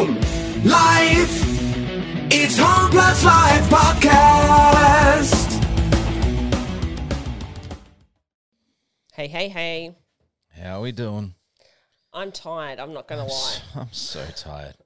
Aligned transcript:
Home 0.00 0.14
Life. 0.64 1.44
It's 2.32 2.56
Home 2.56 2.90
Plus 2.90 3.22
Life 3.22 3.68
Podcast. 3.68 5.62
Hey, 9.12 9.28
hey, 9.28 9.48
hey. 9.48 9.94
How 10.58 10.78
are 10.78 10.80
we 10.80 10.92
doing? 10.92 11.34
I'm 12.14 12.32
tired. 12.32 12.80
I'm 12.80 12.94
not 12.94 13.08
going 13.08 13.26
to 13.26 13.30
lie. 13.30 13.56
I'm 13.76 13.92
so 13.92 14.24
tired. 14.34 14.76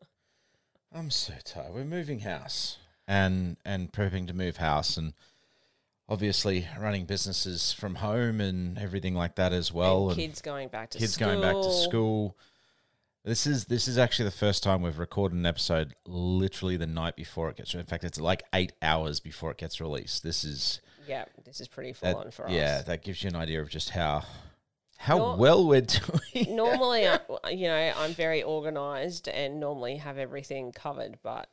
I'm 0.92 1.12
so 1.12 1.34
tired. 1.44 1.72
We're 1.72 1.84
moving 1.84 2.18
house 2.18 2.78
and 3.06 3.56
and 3.64 3.92
prepping 3.92 4.26
to 4.26 4.34
move 4.34 4.56
house 4.56 4.96
and 4.96 5.12
obviously 6.08 6.66
running 6.76 7.04
businesses 7.04 7.72
from 7.72 7.94
home 7.94 8.40
and 8.40 8.76
everything 8.78 9.14
like 9.14 9.36
that 9.36 9.52
as 9.52 9.72
well. 9.72 10.08
And 10.08 10.18
kids 10.18 10.42
going 10.42 10.70
back 10.70 10.90
to 10.90 10.98
kids 10.98 11.14
school. 11.14 11.28
going 11.28 11.40
back 11.40 11.54
to 11.54 11.72
school. 11.72 12.36
This 13.24 13.46
is 13.46 13.64
this 13.66 13.88
is 13.88 13.96
actually 13.96 14.26
the 14.26 14.30
first 14.36 14.62
time 14.62 14.82
we've 14.82 14.98
recorded 14.98 15.36
an 15.36 15.46
episode 15.46 15.94
literally 16.06 16.76
the 16.76 16.86
night 16.86 17.16
before 17.16 17.48
it 17.48 17.56
gets. 17.56 17.72
In 17.74 17.82
fact, 17.84 18.04
it's 18.04 18.20
like 18.20 18.42
eight 18.52 18.72
hours 18.82 19.18
before 19.18 19.50
it 19.50 19.56
gets 19.56 19.80
released. 19.80 20.22
This 20.22 20.44
is 20.44 20.82
Yeah, 21.08 21.24
this 21.44 21.58
is 21.60 21.66
pretty 21.66 21.94
full 21.94 22.10
that, 22.10 22.16
on 22.26 22.30
for 22.30 22.42
yeah. 22.42 22.48
us. 22.48 22.52
Yeah, 22.52 22.82
that 22.82 23.02
gives 23.02 23.22
you 23.22 23.28
an 23.30 23.36
idea 23.36 23.62
of 23.62 23.70
just 23.70 23.90
how 23.90 24.24
how 24.98 25.16
Nor- 25.16 25.36
well 25.38 25.66
we're 25.66 25.80
doing. 25.80 26.54
normally, 26.54 27.08
I, 27.08 27.18
you 27.50 27.66
know, 27.68 27.92
I'm 27.96 28.12
very 28.12 28.42
organized 28.42 29.26
and 29.28 29.58
normally 29.58 29.96
have 29.96 30.18
everything 30.18 30.72
covered, 30.72 31.18
but 31.22 31.48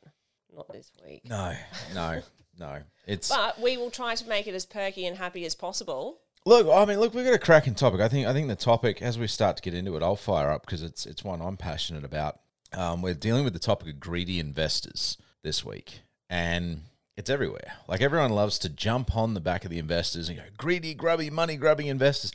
not 0.54 0.70
this 0.70 0.90
week. 1.04 1.22
no, 1.24 1.54
no, 1.94 2.20
no. 2.58 2.82
It's 3.06 3.30
But 3.34 3.58
we 3.60 3.78
will 3.78 3.90
try 3.90 4.14
to 4.14 4.28
make 4.28 4.46
it 4.46 4.54
as 4.54 4.66
perky 4.66 5.06
and 5.06 5.16
happy 5.16 5.46
as 5.46 5.54
possible. 5.54 6.18
Look, 6.44 6.66
I 6.66 6.84
mean, 6.84 6.98
look, 6.98 7.14
we've 7.14 7.24
got 7.24 7.34
a 7.34 7.38
cracking 7.38 7.74
topic. 7.74 8.00
I 8.00 8.08
think, 8.08 8.26
I 8.26 8.32
think 8.32 8.48
the 8.48 8.56
topic, 8.56 9.00
as 9.00 9.18
we 9.18 9.28
start 9.28 9.56
to 9.56 9.62
get 9.62 9.74
into 9.74 9.96
it, 9.96 10.02
I'll 10.02 10.16
fire 10.16 10.50
up 10.50 10.66
because 10.66 10.82
it's 10.82 11.06
it's 11.06 11.22
one 11.22 11.40
I'm 11.40 11.56
passionate 11.56 12.04
about. 12.04 12.40
Um, 12.72 13.00
we're 13.02 13.14
dealing 13.14 13.44
with 13.44 13.52
the 13.52 13.58
topic 13.60 13.88
of 13.88 14.00
greedy 14.00 14.40
investors 14.40 15.18
this 15.42 15.64
week, 15.64 16.00
and 16.28 16.82
it's 17.16 17.30
everywhere. 17.30 17.74
Like 17.86 18.00
everyone 18.00 18.30
loves 18.32 18.58
to 18.60 18.68
jump 18.68 19.16
on 19.16 19.34
the 19.34 19.40
back 19.40 19.64
of 19.64 19.70
the 19.70 19.78
investors 19.78 20.28
and 20.28 20.38
go 20.38 20.44
greedy, 20.56 20.94
grubby, 20.94 21.30
money 21.30 21.56
grubbing 21.56 21.86
investors. 21.86 22.32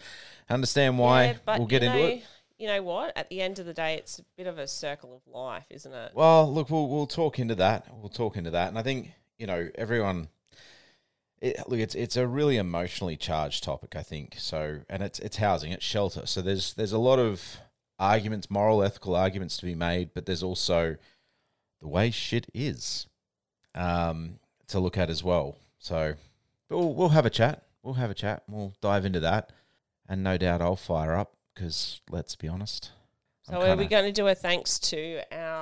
Understand 0.49 0.97
why? 0.97 1.25
Yeah, 1.25 1.33
but 1.45 1.59
we'll 1.59 1.67
get 1.67 1.81
you 1.81 1.89
into 1.89 2.03
it. 2.03 2.23
You 2.57 2.67
know 2.67 2.81
what? 2.81 3.15
At 3.17 3.29
the 3.29 3.41
end 3.41 3.59
of 3.59 3.65
the 3.65 3.73
day, 3.73 3.95
it's 3.95 4.19
a 4.19 4.23
bit 4.37 4.47
of 4.47 4.57
a 4.57 4.67
circle 4.67 5.15
of 5.15 5.31
life, 5.31 5.65
isn't 5.69 5.93
it? 5.93 6.11
Well, 6.15 6.51
look, 6.51 6.69
we'll 6.69 6.87
we'll 6.87 7.07
talk 7.07 7.39
into 7.39 7.55
that. 7.55 7.87
We'll 7.99 8.09
talk 8.09 8.37
into 8.37 8.51
that, 8.51 8.69
and 8.69 8.79
I 8.79 8.83
think 8.83 9.11
you 9.37 9.47
know 9.47 9.69
everyone. 9.75 10.29
It, 11.39 11.57
look, 11.67 11.79
it's 11.79 11.95
it's 11.95 12.17
a 12.17 12.27
really 12.27 12.57
emotionally 12.57 13.15
charged 13.15 13.63
topic, 13.63 13.95
I 13.95 14.03
think. 14.03 14.35
So, 14.37 14.79
and 14.89 15.03
it's 15.03 15.19
it's 15.19 15.37
housing, 15.37 15.71
it's 15.71 15.85
shelter. 15.85 16.25
So 16.25 16.41
there's 16.41 16.73
there's 16.73 16.93
a 16.93 16.97
lot 16.97 17.19
of 17.19 17.57
arguments, 17.99 18.49
moral, 18.49 18.83
ethical 18.83 19.15
arguments 19.15 19.57
to 19.57 19.65
be 19.65 19.75
made, 19.75 20.11
but 20.13 20.25
there's 20.25 20.43
also 20.43 20.97
the 21.81 21.87
way 21.87 22.11
shit 22.11 22.47
is 22.53 23.07
um, 23.75 24.39
to 24.67 24.79
look 24.79 24.97
at 24.97 25.09
as 25.09 25.23
well. 25.23 25.57
So, 25.79 26.15
we'll 26.69 26.93
we'll 26.93 27.09
have 27.09 27.25
a 27.25 27.29
chat. 27.29 27.63
We'll 27.83 27.95
have 27.95 28.11
a 28.11 28.15
chat. 28.15 28.43
We'll 28.49 28.73
dive 28.81 29.05
into 29.05 29.19
that, 29.21 29.51
and 30.09 30.23
no 30.23 30.37
doubt 30.37 30.61
I'll 30.61 30.75
fire 30.75 31.15
up 31.15 31.33
because 31.53 32.01
let's 32.09 32.35
be 32.35 32.47
honest. 32.47 32.91
So, 33.43 33.53
are 33.55 33.59
we 33.59 33.83
kinda- 33.83 33.87
going 33.87 34.05
to 34.05 34.11
do 34.11 34.27
a 34.27 34.35
thanks 34.35 34.77
to 34.79 35.21
our 35.31 35.56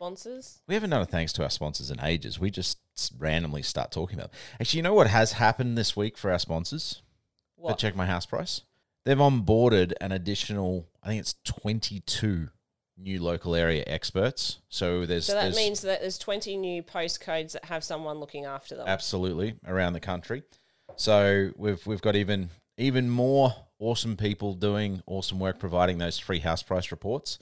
sponsors? 0.00 0.62
We 0.66 0.74
haven't 0.74 0.90
done 0.90 1.02
a 1.02 1.06
thanks 1.06 1.30
to 1.34 1.42
our 1.42 1.50
sponsors 1.50 1.90
in 1.90 2.00
ages. 2.02 2.40
We 2.40 2.50
just 2.50 2.78
randomly 3.18 3.60
start 3.60 3.92
talking 3.92 4.18
about. 4.18 4.32
Them. 4.32 4.40
Actually, 4.58 4.78
you 4.78 4.82
know 4.82 4.94
what 4.94 5.08
has 5.08 5.32
happened 5.32 5.76
this 5.76 5.94
week 5.94 6.16
for 6.16 6.32
our 6.32 6.38
sponsors? 6.38 7.02
What? 7.56 7.70
That 7.70 7.78
check 7.78 7.94
my 7.94 8.06
house 8.06 8.24
price. 8.24 8.62
They've 9.04 9.18
onboarded 9.18 9.92
an 10.00 10.12
additional, 10.12 10.86
I 11.02 11.08
think 11.08 11.20
it's 11.20 11.34
twenty-two 11.44 12.48
new 12.96 13.22
local 13.22 13.54
area 13.54 13.84
experts. 13.86 14.60
So 14.70 15.04
there's 15.04 15.26
So 15.26 15.34
that 15.34 15.42
there's 15.42 15.56
means 15.56 15.82
that 15.82 16.00
there's 16.00 16.18
20 16.18 16.58
new 16.58 16.82
postcodes 16.82 17.52
that 17.52 17.64
have 17.64 17.82
someone 17.82 18.18
looking 18.18 18.44
after 18.44 18.76
them. 18.76 18.86
absolutely 18.86 19.54
around 19.66 19.94
the 19.94 20.00
country. 20.00 20.42
So 20.96 21.50
we've 21.56 21.86
we've 21.86 22.02
got 22.02 22.16
even 22.16 22.48
even 22.78 23.10
more 23.10 23.54
awesome 23.78 24.16
people 24.16 24.54
doing 24.54 25.02
awesome 25.06 25.38
work, 25.38 25.58
providing 25.58 25.98
those 25.98 26.18
free 26.18 26.40
house 26.40 26.62
price 26.62 26.90
reports. 26.90 27.38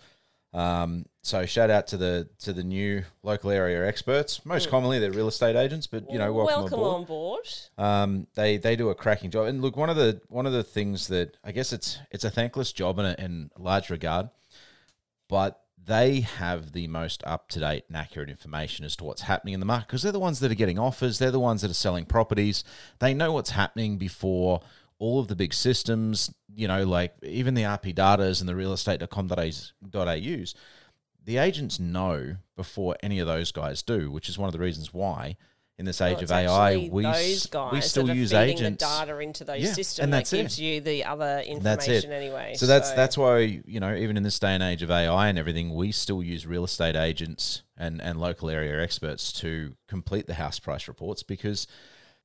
Um, 0.55 1.05
so 1.23 1.45
shout 1.45 1.69
out 1.69 1.89
to 1.89 1.99
the 1.99 2.29
to 2.41 2.53
the 2.55 2.65
new 2.65 3.05
local 3.23 3.51
area 3.51 3.87
experts. 3.87 4.45
Most 4.47 4.71
commonly 4.71 4.99
they're 4.99 5.13
real 5.13 5.29
estate 5.29 5.57
agents, 5.57 5.87
but 5.87 6.11
you 6.11 6.19
know 6.19 6.33
welcome, 6.33 6.61
Welcome 6.63 6.79
aboard. 6.81 6.95
on 6.95 7.05
board. 7.05 7.49
Um, 7.77 8.27
they 8.35 8.57
they 8.57 8.75
do 8.75 8.89
a 8.89 8.95
cracking 8.95 9.31
job. 9.31 9.47
And 9.47 9.61
look, 9.61 9.77
one 9.77 9.91
of 9.91 9.97
the 9.97 10.21
one 10.29 10.47
of 10.47 10.53
the 10.53 10.63
things 10.65 11.09
that 11.09 11.37
I 11.45 11.53
guess 11.53 11.73
it's 11.73 11.99
it's 12.11 12.25
a 12.25 12.31
thankless 12.31 12.73
job 12.73 12.99
in 12.99 13.05
a, 13.05 13.15
in 13.19 13.51
large 13.59 13.91
regard, 13.91 14.31
but 15.29 15.61
they 15.85 16.21
have 16.21 16.73
the 16.73 16.87
most 16.89 17.23
up 17.27 17.49
to 17.51 17.61
date 17.61 17.85
and 17.89 17.97
accurate 17.97 18.29
information 18.31 18.85
as 18.85 18.97
to 18.97 19.05
what's 19.05 19.23
happening 19.23 19.55
in 19.55 19.61
the 19.61 19.67
market 19.67 19.87
because 19.89 20.03
they're 20.03 20.13
the 20.13 20.19
ones 20.19 20.41
that 20.41 20.51
are 20.51 20.57
getting 20.57 20.79
offers. 20.79 21.19
They're 21.19 21.31
the 21.31 21.41
ones 21.41 21.63
that 21.63 21.71
are 21.71 21.75
selling 21.75 22.05
properties. 22.07 22.65
They 23.01 23.15
know 23.15 23.33
what's 23.33 23.51
happening 23.51 23.97
before 23.99 24.61
all 24.99 25.21
of 25.21 25.29
the 25.29 25.37
big 25.37 25.53
systems. 25.55 26.33
You 26.55 26.69
know, 26.69 26.85
like 26.85 27.15
even 27.23 27.55
the 27.55 27.63
RP 27.63 27.95
Datas 27.95 28.41
and 28.41 28.49
the 28.49 28.57
real 28.57 28.73
estate.com.au's. 28.73 30.55
The 31.25 31.37
agents 31.37 31.79
know 31.79 32.37
before 32.57 32.97
any 33.03 33.19
of 33.19 33.27
those 33.27 33.53
guys 33.53 33.83
do, 33.83 34.11
which 34.11 34.29
is 34.29 34.39
one 34.39 34.49
of 34.49 34.53
the 34.55 34.59
reasons 34.59 34.95
why 34.95 35.37
in 35.77 35.85
this 35.85 36.01
age 36.01 36.15
Well, 36.17 36.25
of 36.25 36.31
AI, 36.33 36.89
we 36.91 37.03
those 37.05 37.47
guys 37.47 37.73
we 37.73 37.81
still 37.83 38.11
use 38.13 38.33
agents. 38.33 38.83
the 38.83 38.89
data 39.07 39.19
into 39.21 39.45
those 39.45 39.61
Yeah, 39.61 39.73
systems 39.75 40.05
and 40.05 40.13
that 40.13 40.17
that's 40.19 40.33
it. 40.33 40.43
gives 40.43 40.59
you 40.61 40.81
the 40.81 41.05
other 41.05 41.45
That's 41.61 41.87
it. 41.87 42.05
information 42.05 42.13
anyway. 42.13 42.55
So 42.57 42.67
that's 42.67 42.91
that's 42.93 43.17
why 43.19 43.63
you 43.65 43.79
know 43.79 43.95
even 43.95 44.17
in 44.17 44.23
this 44.25 44.39
day 44.39 44.55
and 44.55 44.63
age 44.63 44.83
of 44.83 44.91
AI 44.91 45.29
and 45.29 45.39
everything, 45.39 45.75
we 45.75 45.93
still 45.93 46.23
use 46.23 46.47
real 46.47 46.65
estate 46.65 46.97
agents 46.97 47.63
and 47.77 48.01
and 48.03 48.19
local 48.19 48.49
area 48.51 48.83
experts 48.83 49.31
to 49.35 49.77
complete 49.87 50.27
the 50.27 50.35
house 50.35 50.59
price 50.59 50.89
reports 50.89 51.23
because 51.23 51.67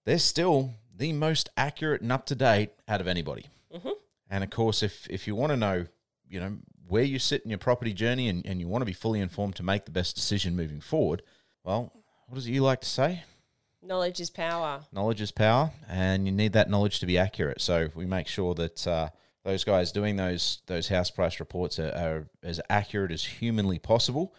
they're 0.06 0.18
still 0.18 0.72
the 0.96 1.14
most 1.14 1.50
accurate 1.58 2.02
and 2.02 2.12
up 2.12 2.26
to 2.28 2.36
date 2.36 2.72
out 2.88 3.02
of 3.02 3.08
anybody. 3.08 3.46
Mm-hmm. 3.74 3.90
And 4.30 4.44
of 4.44 4.50
course, 4.50 4.84
if 4.84 5.08
if 5.10 5.28
you 5.28 5.36
want 5.36 5.52
to 5.52 5.58
know, 5.58 5.86
you 6.28 6.40
know 6.40 6.58
where 6.88 7.04
you 7.04 7.20
sit 7.20 7.44
in 7.44 7.50
your 7.50 7.60
property 7.60 7.94
journey 7.94 8.28
and, 8.30 8.46
and 8.46 8.60
you 8.60 8.68
want 8.68 8.82
to 8.82 8.86
be 8.86 8.94
fully 8.94 9.20
informed 9.20 9.56
to 9.56 9.64
make 9.64 9.86
the 9.86 9.92
best 9.92 10.16
decision 10.16 10.56
moving 10.56 10.82
forward, 10.82 11.22
well, 11.64 11.92
what 12.28 12.36
does 12.36 12.48
it 12.48 12.52
you 12.52 12.62
like 12.62 12.82
to 12.82 12.90
say? 12.90 13.24
knowledge 13.86 14.20
is 14.20 14.30
power. 14.30 14.82
knowledge 14.92 15.22
is 15.22 15.32
power, 15.32 15.72
and 15.90 16.26
you 16.26 16.32
need 16.32 16.54
that 16.54 16.70
knowledge 16.70 17.00
to 17.00 17.06
be 17.06 17.18
accurate. 17.18 17.62
So 17.62 17.90
we 17.96 18.06
make 18.06 18.28
sure 18.28 18.54
that 18.56 18.88
uh, 18.88 19.10
those 19.44 19.64
guys 19.64 19.92
doing 19.92 20.16
those 20.16 20.62
those 20.68 20.88
house 20.88 21.12
price 21.12 21.40
reports 21.40 21.80
are, 21.80 21.90
are 21.90 22.28
as 22.42 22.62
accurate 22.70 23.12
as 23.12 23.24
humanly 23.24 23.80
possible, 23.80 24.34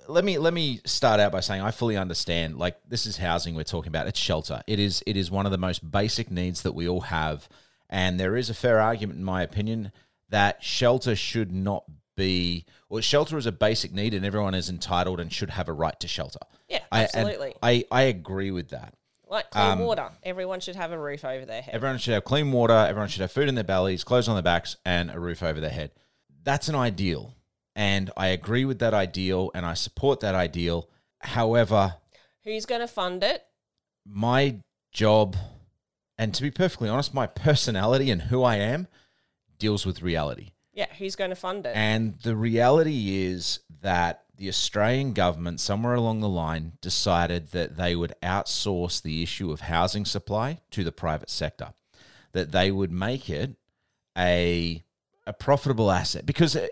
let 0.08 0.24
me 0.24 0.38
let 0.38 0.54
me 0.54 0.80
start 0.86 1.20
out 1.20 1.32
by 1.32 1.40
saying 1.40 1.62
I 1.62 1.72
fully 1.72 1.98
understand. 1.98 2.58
Like 2.58 2.78
this 2.88 3.06
is 3.06 3.18
housing 3.18 3.56
we're 3.56 3.64
talking 3.64 3.90
about. 3.90 4.08
It's 4.08 4.20
shelter. 4.20 4.62
It 4.68 4.80
is 4.80 5.04
it 5.06 5.18
is 5.18 5.32
one 5.32 5.46
of 5.46 5.52
the 5.52 5.58
most 5.58 5.90
basic 5.90 6.32
needs 6.32 6.62
that 6.64 6.74
we 6.74 6.88
all 6.88 7.02
have, 7.02 7.48
and 7.90 8.20
there 8.20 8.36
is 8.36 8.50
a 8.50 8.54
fair 8.54 8.80
argument, 8.80 9.20
in 9.20 9.26
my 9.26 9.44
opinion, 9.44 9.92
that 10.30 10.64
shelter 10.64 11.16
should 11.16 11.52
not 11.52 11.84
be. 12.22 12.66
Well, 12.90 13.02
shelter 13.02 13.38
is 13.38 13.46
a 13.46 13.52
basic 13.52 13.94
need, 13.94 14.14
and 14.14 14.26
everyone 14.26 14.54
is 14.54 14.70
entitled 14.70 15.20
and 15.20 15.32
should 15.32 15.50
have 15.52 15.68
a 15.70 15.74
right 15.74 15.98
to 16.00 16.08
shelter. 16.08 16.40
Yeah, 16.70 16.82
I, 16.92 17.04
absolutely. 17.04 17.56
I 17.62 17.86
I 17.92 18.02
agree 18.04 18.52
with 18.52 18.70
that. 18.70 18.94
like 19.28 19.50
clean 19.50 19.72
um, 19.72 19.80
water. 19.80 20.10
Everyone 20.24 20.60
should 20.60 20.76
have 20.76 20.92
a 20.92 21.00
roof 21.00 21.24
over 21.26 21.46
their 21.46 21.62
head. 21.62 21.74
Everyone 21.74 21.98
should 21.98 22.14
have 22.14 22.24
clean 22.24 22.52
water. 22.52 22.74
Everyone 22.74 23.10
should 23.10 23.22
have 23.22 23.32
food 23.32 23.50
in 23.50 23.56
their 23.56 23.64
bellies, 23.64 24.04
clothes 24.04 24.28
on 24.28 24.36
their 24.36 24.44
backs, 24.44 24.78
and 24.86 25.10
a 25.12 25.20
roof 25.20 25.42
over 25.44 25.60
their 25.60 25.70
head. 25.70 25.92
That's 26.44 26.68
an 26.70 26.76
ideal. 26.76 27.36
And 27.76 28.12
I 28.18 28.28
agree 28.28 28.66
with 28.66 28.80
that 28.80 28.94
ideal 28.94 29.50
and 29.56 29.66
I 29.66 29.74
support 29.76 30.20
that 30.22 30.36
ideal. 30.36 30.90
However, 31.22 31.96
Who's 32.44 32.66
going 32.66 32.82
to 32.82 32.88
fund 32.88 33.24
it? 33.24 33.44
my 34.06 34.56
job, 34.92 35.38
and 36.18 36.34
to 36.34 36.42
be 36.42 36.52
perfectly 36.52 36.90
honest, 36.90 37.14
my 37.14 37.28
personality 37.28 38.12
and 38.12 38.24
who 38.24 38.44
I 38.44 38.56
am 38.58 38.88
deals 39.60 39.86
with 39.86 40.02
reality. 40.02 40.52
Yeah, 40.74 40.88
who's 40.98 41.16
going 41.16 41.32
to 41.32 41.36
fund 41.36 41.66
it? 41.66 41.76
And 41.76 42.18
the 42.20 42.36
reality 42.36 43.26
is 43.26 43.60
that 43.82 44.24
the 44.38 44.48
Australian 44.48 45.14
government, 45.14 45.60
somewhere 45.60 45.94
along 45.94 46.22
the 46.22 46.30
line, 46.30 46.74
decided 46.82 47.52
that 47.52 47.78
they 47.78 47.96
would 47.96 48.14
outsource 48.24 49.02
the 49.02 49.22
issue 49.22 49.52
of 49.52 49.62
housing 49.62 50.06
supply 50.06 50.60
to 50.72 50.84
the 50.84 50.92
private 50.92 51.30
sector, 51.30 51.74
that 52.32 52.52
they 52.52 52.72
would 52.72 52.92
make 52.92 53.30
it 53.30 53.56
a, 54.18 54.84
a 55.28 55.34
profitable 55.34 55.92
asset. 55.92 56.26
Because 56.26 56.56
uh, 56.56 56.68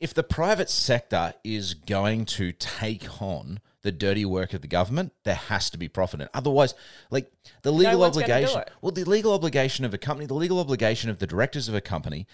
if 0.00 0.12
the 0.12 0.22
private 0.22 0.68
sector 0.68 1.34
is 1.44 1.74
going 1.74 2.24
to 2.24 2.52
take 2.52 3.22
on 3.22 3.60
the 3.82 3.92
dirty 3.92 4.24
work 4.24 4.52
of 4.52 4.60
the 4.60 4.68
government, 4.68 5.12
there 5.24 5.34
has 5.34 5.70
to 5.70 5.78
be 5.78 5.88
profit 5.88 6.20
in 6.20 6.26
it. 6.26 6.30
Otherwise, 6.34 6.74
like 7.10 7.30
the 7.62 7.72
legal 7.72 8.00
one's 8.00 8.16
obligation, 8.16 8.62
well, 8.82 8.92
the 8.92 9.04
legal 9.04 9.32
obligation 9.32 9.84
of 9.84 9.94
a 9.94 9.98
company, 9.98 10.26
the 10.26 10.34
legal 10.34 10.58
obligation 10.58 11.08
of 11.08 11.20
the 11.20 11.26
directors 11.26 11.68
of 11.68 11.74
a 11.74 11.80
company 11.80 12.26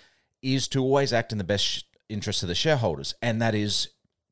is 0.44 0.68
to 0.68 0.80
always 0.80 1.12
act 1.12 1.32
in 1.32 1.38
the 1.38 1.44
best 1.44 1.86
interest 2.08 2.42
of 2.42 2.48
the 2.48 2.54
shareholders, 2.54 3.14
and 3.22 3.40
that 3.40 3.54
is 3.54 3.88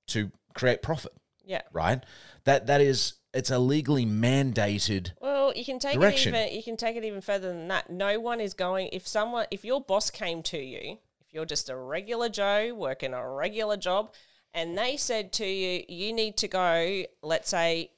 to 0.08 0.30
create 0.54 0.82
profit, 0.82 1.12
yeah. 1.44 1.62
right? 1.72 2.04
That 2.44 2.66
that 2.66 2.80
is 2.80 3.14
it's 3.32 3.50
a 3.50 3.58
legally 3.58 4.04
mandated. 4.04 5.12
Well, 5.20 5.52
you 5.56 5.64
can 5.64 5.78
take 5.78 5.94
Direction. 5.94 6.34
it 6.34 6.46
even 6.46 6.56
you 6.56 6.62
can 6.62 6.76
take 6.76 6.96
it 6.96 7.04
even 7.04 7.22
further 7.22 7.48
than 7.48 7.68
that. 7.68 7.90
No 7.90 8.20
one 8.20 8.40
is 8.40 8.54
going 8.54 8.90
if 8.92 9.08
someone 9.08 9.46
if 9.50 9.64
your 9.64 9.80
boss 9.80 10.10
came 10.10 10.42
to 10.44 10.58
you, 10.58 10.98
if 11.20 11.32
you're 11.32 11.46
just 11.46 11.70
a 11.70 11.76
regular 11.76 12.28
Joe 12.28 12.74
working 12.74 13.14
a 13.14 13.28
regular 13.28 13.76
job, 13.76 14.12
and 14.52 14.76
they 14.76 14.96
said 14.96 15.32
to 15.34 15.46
you, 15.46 15.84
you 15.88 16.12
need 16.12 16.36
to 16.38 16.48
go, 16.48 17.04
let's 17.22 17.48
say, 17.48 17.90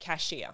cashier. 0.00 0.50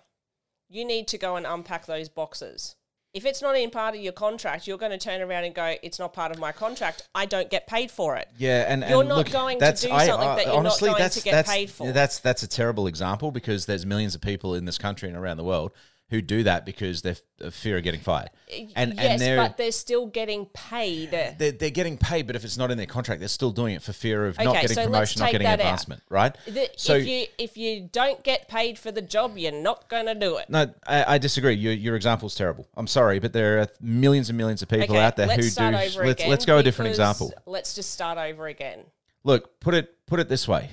You 0.68 0.84
need 0.84 1.08
to 1.08 1.18
go 1.18 1.36
and 1.36 1.46
unpack 1.46 1.86
those 1.86 2.10
boxes. 2.10 2.76
If 3.18 3.26
it's 3.26 3.42
not 3.42 3.56
in 3.56 3.70
part 3.70 3.96
of 3.96 4.00
your 4.00 4.12
contract, 4.12 4.68
you're 4.68 4.78
going 4.78 4.92
to 4.92 4.96
turn 4.96 5.20
around 5.20 5.42
and 5.42 5.52
go, 5.52 5.74
"It's 5.82 5.98
not 5.98 6.12
part 6.12 6.30
of 6.30 6.38
my 6.38 6.52
contract. 6.52 7.08
I 7.16 7.26
don't 7.26 7.50
get 7.50 7.66
paid 7.66 7.90
for 7.90 8.16
it." 8.16 8.28
Yeah, 8.38 8.64
and 8.68 8.84
You're 8.88 9.02
not 9.02 9.18
look, 9.18 9.30
going 9.32 9.58
to 9.58 9.72
do 9.72 9.76
something 9.76 9.92
I- 9.92 10.36
that 10.36 10.46
you're 10.46 10.62
not 10.62 10.78
going 10.78 11.10
to 11.10 11.20
get 11.22 11.44
paid 11.44 11.68
for. 11.68 11.90
That's 11.90 12.20
that's 12.20 12.44
a 12.44 12.46
terrible 12.46 12.86
example 12.86 13.32
because 13.32 13.66
there's 13.66 13.84
millions 13.84 14.14
of 14.14 14.20
people 14.20 14.54
in 14.54 14.66
this 14.66 14.78
country 14.78 15.08
and 15.08 15.18
around 15.18 15.36
the 15.36 15.42
world 15.42 15.72
who 16.10 16.22
do 16.22 16.42
that 16.44 16.64
because 16.64 17.02
they're 17.02 17.16
f- 17.40 17.52
fear 17.52 17.76
of 17.76 17.82
getting 17.82 18.00
fired, 18.00 18.30
and 18.74 18.94
yes, 18.94 18.98
and 18.98 19.20
they're 19.20 19.36
but 19.36 19.56
they're 19.56 19.70
still 19.72 20.06
getting 20.06 20.46
paid. 20.46 21.10
they're, 21.10 21.52
they're 21.52 21.70
getting 21.70 21.98
paid, 21.98 22.26
but 22.26 22.34
if 22.34 22.44
it's 22.44 22.56
not 22.56 22.70
in 22.70 22.78
their 22.78 22.86
contract, 22.86 23.20
they're 23.20 23.28
still 23.28 23.50
doing 23.50 23.74
it 23.74 23.82
for 23.82 23.92
fear 23.92 24.26
of 24.26 24.38
not 24.38 24.54
getting 24.54 24.74
so 24.74 24.84
promotion, 24.86 25.20
not 25.20 25.32
getting 25.32 25.44
that 25.44 25.60
out. 25.60 25.64
advancement, 25.64 26.02
right? 26.08 26.34
The- 26.46 26.70
so 26.76 26.94
if 26.94 27.06
you 27.06 27.26
if 27.38 27.56
you 27.56 27.88
don't 27.92 28.22
get 28.24 28.48
paid 28.48 28.78
for 28.78 28.90
the 28.90 29.02
job, 29.02 29.36
you're 29.36 29.52
not 29.52 29.88
going 29.88 30.06
to 30.06 30.14
do 30.14 30.38
it. 30.38 30.48
no, 30.48 30.72
I, 30.86 31.14
I 31.14 31.18
disagree. 31.18 31.54
Your 31.54 31.72
your 31.74 31.94
example's 31.96 32.34
terrible. 32.34 32.66
I'm 32.76 32.86
sorry, 32.86 33.18
but 33.18 33.32
there 33.32 33.60
are 33.60 33.68
millions 33.80 34.30
and 34.30 34.38
millions 34.38 34.62
of 34.62 34.68
people 34.68 34.96
Okay, 34.96 35.04
out 35.04 35.16
there 35.16 35.28
who 35.28 35.42
do. 35.42 35.70
Let's 35.70 36.26
let's 36.26 36.44
go 36.46 36.58
a 36.58 36.62
different 36.62 36.90
example. 36.90 37.32
Let's 37.46 37.74
just 37.74 37.90
start 37.92 38.16
over 38.18 38.46
again. 38.46 38.80
Look, 39.24 39.60
put 39.60 39.74
it 39.74 39.94
put 40.06 40.20
it 40.20 40.28
this 40.28 40.48
way: 40.48 40.70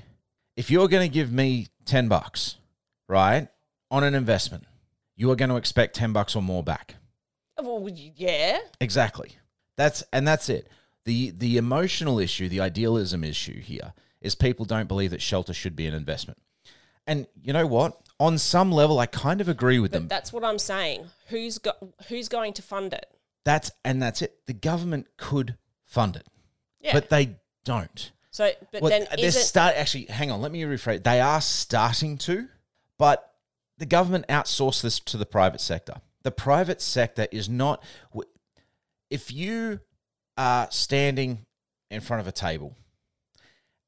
if 0.56 0.72
you're 0.72 0.88
going 0.88 1.08
to 1.08 1.14
give 1.14 1.32
me 1.32 1.68
ten 1.84 2.08
bucks, 2.08 2.56
right, 3.10 3.50
on 3.92 4.04
an 4.04 4.16
investment, 4.16 4.64
you 5.16 5.32
are 5.32 5.36
going 5.36 5.50
to 5.50 5.56
expect 5.56 5.96
ten 5.96 6.14
bucks 6.14 6.36
or 6.36 6.42
more 6.42 6.64
back. 6.64 6.96
Oh, 7.58 7.80
well, 7.80 7.94
yeah, 8.16 8.60
Exactly. 8.82 9.32
That's 9.78 10.04
and 10.14 10.28
that's 10.28 10.50
it. 10.50 10.70
The 11.06 11.32
the 11.32 11.58
emotional 11.58 12.20
issue, 12.20 12.48
the 12.50 12.62
idealism 12.62 13.24
issue 13.24 13.60
here 13.60 13.94
is 14.22 14.36
people 14.36 14.66
don't 14.66 14.88
believe 14.88 15.12
that 15.12 15.22
shelter 15.22 15.54
should 15.54 15.76
be 15.76 15.86
an 15.86 15.94
investment. 15.94 16.40
And 17.06 17.28
you 17.44 17.54
know 17.54 17.68
what? 17.68 18.00
On 18.20 18.38
some 18.38 18.72
level 18.72 19.00
I 19.00 19.06
kind 19.06 19.42
of 19.42 19.50
agree 19.50 19.80
with 19.80 19.92
them. 19.92 20.08
that's 20.08 20.32
what 20.34 20.44
I'm 20.44 20.58
saying. 20.58 21.06
Who's 21.28 21.58
go- 21.60 21.94
who's 22.08 22.30
going 22.30 22.54
to 22.54 22.62
fund 22.62 22.94
it? 22.94 23.06
That's 23.44 23.72
and 23.84 24.02
that's 24.02 24.22
it. 24.22 24.40
The 24.48 24.54
government 24.54 25.08
could 25.18 25.58
fund 25.86 26.16
it. 26.16 26.28
Yeah. 26.80 26.94
But 26.94 27.10
they 27.10 27.36
don't. 27.66 28.12
so, 28.32 28.52
but 28.72 28.82
Well, 28.82 28.90
then 28.90 29.08
they're 29.18 29.32
start 29.32 29.76
actually 29.76 30.06
hang 30.06 30.32
on, 30.32 30.42
let 30.42 30.52
me 30.52 30.62
rephrase. 30.64 31.04
They 31.04 31.20
are 31.22 31.42
starting 31.42 32.18
to, 32.20 32.48
but 32.98 33.35
the 33.78 33.86
government 33.86 34.28
outsourced 34.28 34.82
this 34.82 35.00
to 35.00 35.18
the 35.18 35.26
private 35.26 35.62
sector. 35.62 35.96
The 36.24 36.32
private 36.32 36.82
sector 36.82 37.28
is 37.32 37.50
not 37.50 37.84
if 39.10 39.32
you 39.32 39.80
are 40.38 40.68
standing 40.72 41.46
in 41.92 42.02
front 42.02 42.22
of 42.22 42.28
a 42.28 42.32
table 42.32 42.76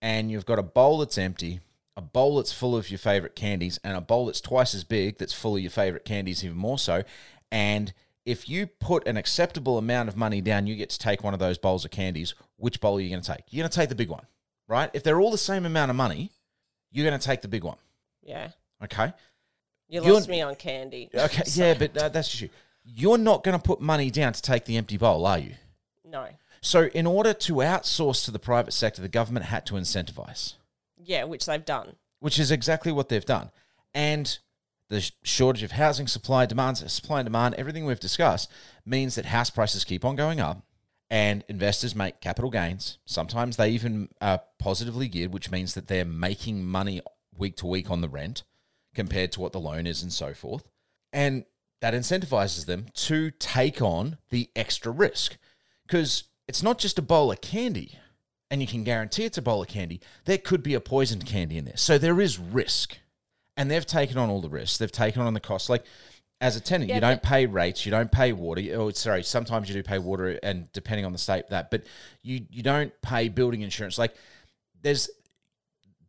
and 0.01 0.29
you've 0.29 0.45
got 0.45 0.59
a 0.59 0.63
bowl 0.63 0.99
that's 0.99 1.17
empty, 1.17 1.59
a 1.95 2.01
bowl 2.01 2.37
that's 2.37 2.51
full 2.51 2.75
of 2.75 2.91
your 2.91 2.99
favorite 2.99 3.35
candies, 3.35 3.79
and 3.83 3.97
a 3.97 4.01
bowl 4.01 4.27
that's 4.27 4.41
twice 4.41 4.75
as 4.75 4.83
big 4.83 5.17
that's 5.17 5.33
full 5.33 5.55
of 5.55 5.61
your 5.61 5.71
favorite 5.71 6.05
candies, 6.05 6.43
even 6.45 6.57
more 6.57 6.77
so. 6.77 7.03
And 7.51 7.93
if 8.25 8.47
you 8.47 8.67
put 8.67 9.07
an 9.07 9.17
acceptable 9.17 9.77
amount 9.77 10.09
of 10.09 10.15
money 10.15 10.41
down, 10.41 10.67
you 10.67 10.75
get 10.75 10.89
to 10.91 10.99
take 10.99 11.23
one 11.23 11.33
of 11.33 11.39
those 11.39 11.57
bowls 11.57 11.85
of 11.85 11.91
candies. 11.91 12.35
Which 12.57 12.79
bowl 12.79 12.97
are 12.97 13.01
you 13.01 13.09
going 13.09 13.21
to 13.21 13.33
take? 13.33 13.45
You're 13.49 13.63
going 13.63 13.71
to 13.71 13.75
take 13.75 13.89
the 13.89 13.95
big 13.95 14.09
one, 14.09 14.27
right? 14.67 14.91
If 14.93 15.01
they're 15.03 15.19
all 15.19 15.31
the 15.31 15.37
same 15.37 15.65
amount 15.65 15.89
of 15.89 15.95
money, 15.95 16.31
you're 16.91 17.07
going 17.07 17.19
to 17.19 17.25
take 17.25 17.41
the 17.41 17.47
big 17.47 17.63
one, 17.63 17.77
yeah, 18.21 18.49
okay? 18.83 19.13
You 19.89 20.01
lost 20.01 20.29
me 20.29 20.41
on 20.41 20.55
candy. 20.55 21.09
Okay, 21.13 21.43
yeah, 21.53 21.73
but 21.73 21.97
uh, 21.97 22.09
that's 22.09 22.29
just 22.29 22.41
you. 22.41 22.49
You're 22.83 23.17
not 23.17 23.43
going 23.43 23.57
to 23.57 23.61
put 23.61 23.81
money 23.81 24.09
down 24.09 24.33
to 24.33 24.41
take 24.41 24.65
the 24.65 24.77
empty 24.77 24.97
bowl, 24.97 25.25
are 25.25 25.39
you? 25.39 25.55
No, 26.05 26.27
So, 26.61 26.83
in 26.85 27.05
order 27.05 27.33
to 27.33 27.53
outsource 27.55 28.23
to 28.25 28.31
the 28.31 28.39
private 28.39 28.71
sector, 28.71 29.01
the 29.01 29.09
government 29.09 29.47
had 29.47 29.65
to 29.67 29.73
incentivize. 29.73 30.53
yeah, 31.03 31.25
which 31.25 31.45
they've 31.45 31.65
done. 31.65 31.95
which 32.19 32.39
is 32.39 32.49
exactly 32.49 32.91
what 32.91 33.09
they've 33.09 33.25
done. 33.25 33.51
And 33.93 34.37
the 34.89 35.11
shortage 35.23 35.63
of 35.63 35.71
housing 35.71 36.07
supply, 36.07 36.45
demand, 36.45 36.77
supply 36.77 37.19
and 37.19 37.25
demand, 37.25 37.55
everything 37.55 37.85
we've 37.85 37.99
discussed 37.99 38.49
means 38.85 39.15
that 39.15 39.25
house 39.25 39.49
prices 39.49 39.83
keep 39.83 40.05
on 40.05 40.15
going 40.15 40.39
up 40.39 40.63
and 41.09 41.43
investors 41.49 41.93
make 41.93 42.21
capital 42.21 42.49
gains. 42.49 42.97
Sometimes 43.05 43.57
they 43.57 43.69
even 43.69 44.07
are 44.21 44.41
positively 44.59 45.09
geared, 45.09 45.33
which 45.33 45.51
means 45.51 45.73
that 45.73 45.87
they're 45.87 46.05
making 46.05 46.65
money 46.65 47.01
week 47.37 47.57
to 47.57 47.67
week 47.67 47.91
on 47.91 47.99
the 48.01 48.09
rent 48.09 48.43
compared 48.97 49.31
to 49.31 49.39
what 49.39 49.53
the 49.53 49.59
loan 49.59 49.87
is 49.87 50.01
and 50.01 50.11
so 50.11 50.33
forth. 50.33 50.67
And 51.13 51.45
that 51.81 51.93
incentivizes 51.93 52.65
them 52.65 52.87
to 52.95 53.31
take 53.31 53.81
on 53.81 54.17
the 54.31 54.49
extra 54.55 54.91
risk 54.91 55.37
because 55.85 56.23
it's 56.47 56.63
not 56.63 56.79
just 56.79 56.97
a 56.97 57.03
bowl 57.03 57.31
of 57.31 57.39
candy 57.39 57.99
and 58.49 58.59
you 58.59 58.67
can 58.67 58.83
guarantee 58.83 59.23
it's 59.23 59.37
a 59.37 59.41
bowl 59.41 59.61
of 59.61 59.67
candy, 59.67 60.01
there 60.25 60.39
could 60.39 60.63
be 60.63 60.73
a 60.73 60.79
poisoned 60.79 61.27
candy 61.27 61.57
in 61.57 61.65
there. 61.65 61.77
So 61.77 61.99
there 61.99 62.19
is 62.19 62.39
risk. 62.39 62.97
And 63.55 63.69
they've 63.69 63.85
taken 63.85 64.17
on 64.17 64.29
all 64.29 64.41
the 64.41 64.49
risks. 64.49 64.77
They've 64.77 64.91
taken 64.91 65.21
on 65.21 65.33
the 65.33 65.39
cost. 65.39 65.69
Like 65.69 65.85
as 66.41 66.55
a 66.55 66.61
tenant, 66.61 66.89
Yeah, 66.89 66.95
you 66.95 67.01
don't 67.01 67.21
pay 67.21 67.45
rates, 67.45 67.85
you 67.85 67.91
don't 67.91 68.11
pay 68.11 68.33
water. 68.33 68.61
Oh, 68.73 68.89
sorry, 68.91 69.23
sometimes 69.23 69.69
you 69.69 69.75
do 69.75 69.83
pay 69.83 69.99
water 69.99 70.39
and 70.41 70.71
depending 70.71 71.05
on 71.05 71.11
the 71.11 71.17
state 71.19 71.49
that, 71.49 71.69
but 71.69 71.83
you 72.23 72.45
you 72.49 72.63
don't 72.63 72.91
pay 73.01 73.29
building 73.29 73.61
insurance. 73.61 73.97
Like 73.97 74.15
there's 74.81 75.09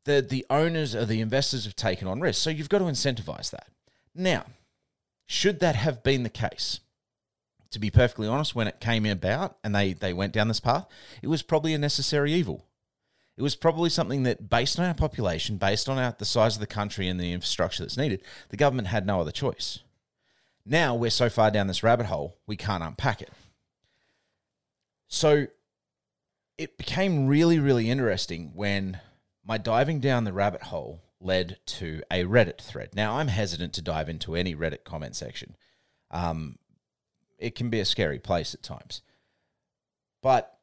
the 0.09 0.21
the 0.23 0.45
owners 0.51 0.95
or 0.95 1.05
the 1.05 1.21
investors 1.21 1.65
have 1.65 1.77
taken 1.77 2.09
on 2.09 2.21
risk. 2.21 2.43
So 2.43 2.51
you've 2.51 2.69
got 2.69 2.79
to 2.79 2.85
incentivize 2.85 3.51
that. 3.51 3.69
Now, 4.15 4.47
should 5.27 5.61
that 5.61 5.77
have 5.77 6.03
been 6.03 6.23
the 6.23 6.31
case? 6.31 6.81
to 7.71 7.79
be 7.79 7.91
perfectly 7.91 8.27
honest, 8.27 8.55
when 8.55 8.67
it 8.67 8.81
came 8.81 9.05
about 9.07 9.59
and 9.63 9.75
they, 9.75 9.93
they 9.93 10.13
went 10.13 10.33
down 10.33 10.49
this 10.49 10.61
path, 10.61 10.87
it 11.23 11.29
was 11.29 11.43
probably 11.43 11.75
a 11.75 11.79
necessary 11.79 12.33
evil. 12.33 12.65
It 13.37 13.43
was 13.43 13.55
probably 13.55 13.91
something 13.91 14.25
that, 14.25 14.49
based 14.49 14.79
on 14.79 14.87
our 14.87 14.95
population, 14.95 15.59
based 15.59 15.89
on 15.89 15.99
our, 15.99 16.15
the 16.19 16.25
size 16.25 16.57
of 16.57 16.61
the 16.61 16.67
country 16.67 17.09
and 17.09 17.21
the 17.21 17.33
infrastructure 17.33 17.83
that's 17.83 17.97
needed, 17.97 18.23
the 18.49 18.57
government 18.57 18.89
had 18.89 19.07
no 19.07 19.21
other 19.21 19.31
choice. 19.31 19.81
Now 20.65 20.95
we're 20.95 21.11
so 21.11 21.29
far 21.29 21.51
down 21.51 21.67
this 21.67 21.83
rabbit 21.83 22.07
hole, 22.07 22.37
we 22.47 22.57
can't 22.57 22.83
unpack 22.83 23.23
it. 23.23 23.31
So 25.07 25.47
it 26.57 26.77
became 26.79 27.27
really, 27.27 27.59
really 27.59 27.91
interesting 27.91 28.53
when 28.55 28.99
my 29.49 29.57
diving 29.57 29.99
down 29.99 30.25
the 30.25 30.33
rabbit 30.33 30.65
hole 30.65 31.01
led 31.21 31.59
to 31.65 32.03
a 32.11 32.25
Reddit 32.25 32.59
thread. 32.59 32.91
Now, 32.95 33.17
I'm 33.17 33.29
hesitant 33.29 33.73
to 33.73 33.83
dive 33.83 34.11
into 34.11 34.37
any 34.37 34.55
Reddit 34.55 34.85
comment 34.85 35.17
section. 35.17 35.57
Um, 36.11 36.59
it 37.39 37.55
can 37.55 37.71
be 37.71 37.81
a 37.81 37.87
scary 37.87 38.19
place 38.19 38.55
at 38.55 38.63
times. 38.63 39.01
But 40.23 40.59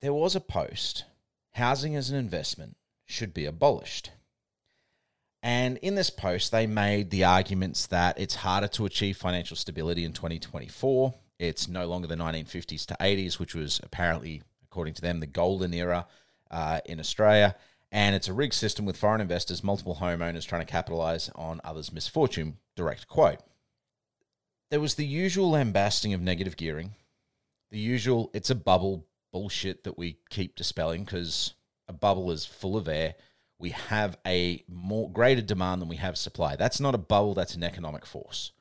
there 0.00 0.14
was 0.14 0.36
a 0.36 0.40
post 0.40 1.04
housing 1.52 1.96
as 1.96 2.10
an 2.10 2.16
investment 2.16 2.76
should 3.04 3.34
be 3.34 3.44
abolished. 3.44 4.12
And 5.42 5.78
in 5.78 5.96
this 5.96 6.10
post, 6.10 6.52
they 6.52 6.66
made 6.66 7.10
the 7.10 7.24
arguments 7.24 7.86
that 7.88 8.18
it's 8.20 8.36
harder 8.36 8.68
to 8.68 8.86
achieve 8.86 9.16
financial 9.16 9.56
stability 9.56 10.04
in 10.04 10.12
2024. 10.12 11.14
It's 11.38 11.68
no 11.68 11.86
longer 11.86 12.06
the 12.06 12.14
1950s 12.14 12.86
to 12.86 12.96
80s, 13.00 13.38
which 13.38 13.54
was 13.54 13.80
apparently, 13.82 14.42
according 14.64 14.94
to 14.94 15.02
them, 15.02 15.20
the 15.20 15.26
golden 15.26 15.74
era 15.74 16.06
uh, 16.50 16.80
in 16.84 17.00
Australia. 17.00 17.56
And 17.90 18.14
it's 18.14 18.28
a 18.28 18.34
rigged 18.34 18.54
system 18.54 18.84
with 18.84 18.96
foreign 18.96 19.20
investors, 19.20 19.64
multiple 19.64 19.98
homeowners 20.00 20.46
trying 20.46 20.64
to 20.64 20.70
capitalize 20.70 21.30
on 21.34 21.60
others' 21.64 21.92
misfortune. 21.92 22.58
Direct 22.76 23.08
quote 23.08 23.40
there 24.70 24.80
was 24.80 24.94
the 24.94 25.06
usual 25.06 25.50
lambasting 25.50 26.12
of 26.12 26.20
negative 26.20 26.56
gearing, 26.56 26.94
the 27.70 27.78
usual 27.78 28.30
it's 28.34 28.50
a 28.50 28.54
bubble 28.54 29.06
bullshit 29.32 29.84
that 29.84 29.98
we 29.98 30.18
keep 30.30 30.56
dispelling 30.56 31.04
because 31.04 31.54
a 31.86 31.92
bubble 31.92 32.30
is 32.30 32.44
full 32.44 32.76
of 32.76 32.88
air. 32.88 33.14
We 33.58 33.70
have 33.70 34.18
a 34.26 34.64
more 34.68 35.10
greater 35.10 35.42
demand 35.42 35.82
than 35.82 35.88
we 35.88 35.96
have 35.96 36.16
supply. 36.16 36.56
That's 36.56 36.80
not 36.80 36.94
a 36.94 36.98
bubble, 36.98 37.34
that's 37.34 37.54
an 37.54 37.64
economic 37.64 38.06
force. 38.06 38.52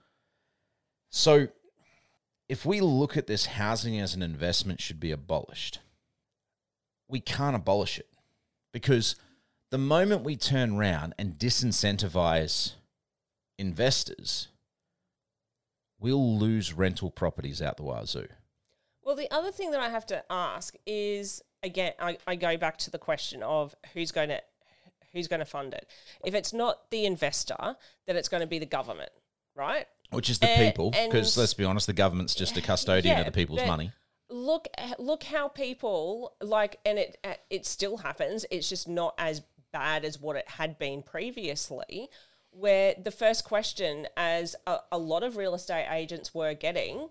So 1.09 1.49
if 2.49 2.65
we 2.65 2.81
look 2.81 3.17
at 3.17 3.27
this 3.27 3.45
housing 3.45 3.99
as 3.99 4.15
an 4.15 4.21
investment 4.21 4.81
should 4.81 4.99
be 4.99 5.11
abolished, 5.11 5.79
we 7.09 7.19
can't 7.19 7.55
abolish 7.55 7.99
it 7.99 8.07
because 8.73 9.15
the 9.71 9.77
moment 9.77 10.23
we 10.23 10.35
turn 10.35 10.77
around 10.77 11.13
and 11.17 11.33
disincentivize 11.37 12.73
investors, 13.57 14.47
we'll 15.99 16.37
lose 16.37 16.73
rental 16.73 17.11
properties 17.11 17.61
out 17.61 17.77
the 17.77 17.83
wazoo. 17.83 18.27
Well, 19.03 19.15
the 19.15 19.31
other 19.31 19.51
thing 19.51 19.71
that 19.71 19.79
I 19.79 19.89
have 19.89 20.05
to 20.07 20.23
ask 20.29 20.75
is 20.85 21.41
again, 21.63 21.93
I, 21.99 22.17
I 22.27 22.35
go 22.35 22.57
back 22.57 22.77
to 22.79 22.91
the 22.91 22.97
question 22.97 23.43
of 23.43 23.75
who's 23.93 24.11
going 24.11 24.29
to 24.29 24.41
who's 25.13 25.27
going 25.27 25.39
to 25.39 25.45
fund 25.45 25.73
it. 25.73 25.89
If 26.23 26.35
it's 26.35 26.53
not 26.53 26.91
the 26.91 27.05
investor, 27.05 27.75
then 28.05 28.17
it's 28.17 28.29
going 28.29 28.41
to 28.41 28.47
be 28.47 28.59
the 28.59 28.65
government, 28.65 29.09
right? 29.55 29.87
Which 30.11 30.29
is 30.29 30.39
the 30.39 30.47
people, 30.57 30.91
because 30.91 31.37
let's 31.37 31.53
be 31.53 31.65
honest, 31.65 31.87
the 31.87 31.93
government's 31.93 32.35
just 32.35 32.55
a 32.57 32.61
custodian 32.61 33.15
Yeah, 33.15 33.19
of 33.21 33.25
the 33.25 33.31
people's 33.31 33.65
money. 33.65 33.91
Look, 34.29 34.67
look 34.99 35.23
how 35.23 35.47
people 35.47 36.33
like, 36.41 36.79
and 36.85 36.97
it 36.99 37.17
it 37.49 37.65
still 37.65 37.97
happens. 37.97 38.45
It's 38.51 38.67
just 38.67 38.87
not 38.87 39.13
as 39.17 39.41
bad 39.71 40.03
as 40.03 40.19
what 40.19 40.35
it 40.35 40.47
had 40.47 40.77
been 40.77 41.01
previously. 41.01 42.09
Where 42.51 42.95
the 43.01 43.11
first 43.11 43.43
question, 43.45 44.07
as 44.17 44.55
a, 44.65 44.79
a 44.91 44.97
lot 44.97 45.23
of 45.23 45.37
real 45.37 45.53
estate 45.53 45.87
agents 45.91 46.33
were 46.33 46.53
getting, 46.55 47.09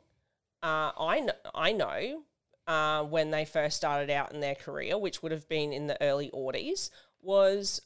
uh, 0.63 0.91
I 0.99 1.21
know, 1.21 1.33
I 1.55 1.73
know 1.73 2.23
uh, 2.67 3.05
when 3.05 3.31
they 3.31 3.45
first 3.45 3.77
started 3.77 4.11
out 4.11 4.33
in 4.33 4.41
their 4.41 4.57
career, 4.57 4.99
which 4.99 5.23
would 5.23 5.33
have 5.33 5.49
been 5.49 5.73
in 5.73 5.87
the 5.87 6.01
early 6.03 6.31
Audis, 6.35 6.91
was 7.23 7.81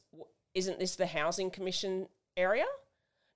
isn't 0.53 0.79
this 0.79 0.95
the 0.95 1.05
housing 1.07 1.49
commission 1.51 2.07
area? 2.35 2.65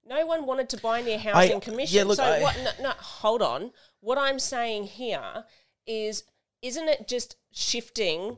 No 0.07 0.25
one 0.25 0.45
wanted 0.45 0.69
to 0.69 0.77
buy 0.77 1.01
near 1.01 1.17
housing 1.17 1.61
commission. 1.61 1.97
yeah, 1.97 2.03
look, 2.03 2.17
so 2.17 2.23
I- 2.23 2.41
what? 2.41 2.57
No, 2.63 2.71
no, 2.83 2.89
hold 2.97 3.41
on. 3.41 3.71
What 4.01 4.17
I'm 4.17 4.39
saying 4.39 4.85
here 4.85 5.45
is, 5.87 6.23
isn't 6.61 6.87
it 6.87 7.07
just 7.07 7.35
shifting 7.51 8.37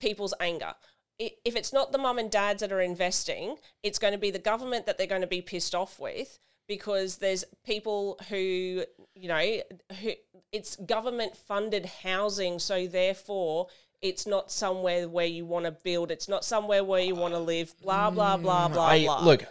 people's 0.00 0.34
anger? 0.40 0.74
If 1.18 1.54
it's 1.54 1.72
not 1.72 1.92
the 1.92 1.98
mum 1.98 2.18
and 2.18 2.30
dads 2.30 2.60
that 2.60 2.72
are 2.72 2.80
investing, 2.80 3.56
it's 3.82 3.98
going 3.98 4.12
to 4.12 4.18
be 4.18 4.30
the 4.30 4.38
government 4.38 4.86
that 4.86 4.98
they're 4.98 5.06
going 5.06 5.20
to 5.20 5.26
be 5.26 5.40
pissed 5.40 5.74
off 5.74 6.00
with 6.00 6.38
because 6.66 7.18
there's 7.18 7.44
people 7.64 8.18
who, 8.28 8.84
you 9.14 9.28
know, 9.28 9.60
who 10.00 10.12
it's 10.52 10.76
government 10.76 11.36
funded 11.36 11.86
housing, 11.86 12.58
so 12.58 12.86
therefore 12.86 13.68
it's 14.00 14.26
not 14.26 14.50
somewhere 14.50 15.08
where 15.08 15.26
you 15.26 15.46
want 15.46 15.64
to 15.64 15.70
build. 15.70 16.10
It's 16.10 16.28
not 16.28 16.44
somewhere 16.44 16.84
where 16.84 17.00
you 17.00 17.14
want 17.14 17.34
to 17.34 17.40
live. 17.40 17.74
Blah 17.82 18.10
blah 18.10 18.36
blah 18.36 18.68
mm. 18.68 18.72
blah 18.74 18.86
I, 18.86 19.04
blah. 19.04 19.24
look, 19.24 19.44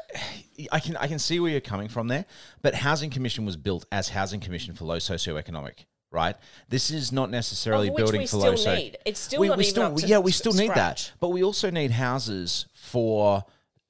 I 0.71 0.79
can 0.79 0.95
I 0.97 1.07
can 1.07 1.19
see 1.19 1.39
where 1.39 1.51
you're 1.51 1.61
coming 1.61 1.89
from 1.89 2.07
there, 2.07 2.25
but 2.61 2.75
housing 2.75 3.09
commission 3.09 3.45
was 3.45 3.57
built 3.57 3.85
as 3.91 4.09
housing 4.09 4.39
commission 4.39 4.73
for 4.73 4.85
low 4.85 4.97
socioeconomic, 4.97 5.85
right? 6.13 6.37
This 6.69 6.91
is 6.91 7.11
not 7.11 7.29
necessarily 7.29 7.89
building 7.89 8.25
for 8.27 8.37
low 8.37 8.55
still 8.55 8.75
need. 8.75 8.97
It's 9.05 9.19
still 9.19 9.41
we, 9.41 9.47
not 9.49 9.57
we 9.57 9.65
even 9.65 9.97
still, 9.97 10.09
yeah, 10.09 10.19
we 10.19 10.31
still 10.31 10.53
need 10.53 10.71
that, 10.75 11.11
but 11.19 11.29
we 11.29 11.43
also 11.43 11.69
need 11.69 11.91
houses 11.91 12.67
for 12.73 13.43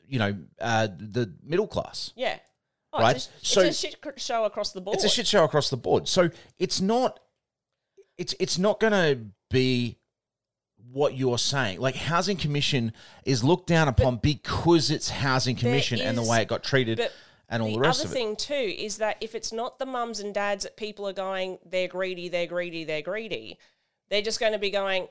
you 0.08 0.18
know 0.18 0.36
uh, 0.60 0.88
the 0.88 1.32
middle 1.44 1.68
class. 1.68 2.14
yeah. 2.16 2.38
Oh, 2.96 3.00
Right, 3.02 3.16
It's 3.16 3.28
a, 3.28 3.32
it's 3.40 3.50
so- 3.50 3.62
a 3.62 3.74
shit 3.74 3.96
show 4.18 4.46
across 4.46 4.72
the 4.72 4.80
board. 4.80 4.96
It's 4.96 5.04
a 5.04 5.10
shit 5.10 5.26
show 5.26 5.44
across 5.44 5.72
the 5.72 5.78
board. 5.78 6.08
So 6.08 6.30
it's 6.60 6.80
not 6.80 7.20
it's 8.20 8.36
it's 8.40 8.60
not 8.60 8.80
going 8.80 8.94
to 8.94 9.20
be 9.50 9.98
what 10.92 11.16
you're 11.16 11.40
saying. 11.40 11.80
Like 11.80 11.96
housing 11.96 12.38
commission 12.38 12.94
is 13.26 13.44
looked 13.44 13.66
down 13.68 13.88
upon 13.88 14.18
because 14.18 14.92
it's 14.92 15.10
housing 15.10 15.56
commission 15.56 16.00
and 16.00 16.16
the 16.16 16.22
way 16.22 16.44
it 16.44 16.48
got 16.48 16.64
treated 16.64 17.00
but 17.00 17.12
and 17.50 17.62
all 17.62 17.70
the, 17.70 17.76
the 17.76 17.80
rest 17.82 18.02
other 18.02 18.08
of 18.10 18.12
it. 18.12 18.16
thing 18.16 18.36
too 18.36 18.74
is 18.78 18.98
that 18.98 19.18
if 19.22 19.36
it's 19.36 19.52
not 19.52 19.80
the 19.80 19.86
mums 19.86 20.20
and 20.20 20.34
dads 20.34 20.64
that 20.64 20.78
people 20.78 21.08
are 21.08 21.14
going, 21.14 21.58
they're 21.66 21.88
greedy, 21.88 22.30
they're 22.30 22.48
greedy, 22.48 22.84
they're 22.84 23.02
greedy, 23.02 23.58
they're 24.10 24.22
just 24.22 24.40
going 24.40 24.54
to 24.54 24.60
be 24.60 24.70
going, 24.70 25.08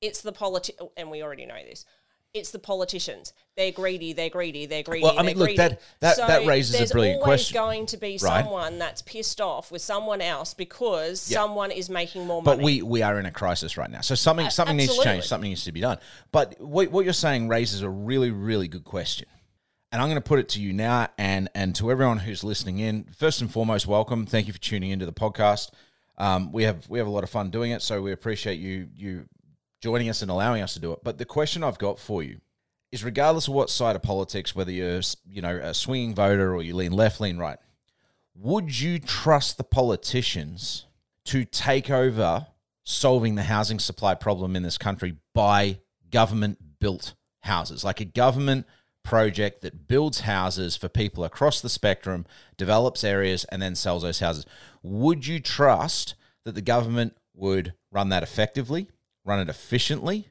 it's 0.00 0.22
the 0.22 0.32
politi 0.32 0.70
oh, 0.80 0.92
and 0.96 1.10
we 1.10 1.22
already 1.22 1.46
know 1.46 1.62
this. 1.68 1.84
It's 2.34 2.50
the 2.50 2.58
politicians. 2.58 3.32
They're 3.56 3.72
greedy. 3.72 4.12
They're 4.12 4.28
greedy. 4.28 4.66
They're 4.66 4.82
greedy. 4.82 5.04
Well, 5.04 5.18
I 5.18 5.22
mean, 5.22 5.38
look, 5.38 5.46
greedy. 5.46 5.56
that- 5.56 5.80
that- 6.00 6.16
that 6.18 6.44
raises 6.46 6.90
a 6.90 6.92
brilliant 6.92 7.22
question. 7.22 7.54
there's 7.54 7.62
always 7.62 7.76
going 7.78 7.86
to 7.86 7.96
be 7.96 8.18
right? 8.22 8.42
someone 8.44 8.78
that's 8.78 9.00
pissed 9.00 9.40
off 9.40 9.70
with 9.72 9.80
someone 9.80 10.20
else 10.20 10.52
because 10.52 11.30
Yeah. 11.30 11.36
someone 11.36 11.70
is 11.70 11.88
making 11.88 12.26
more 12.26 12.42
money. 12.42 12.56
But 12.58 12.62
we, 12.62 12.82
we 12.82 13.00
are 13.00 13.18
in 13.18 13.24
a 13.24 13.30
crisis 13.30 13.78
right 13.78 13.90
now. 13.90 14.02
So 14.02 14.14
something 14.14 14.50
something 14.50 14.76
needs 14.76 14.94
to 14.98 15.02
change. 15.02 15.24
Something 15.24 15.48
needs 15.48 15.64
to 15.64 15.72
be 15.72 15.80
done. 15.80 15.96
But 16.30 16.60
what, 16.60 16.90
what 16.90 17.04
you're 17.06 17.14
saying 17.14 17.48
raises 17.48 17.80
a 17.80 17.88
really, 17.88 18.30
really 18.30 18.68
good 18.68 18.84
question. 18.84 19.28
And 19.92 20.02
I'm 20.02 20.08
going 20.08 20.20
to 20.20 20.28
put 20.28 20.40
it 20.40 20.48
to 20.50 20.60
you 20.60 20.72
now 20.72 21.08
and, 21.16 21.48
and 21.54 21.74
to 21.76 21.90
everyone 21.90 22.18
who's 22.18 22.42
listening 22.42 22.80
in. 22.80 23.04
First 23.16 23.40
and 23.40 23.50
foremost, 23.50 23.86
welcome. 23.86 24.26
Thank 24.26 24.46
you 24.46 24.52
for 24.52 24.58
tuning 24.58 24.90
into 24.90 25.06
the 25.06 25.12
podcast. 25.12 25.70
Um, 26.18 26.50
we 26.50 26.64
have 26.64 26.88
we 26.88 26.98
have 26.98 27.06
a 27.06 27.10
lot 27.10 27.24
of 27.24 27.30
fun 27.30 27.50
doing 27.50 27.70
it, 27.70 27.82
so 27.82 28.00
we 28.00 28.10
appreciate 28.12 28.58
you 28.58 28.88
you 28.96 29.26
joining 29.82 30.08
us 30.08 30.22
and 30.22 30.30
allowing 30.30 30.62
us 30.62 30.74
to 30.74 30.80
do 30.80 30.92
it. 30.92 31.00
But 31.04 31.18
the 31.18 31.24
question 31.24 31.62
I've 31.62 31.78
got 31.78 31.98
for 31.98 32.22
you 32.22 32.40
is, 32.90 33.04
regardless 33.04 33.48
of 33.48 33.54
what 33.54 33.70
side 33.70 33.96
of 33.96 34.02
politics, 34.02 34.54
whether 34.54 34.72
you're 34.72 35.02
you 35.28 35.42
know 35.42 35.56
a 35.56 35.74
swinging 35.74 36.14
voter 36.14 36.54
or 36.54 36.62
you 36.62 36.74
lean 36.74 36.92
left, 36.92 37.20
lean 37.20 37.36
right, 37.38 37.58
would 38.34 38.80
you 38.80 38.98
trust 38.98 39.58
the 39.58 39.64
politicians 39.64 40.86
to 41.26 41.44
take 41.44 41.90
over 41.90 42.46
solving 42.82 43.34
the 43.34 43.42
housing 43.42 43.78
supply 43.78 44.14
problem 44.14 44.56
in 44.56 44.62
this 44.62 44.78
country 44.78 45.16
by 45.34 45.78
government 46.10 46.58
built 46.80 47.14
houses, 47.40 47.84
like 47.84 48.00
a 48.00 48.04
government 48.04 48.66
project 49.06 49.62
that 49.62 49.86
builds 49.86 50.20
houses 50.20 50.76
for 50.76 50.88
people 50.88 51.24
across 51.24 51.60
the 51.60 51.68
spectrum, 51.68 52.26
develops 52.56 53.04
areas, 53.04 53.44
and 53.44 53.62
then 53.62 53.76
sells 53.76 54.02
those 54.02 54.18
houses. 54.18 54.44
Would 54.82 55.28
you 55.28 55.38
trust 55.38 56.16
that 56.44 56.56
the 56.56 56.60
government 56.60 57.16
would 57.32 57.72
run 57.92 58.08
that 58.08 58.24
effectively, 58.24 58.88
run 59.24 59.38
it 59.38 59.48
efficiently, 59.48 60.28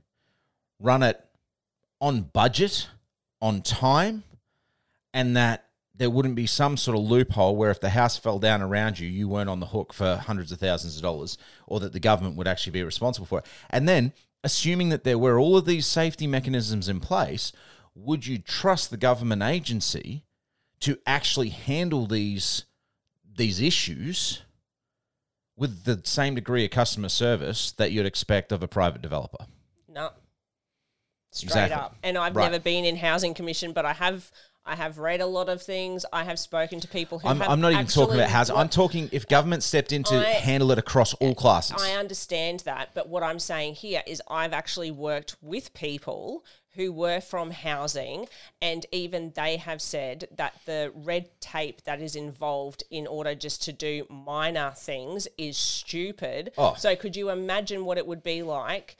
run 0.79 1.03
it 1.03 1.24
on 2.01 2.24
budget, 2.24 2.89
on 3.41 3.62
time, 3.62 4.24
and 5.13 5.38
that 5.38 5.65
there 5.96 6.10
wouldn't 6.10 6.36
be 6.36 6.46
some 6.46 6.75
sort 6.75 6.98
of 6.98 7.03
loophole 7.05 7.55
where 7.55 7.72
if 7.72 7.79
the 7.79 7.91
house 7.91 8.17
fell 8.17 8.39
down 8.39 8.62
around 8.62 9.00
you, 9.00 9.08
you 9.08 9.29
weren't 9.29 9.50
on 9.50 9.62
the 9.62 9.67
hook 9.67 9.94
for 9.94 10.17
hundreds 10.17 10.51
of 10.51 10.60
thousands 10.60 10.98
of 10.98 11.01
dollars, 11.01 11.38
or 11.65 11.79
that 11.79 11.94
the 11.94 12.00
government 12.01 12.36
would 12.36 12.48
actually 12.48 12.74
be 12.74 12.84
responsible 12.84 13.25
for 13.25 13.39
it. 13.39 13.46
And 13.70 13.88
then, 13.88 14.12
assuming 14.44 14.89
that 14.89 15.05
there 15.05 15.17
were 15.17 15.39
all 15.39 15.55
of 15.55 15.65
these 15.65 15.88
safety 15.88 16.27
mechanisms 16.27 16.89
in 16.89 17.00
place, 17.00 17.53
would 17.95 18.27
you 18.27 18.37
trust 18.37 18.89
the 18.89 18.97
government 18.97 19.41
agency 19.41 20.23
to 20.81 20.99
actually 21.07 21.49
handle 21.49 22.05
these 22.05 22.65
these 23.37 23.59
issues 23.59 24.41
with 25.57 25.83
the 25.83 25.99
same 26.03 26.35
degree 26.35 26.63
of 26.65 26.71
customer 26.71 27.09
service 27.09 27.71
that 27.73 27.91
you'd 27.91 28.05
expect 28.05 28.51
of 28.51 28.61
a 28.61 28.67
private 28.67 29.01
developer? 29.01 29.45
No. 29.89 30.11
Straight 31.31 31.47
Exactly. 31.47 31.75
up. 31.75 31.95
And 32.03 32.17
I've 32.17 32.35
Right. 32.35 32.45
never 32.51 32.59
been 32.59 32.85
in 32.85 32.95
housing 32.97 33.33
commission, 33.33 33.73
but 33.73 33.85
I 33.85 33.93
have 33.93 34.31
I 34.67 34.75
have 34.75 34.97
read 34.97 35.21
a 35.21 35.27
lot 35.27 35.47
of 35.47 35.61
things. 35.61 36.07
I 36.11 36.23
have 36.23 36.39
spoken 36.39 36.79
to 36.79 36.87
people 36.87 37.19
who 37.19 37.27
I'm, 37.27 37.39
have 37.39 37.49
I'm 37.49 37.61
not 37.61 37.71
even 37.73 37.85
talking 37.85 38.15
about 38.15 38.29
housing. 38.31 38.55
I'm 38.55 38.67
talking 38.69 39.09
if 39.11 39.27
government 39.27 39.61
stepped 39.61 39.91
in 39.91 40.03
to 40.05 40.15
I- 40.15 40.23
handle 40.31 40.71
it 40.71 40.79
across 40.79 41.13
all 41.15 41.35
classes. 41.35 41.75
I 41.79 41.91
understand 41.91 42.61
that, 42.61 42.89
but 42.95 43.07
what 43.07 43.21
I'm 43.21 43.37
saying 43.37 43.75
here 43.75 44.01
is 44.07 44.23
I've 44.27 44.53
actually 44.53 44.89
worked 44.89 45.35
with 45.39 45.71
people 45.75 46.43
who 46.75 46.91
were 46.91 47.22
from 47.22 47.51
housing, 47.51 48.27
and 48.62 48.86
even 48.91 49.32
they 49.36 49.58
have 49.58 49.82
said 49.82 50.27
that 50.38 50.53
the 50.65 50.91
red 50.96 51.29
tape 51.39 51.84
that 51.84 52.01
is 52.01 52.15
involved 52.15 52.84
in 52.91 53.08
order 53.08 53.36
just 53.36 53.63
to 53.63 53.74
do 53.74 54.05
minor 54.10 54.72
things 54.75 55.27
is 55.38 55.58
stupid. 55.58 56.51
Oh. 56.58 56.75
So, 56.77 56.96
could 56.96 57.15
you 57.15 57.29
imagine 57.29 57.86
what 57.86 57.98
it 57.98 58.05
would 58.08 58.24
be 58.24 58.44
like 58.44 58.98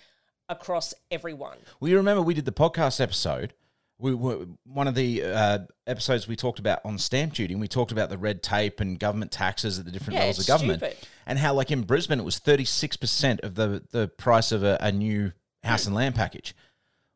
across 0.50 0.94
everyone? 1.12 1.58
Well, 1.80 1.90
you 1.90 1.98
remember 1.98 2.22
we 2.22 2.34
did 2.34 2.46
the 2.46 2.52
podcast 2.52 3.00
episode. 3.02 3.54
We 3.98 4.14
were 4.14 4.46
one 4.66 4.90
of 4.90 4.96
the 4.96 5.24
uh, 5.24 5.60
episodes 5.88 6.28
we 6.28 6.36
talked 6.36 6.60
about 6.60 6.80
on 6.84 6.98
stamp 6.98 7.34
duty, 7.34 7.54
and 7.54 7.62
we 7.62 7.70
talked 7.70 7.94
about 7.94 8.10
the 8.10 8.18
red 8.18 8.44
tape 8.44 8.82
and 8.82 9.00
government 9.00 9.32
taxes 9.32 9.80
at 9.80 9.86
the 9.86 9.92
different 9.92 10.16
Yeah, 10.16 10.20
levels 10.26 10.40
of 10.40 10.48
government, 10.48 10.80
stupid. 10.82 10.98
and 11.26 11.40
how, 11.40 11.54
like 11.54 11.72
in 11.72 11.84
Brisbane, 11.84 12.20
it 12.20 12.26
was 12.26 12.38
thirty 12.38 12.66
six 12.66 12.98
percent 12.98 13.40
of 13.42 13.56
the 13.56 13.84
the 13.92 14.10
price 14.10 14.52
of 14.52 14.64
a, 14.64 14.78
a 14.82 14.92
new 14.92 15.32
house 15.64 15.86
and 15.86 15.96
land 15.96 16.14
package. 16.14 16.54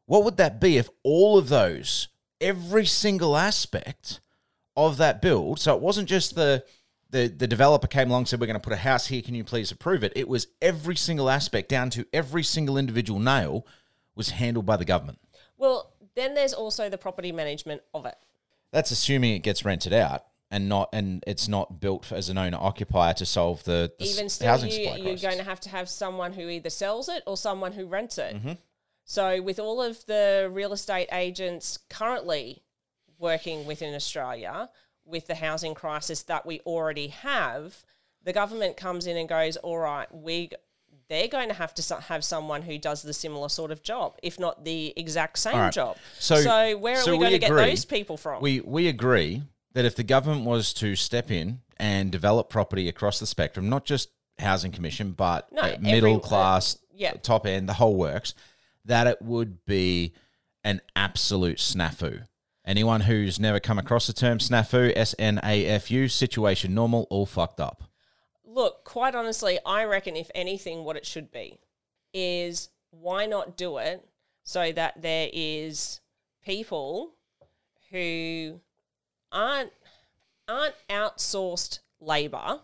What 0.09 0.23
would 0.23 0.37
that 0.37 0.59
be 0.59 0.77
if 0.77 0.89
all 1.03 1.37
of 1.37 1.49
those, 1.49 2.07
every 2.41 2.87
single 2.87 3.37
aspect 3.37 4.21
of 4.75 4.97
that 4.97 5.21
build? 5.21 5.59
So 5.59 5.75
it 5.75 5.83
wasn't 5.83 6.09
just 6.09 6.33
the 6.33 6.65
the 7.11 7.27
the 7.27 7.45
developer 7.45 7.85
came 7.85 8.09
along 8.09 8.21
and 8.21 8.27
said 8.27 8.39
we're 8.39 8.47
going 8.47 8.55
to 8.55 8.59
put 8.59 8.73
a 8.73 8.77
house 8.77 9.05
here. 9.05 9.21
Can 9.21 9.35
you 9.35 9.43
please 9.43 9.71
approve 9.71 10.03
it? 10.03 10.11
It 10.15 10.27
was 10.27 10.47
every 10.63 10.95
single 10.95 11.29
aspect 11.29 11.69
down 11.69 11.91
to 11.91 12.07
every 12.11 12.41
single 12.41 12.75
individual 12.75 13.19
nail 13.19 13.67
was 14.15 14.31
handled 14.31 14.65
by 14.65 14.77
the 14.77 14.83
government. 14.85 15.19
Well, 15.59 15.93
then 16.15 16.33
there's 16.33 16.55
also 16.55 16.89
the 16.89 16.97
property 16.97 17.31
management 17.31 17.83
of 17.93 18.07
it. 18.07 18.15
That's 18.71 18.89
assuming 18.89 19.35
it 19.35 19.43
gets 19.43 19.63
rented 19.63 19.93
out 19.93 20.25
and 20.49 20.67
not 20.67 20.89
and 20.91 21.23
it's 21.27 21.47
not 21.47 21.79
built 21.79 22.11
as 22.11 22.29
an 22.29 22.39
owner 22.39 22.57
occupier 22.59 23.13
to 23.13 23.27
solve 23.27 23.63
the, 23.63 23.91
the 23.99 24.05
even 24.05 24.27
still, 24.27 24.47
housing 24.47 24.71
you, 24.71 24.75
supply 24.77 24.95
you're 24.95 25.05
crisis. 25.05 25.21
going 25.21 25.37
to 25.37 25.43
have 25.43 25.59
to 25.59 25.69
have 25.69 25.87
someone 25.87 26.33
who 26.33 26.49
either 26.49 26.71
sells 26.71 27.09
it 27.09 27.21
or 27.27 27.37
someone 27.37 27.73
who 27.73 27.85
rents 27.85 28.17
it. 28.17 28.37
Mm-hmm. 28.37 28.53
So, 29.09 29.41
with 29.41 29.57
all 29.59 29.81
of 29.81 30.05
the 30.05 30.49
real 30.53 30.71
estate 30.71 31.07
agents 31.11 31.79
currently 31.89 32.61
working 33.17 33.65
within 33.65 33.95
Australia 33.95 34.69
with 35.03 35.25
the 35.25 35.33
housing 35.33 35.73
crisis 35.73 36.21
that 36.23 36.45
we 36.45 36.59
already 36.59 37.07
have, 37.07 37.83
the 38.23 38.33
government 38.33 38.77
comes 38.77 39.07
in 39.07 39.17
and 39.17 39.27
goes, 39.27 39.57
"All 39.57 39.79
right, 39.79 40.07
we 40.13 40.51
they're 41.07 41.27
going 41.27 41.47
to 41.47 41.55
have 41.55 41.73
to 41.73 41.95
have 42.01 42.23
someone 42.23 42.61
who 42.61 42.77
does 42.77 43.01
the 43.01 43.13
similar 43.15 43.49
sort 43.49 43.71
of 43.71 43.81
job, 43.81 44.15
if 44.21 44.39
not 44.39 44.63
the 44.63 44.93
exact 44.95 45.39
same 45.39 45.57
right. 45.57 45.73
job. 45.73 45.97
So- 46.19 46.39
So, 46.43 46.77
where 46.77 46.97
are 46.99 47.01
so 47.01 47.13
we 47.13 47.17
going 47.17 47.31
we 47.31 47.39
to 47.39 47.47
get 47.47 47.49
those 47.55 47.85
people 47.85 48.15
from? 48.15 48.43
We 48.43 48.59
we 48.61 48.87
agree 48.87 49.41
that 49.73 49.85
if 49.85 49.95
the 49.95 50.03
government 50.03 50.45
was 50.45 50.71
to 50.75 50.95
step 50.95 51.31
in 51.31 51.61
and 51.77 52.11
develop 52.11 52.47
property 52.49 52.87
across 52.87 53.17
the 53.17 53.25
spectrum, 53.25 53.69
not 53.69 53.85
just 53.85 54.09
housing 54.37 54.71
commission, 54.71 55.13
but 55.13 55.51
No, 55.51 55.63
uh, 55.63 55.65
every- 55.69 55.79
middle 55.93 56.17
uh, 56.17 56.19
class, 56.19 56.77
yeah. 56.93 57.13
top 57.13 57.47
end, 57.47 57.67
the 57.67 57.73
whole 57.73 57.95
works, 57.95 58.35
that 58.89 59.07
it 59.07 59.21
would 59.21 59.65
be 59.65 60.13
an 60.63 60.81
absolute 60.95 61.57
snafu. 61.57 62.25
Anyone 62.65 63.01
who's 63.01 63.39
never 63.39 63.59
come 63.59 63.79
across 63.79 64.05
the 64.05 64.13
term 64.13 64.37
snafu, 64.39 64.91
S 64.95 65.15
N 65.17 65.39
A 65.43 65.65
F 65.65 65.89
U, 65.89 66.07
situation 66.07 66.75
normal, 66.75 67.07
all 67.09 67.25
fucked 67.25 67.59
up. 67.59 67.83
Look, 68.43 68.83
quite 68.83 69.15
honestly, 69.15 69.57
I 69.65 69.85
reckon 69.85 70.15
if 70.15 70.29
anything, 70.35 70.83
what 70.83 70.97
it 70.97 71.05
should 71.05 71.31
be 71.31 71.59
is 72.13 72.69
why 72.91 73.25
not 73.25 73.55
do 73.55 73.77
it 73.77 74.07
so 74.43 74.71
that 74.71 75.01
there 75.01 75.29
is 75.31 76.01
people 76.43 77.13
who 77.91 78.59
aren't 79.31 79.71
aren't 80.47 80.75
outsourced 80.89 81.79
labor, 82.01 82.59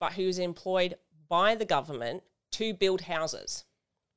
but 0.00 0.14
who's 0.14 0.38
employed 0.38 0.96
by 1.28 1.54
the 1.54 1.66
government 1.66 2.22
to 2.52 2.72
build 2.72 3.02
houses. 3.02 3.64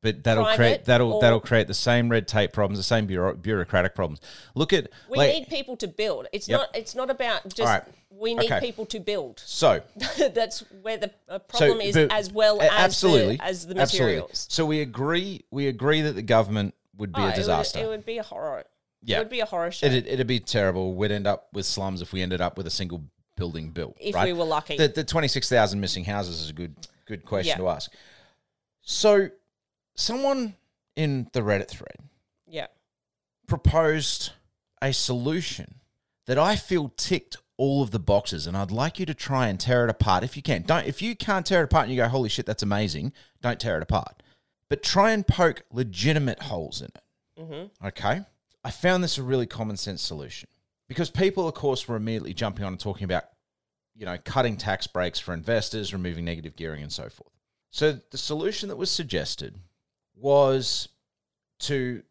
But 0.03 0.23
that'll 0.23 0.43
Private 0.45 0.57
create 0.57 0.85
that'll 0.85 1.19
that'll 1.19 1.39
create 1.39 1.67
the 1.67 1.75
same 1.75 2.09
red 2.09 2.27
tape 2.27 2.53
problems, 2.53 2.79
the 2.79 2.83
same 2.83 3.05
bureau- 3.05 3.35
bureaucratic 3.35 3.93
problems. 3.93 4.19
Look 4.55 4.73
at 4.73 4.89
We 5.09 5.17
like, 5.19 5.29
need 5.33 5.47
people 5.47 5.77
to 5.77 5.87
build. 5.87 6.27
It's 6.33 6.49
Yep. 6.49 6.59
not. 6.59 6.69
It's 6.75 6.95
not 6.95 7.09
about 7.11 7.43
just. 7.43 7.61
Alright. 7.61 7.83
We 8.09 8.33
need 8.35 8.51
Okay. 8.51 8.59
people 8.59 8.85
to 8.87 8.99
build. 8.99 9.41
so 9.45 9.81
That's 10.33 10.59
where 10.81 10.97
the 10.97 11.11
problem 11.47 11.81
is, 11.81 11.95
as 11.97 12.31
well 12.31 12.61
as 12.61 12.69
absolutely, 12.71 13.37
the, 13.37 13.43
as 13.43 13.65
the 13.67 13.79
absolutely. 13.79 14.13
materials. 14.15 14.47
So 14.49 14.65
we 14.65 14.81
agree. 14.81 15.43
We 15.51 15.67
agree 15.67 16.01
that 16.01 16.13
the 16.13 16.21
government 16.21 16.73
would 16.97 17.13
be 17.13 17.21
Oh, 17.21 17.23
a 17.23 17.27
it 17.27 17.29
would- 17.29 17.35
disaster. 17.35 17.79
It 17.79 17.87
would, 17.87 18.05
be 18.05 18.17
a 18.17 18.23
horror. 18.23 18.63
Yeah. 19.03 19.17
It 19.17 19.19
would 19.21 19.29
be 19.29 19.39
a 19.39 19.45
horror 19.45 19.71
show. 19.71 19.85
It'd, 19.87 20.05
it'd 20.07 20.27
be 20.27 20.39
terrible. 20.39 20.93
We'd 20.95 21.11
end 21.11 21.25
up 21.25 21.47
with 21.53 21.65
slums 21.65 22.01
if 22.01 22.11
we 22.13 22.21
ended 22.21 22.41
up 22.41 22.57
with 22.57 22.67
a 22.67 22.71
single 22.71 23.01
building 23.37 23.69
built. 23.69 23.97
If 23.99 24.13
right? 24.13 24.25
we 24.25 24.33
were 24.33 24.45
lucky. 24.45 24.77
The, 24.77 24.87
the 24.89 25.03
twenty 25.03 25.27
six 25.27 25.47
thousand 25.49 25.79
missing 25.79 26.03
houses 26.05 26.41
is 26.41 26.49
a 26.51 26.53
good 26.53 26.75
good 27.05 27.25
question 27.25 27.49
Yeah. 27.57 27.63
to 27.63 27.69
ask. 27.69 27.91
So, 28.83 29.29
someone 30.01 30.55
in 30.95 31.29
the 31.33 31.41
Reddit 31.41 31.69
thread 31.69 31.97
yeah. 32.47 32.67
proposed 33.47 34.31
a 34.81 34.91
solution 34.91 35.75
that 36.25 36.37
I 36.37 36.55
feel 36.55 36.91
ticked 36.97 37.37
all 37.57 37.83
of 37.83 37.91
the 37.91 37.99
boxes, 37.99 38.47
and 38.47 38.57
I'd 38.57 38.71
like 38.71 38.99
you 38.99 39.05
to 39.05 39.13
try 39.13 39.47
and 39.47 39.59
tear 39.59 39.83
it 39.83 39.89
apart 39.89 40.23
if 40.23 40.35
you 40.35 40.41
can. 40.41 40.63
Don't 40.63 40.87
if 40.87 41.01
you 41.01 41.15
can't 41.15 41.45
tear 41.45 41.61
it 41.61 41.65
apart 41.65 41.83
and 41.83 41.93
you 41.93 42.01
go, 42.01 42.07
"Holy 42.07 42.29
shit, 42.29 42.45
that's 42.45 42.63
amazing!" 42.63 43.13
Don't 43.41 43.59
tear 43.59 43.77
it 43.77 43.83
apart, 43.83 44.23
but 44.67 44.81
try 44.81 45.11
and 45.11 45.27
poke 45.27 45.63
legitimate 45.71 46.43
holes 46.43 46.81
in 46.81 46.87
it. 46.87 47.03
Mm-hmm. 47.39 47.87
Okay, 47.87 48.21
I 48.63 48.71
found 48.71 49.03
this 49.03 49.17
a 49.17 49.23
really 49.23 49.45
common 49.45 49.77
sense 49.77 50.01
solution 50.01 50.49
because 50.87 51.11
people, 51.11 51.47
of 51.47 51.53
course, 51.53 51.87
were 51.87 51.95
immediately 51.95 52.33
jumping 52.33 52.65
on 52.65 52.73
and 52.73 52.79
talking 52.79 53.05
about, 53.05 53.25
you 53.95 54.05
know, 54.05 54.17
cutting 54.25 54.57
tax 54.57 54.87
breaks 54.87 55.19
for 55.19 55.33
investors, 55.33 55.93
removing 55.93 56.25
negative 56.25 56.55
gearing, 56.55 56.81
and 56.81 56.91
so 56.91 57.09
forth. 57.09 57.31
So 57.69 57.99
the 58.09 58.17
solution 58.17 58.69
that 58.69 58.75
was 58.75 58.89
suggested 58.89 59.59
was 60.21 60.87
to 61.61 62.03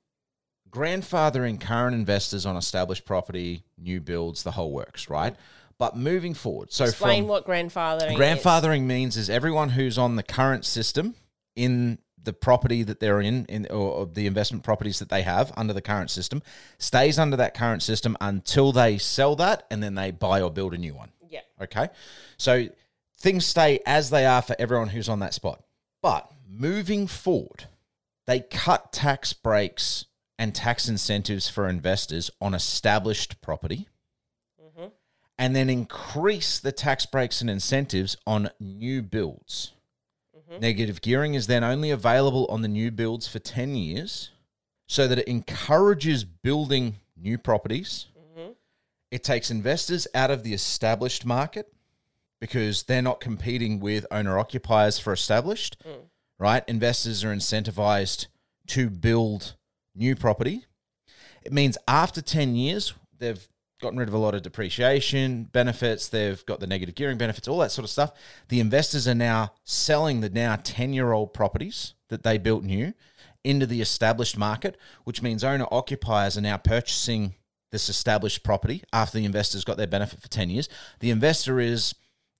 grandfathering 0.70 1.60
current 1.60 1.94
investors 1.94 2.46
on 2.46 2.56
established 2.56 3.04
property, 3.04 3.62
new 3.78 4.00
builds, 4.00 4.42
the 4.42 4.52
whole 4.52 4.72
works, 4.72 5.08
right? 5.08 5.34
But 5.78 5.96
moving 5.96 6.34
forward, 6.34 6.72
so 6.72 6.84
Explain 6.84 7.22
from 7.22 7.28
what 7.28 7.46
grandfathering 7.46 8.12
is. 8.12 8.18
grandfathering 8.18 8.82
means 8.82 9.16
is 9.16 9.30
everyone 9.30 9.70
who's 9.70 9.96
on 9.96 10.16
the 10.16 10.22
current 10.22 10.64
system 10.64 11.14
in 11.56 11.98
the 12.22 12.34
property 12.34 12.82
that 12.82 13.00
they're 13.00 13.20
in, 13.20 13.46
in 13.46 13.66
or, 13.70 13.92
or 13.92 14.06
the 14.06 14.26
investment 14.26 14.62
properties 14.62 14.98
that 14.98 15.08
they 15.08 15.22
have 15.22 15.52
under 15.56 15.72
the 15.72 15.80
current 15.80 16.10
system, 16.10 16.42
stays 16.78 17.18
under 17.18 17.36
that 17.36 17.54
current 17.54 17.82
system 17.82 18.16
until 18.20 18.72
they 18.72 18.98
sell 18.98 19.34
that 19.36 19.66
and 19.70 19.82
then 19.82 19.94
they 19.94 20.10
buy 20.10 20.42
or 20.42 20.50
build 20.50 20.74
a 20.74 20.78
new 20.78 20.94
one. 20.94 21.10
Yeah. 21.30 21.40
Okay. 21.62 21.88
So 22.36 22.68
things 23.16 23.46
stay 23.46 23.80
as 23.86 24.10
they 24.10 24.26
are 24.26 24.42
for 24.42 24.54
everyone 24.58 24.88
who's 24.88 25.08
on 25.08 25.20
that 25.20 25.32
spot. 25.32 25.62
But 26.02 26.30
moving 26.46 27.06
forward, 27.06 27.64
they 28.30 28.38
cut 28.38 28.92
tax 28.92 29.32
breaks 29.32 30.04
and 30.38 30.54
tax 30.54 30.88
incentives 30.88 31.48
for 31.48 31.68
investors 31.68 32.30
on 32.40 32.54
established 32.54 33.40
property 33.40 33.88
mm-hmm. 34.62 34.86
and 35.36 35.56
then 35.56 35.68
increase 35.68 36.60
the 36.60 36.70
tax 36.70 37.04
breaks 37.06 37.40
and 37.40 37.50
incentives 37.50 38.16
on 38.28 38.48
new 38.60 39.02
builds. 39.02 39.72
Mm-hmm. 40.38 40.60
Negative 40.60 41.00
gearing 41.00 41.34
is 41.34 41.48
then 41.48 41.64
only 41.64 41.90
available 41.90 42.46
on 42.48 42.62
the 42.62 42.68
new 42.68 42.92
builds 42.92 43.26
for 43.26 43.40
10 43.40 43.74
years 43.74 44.30
so 44.86 45.08
that 45.08 45.18
it 45.18 45.26
encourages 45.26 46.22
building 46.22 47.00
new 47.20 47.36
properties. 47.36 48.06
Mm-hmm. 48.16 48.52
It 49.10 49.24
takes 49.24 49.50
investors 49.50 50.06
out 50.14 50.30
of 50.30 50.44
the 50.44 50.54
established 50.54 51.26
market 51.26 51.72
because 52.40 52.84
they're 52.84 53.02
not 53.02 53.18
competing 53.18 53.80
with 53.80 54.06
owner 54.12 54.38
occupiers 54.38 55.00
for 55.00 55.12
established, 55.12 55.82
mm. 55.84 56.02
Right? 56.40 56.64
Investors 56.66 57.22
are 57.22 57.32
incentivized 57.32 58.26
to 58.68 58.90
build 58.90 59.54
new 59.94 60.16
property. 60.16 60.64
It 61.42 61.52
means 61.52 61.78
after 61.86 62.20
10 62.20 62.56
years, 62.56 62.94
they've 63.18 63.46
gotten 63.80 63.98
rid 63.98 64.08
of 64.08 64.14
a 64.14 64.18
lot 64.18 64.34
of 64.34 64.42
depreciation 64.42 65.44
benefits, 65.44 66.08
they've 66.08 66.44
got 66.46 66.60
the 66.60 66.66
negative 66.66 66.94
gearing 66.94 67.18
benefits, 67.18 67.46
all 67.46 67.58
that 67.58 67.70
sort 67.70 67.84
of 67.84 67.90
stuff. 67.90 68.12
The 68.48 68.60
investors 68.60 69.06
are 69.06 69.14
now 69.14 69.52
selling 69.64 70.20
the 70.20 70.28
now 70.28 70.56
10 70.62 70.92
year 70.92 71.12
old 71.12 71.32
properties 71.32 71.94
that 72.08 72.22
they 72.22 72.38
built 72.38 72.64
new 72.64 72.94
into 73.44 73.66
the 73.66 73.80
established 73.80 74.36
market, 74.36 74.76
which 75.04 75.22
means 75.22 75.44
owner 75.44 75.66
occupiers 75.70 76.36
are 76.36 76.42
now 76.42 76.56
purchasing 76.56 77.34
this 77.70 77.88
established 77.88 78.42
property 78.42 78.82
after 78.92 79.18
the 79.18 79.24
investors 79.24 79.64
got 79.64 79.76
their 79.76 79.86
benefit 79.86 80.20
for 80.20 80.28
10 80.28 80.50
years. 80.50 80.68
The 80.98 81.10
investor 81.10 81.60
is 81.60 81.94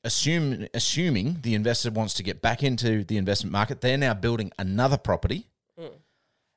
assume, 0.04 0.66
assuming 0.74 1.38
the 1.42 1.54
investor 1.54 1.90
wants 1.90 2.14
to 2.14 2.22
get 2.22 2.40
back 2.40 2.62
into 2.62 3.04
the 3.04 3.16
investment 3.16 3.52
market. 3.52 3.80
They're 3.80 3.98
now 3.98 4.14
building 4.14 4.52
another 4.58 4.96
property 4.96 5.46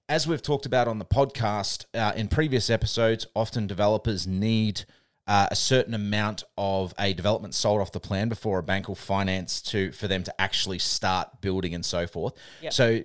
as 0.09 0.27
we've 0.27 0.41
talked 0.41 0.65
about 0.65 0.87
on 0.87 0.99
the 0.99 1.05
podcast 1.05 1.85
uh, 1.93 2.13
in 2.15 2.27
previous 2.27 2.69
episodes, 2.69 3.25
often 3.35 3.67
developers 3.67 4.27
need 4.27 4.85
uh, 5.25 5.47
a 5.49 5.55
certain 5.55 5.93
amount 5.93 6.43
of 6.57 6.93
a 6.99 7.13
development 7.13 7.55
sold 7.55 7.79
off 7.79 7.91
the 7.91 7.99
plan 7.99 8.27
before 8.27 8.59
a 8.59 8.63
bank 8.63 8.87
will 8.87 8.95
finance 8.95 9.61
to 9.61 9.91
for 9.93 10.07
them 10.07 10.23
to 10.23 10.41
actually 10.41 10.79
start 10.79 11.41
building 11.41 11.73
and 11.73 11.85
so 11.85 12.05
forth. 12.05 12.33
Yep. 12.61 12.73
So 12.73 13.01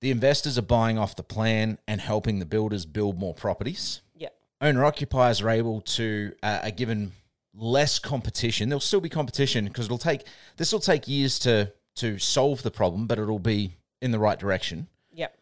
the 0.00 0.10
investors 0.10 0.56
are 0.56 0.62
buying 0.62 0.98
off 0.98 1.14
the 1.14 1.22
plan 1.22 1.78
and 1.86 2.00
helping 2.00 2.38
the 2.38 2.46
builders 2.46 2.86
build 2.86 3.18
more 3.18 3.34
properties. 3.34 4.00
Yeah. 4.16 4.28
Owner 4.62 4.84
occupiers 4.84 5.42
are 5.42 5.50
able 5.50 5.82
to 5.82 6.32
uh, 6.42 6.60
are 6.64 6.70
given 6.70 7.12
less 7.54 7.98
competition. 7.98 8.68
There'll 8.68 8.80
still 8.80 9.00
be 9.00 9.08
competition 9.08 9.66
because 9.66 9.86
it'll 9.86 9.98
take 9.98 10.22
this 10.56 10.72
will 10.72 10.80
take 10.80 11.08
years 11.08 11.38
to 11.40 11.72
to 11.96 12.18
solve 12.18 12.62
the 12.62 12.70
problem, 12.70 13.06
but 13.06 13.18
it'll 13.18 13.38
be 13.38 13.76
in 14.00 14.10
the 14.10 14.18
right 14.18 14.38
direction. 14.38 14.88
Yep. 15.12 15.36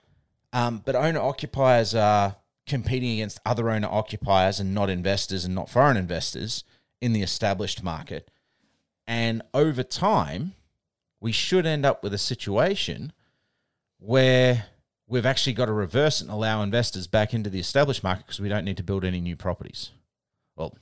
Um, 0.52 0.82
but 0.84 0.96
owner 0.96 1.20
occupiers 1.20 1.94
are 1.94 2.36
competing 2.66 3.12
against 3.12 3.40
other 3.44 3.70
owner 3.70 3.88
occupiers 3.88 4.60
and 4.60 4.74
not 4.74 4.90
investors 4.90 5.44
and 5.44 5.54
not 5.54 5.70
foreign 5.70 5.96
investors 5.96 6.64
in 7.00 7.12
the 7.12 7.22
established 7.22 7.82
market. 7.82 8.30
And 9.06 9.42
over 9.54 9.82
time, 9.82 10.54
we 11.20 11.32
should 11.32 11.66
end 11.66 11.86
up 11.86 12.02
with 12.02 12.12
a 12.12 12.18
situation 12.18 13.12
where 13.98 14.66
we've 15.06 15.26
actually 15.26 15.54
got 15.54 15.66
to 15.66 15.72
reverse 15.72 16.20
it 16.20 16.24
and 16.24 16.30
allow 16.30 16.62
investors 16.62 17.06
back 17.06 17.32
into 17.32 17.50
the 17.50 17.58
established 17.58 18.04
market 18.04 18.26
because 18.26 18.40
we 18.40 18.48
don't 18.48 18.64
need 18.64 18.76
to 18.76 18.82
build 18.82 19.04
any 19.04 19.20
new 19.20 19.36
properties. 19.36 19.90
Well, 20.56 20.68
Well, 20.68 20.78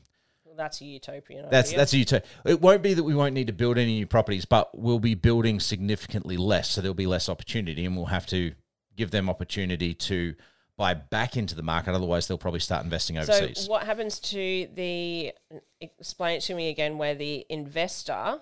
that's 0.57 0.81
a 0.81 0.85
utopian. 0.85 1.49
that's 1.51 1.73
that's 1.73 1.93
a 1.93 1.99
utopia. 1.99 2.29
It 2.45 2.61
won't 2.61 2.83
be 2.83 2.95
that 2.95 3.05
we 3.05 3.15
won't 3.15 3.35
need 3.35 3.47
to 3.47 3.53
build 3.53 3.79
any 3.79 3.95
new 3.95 4.07
properties, 4.07 4.45
but 4.45 4.77
we'll 4.77 4.99
be 4.99 5.15
building 5.15 5.61
significantly 5.61 6.37
less, 6.37 6.71
so 6.71 6.81
there'll 6.81 6.95
be 6.95 7.07
less 7.07 7.29
opportunity, 7.29 7.85
and 7.85 7.97
we'll 7.97 8.07
have 8.07 8.27
to 8.27 8.53
give 8.97 9.11
them 9.11 9.29
opportunity 9.29 9.95
to 9.95 10.35
buy 10.77 10.95
back 10.95 11.37
into 11.37 11.55
the 11.55 11.63
market. 11.63 11.95
Otherwise, 11.95 12.29
they'll 12.29 12.39
probably 12.39 12.61
start 12.61 12.85
investing 12.85 13.19
overseas. 13.19 13.61
So 13.61 13.71
what 13.71 13.85
happens 13.85 14.19
to 14.21 14.69
the? 14.75 15.33
Explain 15.81 16.39
it 16.39 16.41
to 16.43 16.55
me 16.55 16.69
again. 16.71 16.99
Where 16.99 17.15
the 17.15 17.47
investor 17.49 18.41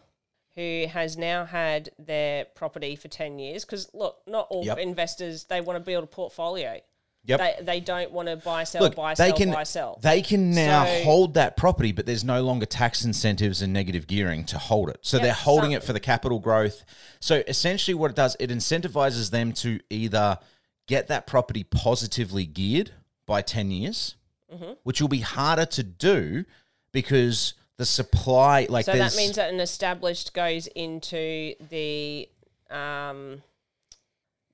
who 0.55 0.87
has 0.89 1.17
now 1.17 1.45
had 1.45 1.91
their 1.99 2.45
property 2.45 2.95
for 2.97 3.09
ten 3.09 3.39
years, 3.39 3.65
because 3.65 3.91
look, 3.93 4.23
not 4.27 4.47
all 4.51 4.65
Yep. 4.65 4.79
investors 4.79 5.45
they 5.45 5.61
want 5.61 5.77
to 5.77 5.81
build 5.81 6.05
a 6.05 6.07
portfolio. 6.07 6.81
Yep. 7.25 7.41
They 7.41 7.65
they 7.65 7.81
don't 7.81 8.11
want 8.13 8.29
to 8.29 8.37
buy 8.37 8.65
sell 8.65 8.83
Look, 8.83 8.95
buy 8.97 9.15
they 9.15 9.29
sell 9.29 9.37
can 9.37 9.51
buy 9.53 9.63
sell. 9.65 9.99
they 10.03 10.23
can 10.23 10.53
now 10.53 10.85
So- 10.85 11.03
hold 11.05 11.35
that 11.35 11.57
property, 11.57 11.93
but 11.93 12.07
there's 12.07 12.25
no 12.25 12.43
longer 12.43 12.67
tax 12.67 13.05
incentives 13.05 13.63
and 13.63 13.73
negative 13.73 14.07
gearing 14.07 14.45
to 14.47 14.59
hold 14.59 14.89
it. 14.91 14.99
So 15.03 15.17
Yep, 15.17 15.25
they're 15.25 15.33
holding 15.35 15.71
some- 15.71 15.77
it 15.79 15.85
for 15.85 15.93
the 15.93 16.01
capital 16.01 16.39
growth. 16.39 16.85
So 17.21 17.43
essentially, 17.49 17.95
what 17.95 18.11
it 18.11 18.17
does, 18.17 18.37
it 18.41 18.51
incentivizes 18.51 19.31
them 19.31 19.53
to 19.55 19.81
either 19.91 20.39
get 20.87 21.09
that 21.09 21.27
property 21.27 21.65
positively 21.65 22.45
geared 22.47 22.91
by 23.27 23.41
ten 23.43 23.71
years, 23.71 24.17
Mm-hmm. 24.53 24.73
which 24.85 25.01
will 25.01 25.09
be 25.09 25.21
harder 25.21 25.67
to 25.67 25.83
do 25.83 26.45
because 26.93 27.55
the 27.77 27.85
supply, 27.87 28.67
like 28.71 28.85
so 28.85 28.93
that 28.97 29.17
means 29.17 29.35
that 29.35 29.53
an 29.53 29.59
established 29.59 30.33
goes 30.33 30.69
into 30.69 31.55
the 31.71 32.29
um, 32.71 33.43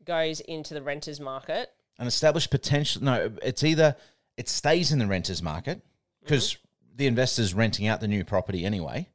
goes 0.04 0.40
into 0.40 0.72
the 0.74 0.80
renters 0.82 1.20
market. 1.20 1.70
An 2.00 2.06
established 2.06 2.50
potential. 2.50 3.04
No, 3.04 3.30
it's 3.42 3.62
either 3.62 3.94
it 4.36 4.48
stays 4.48 4.90
in 4.90 4.98
the 4.98 5.06
renters 5.06 5.42
market 5.42 5.82
because 6.22 6.54
mm-hmm. 6.54 6.96
the 6.96 7.06
investor's 7.06 7.54
renting 7.54 7.86
out 7.86 8.00
the 8.00 8.08
new 8.08 8.24
property 8.24 8.64
anyway, 8.64 9.06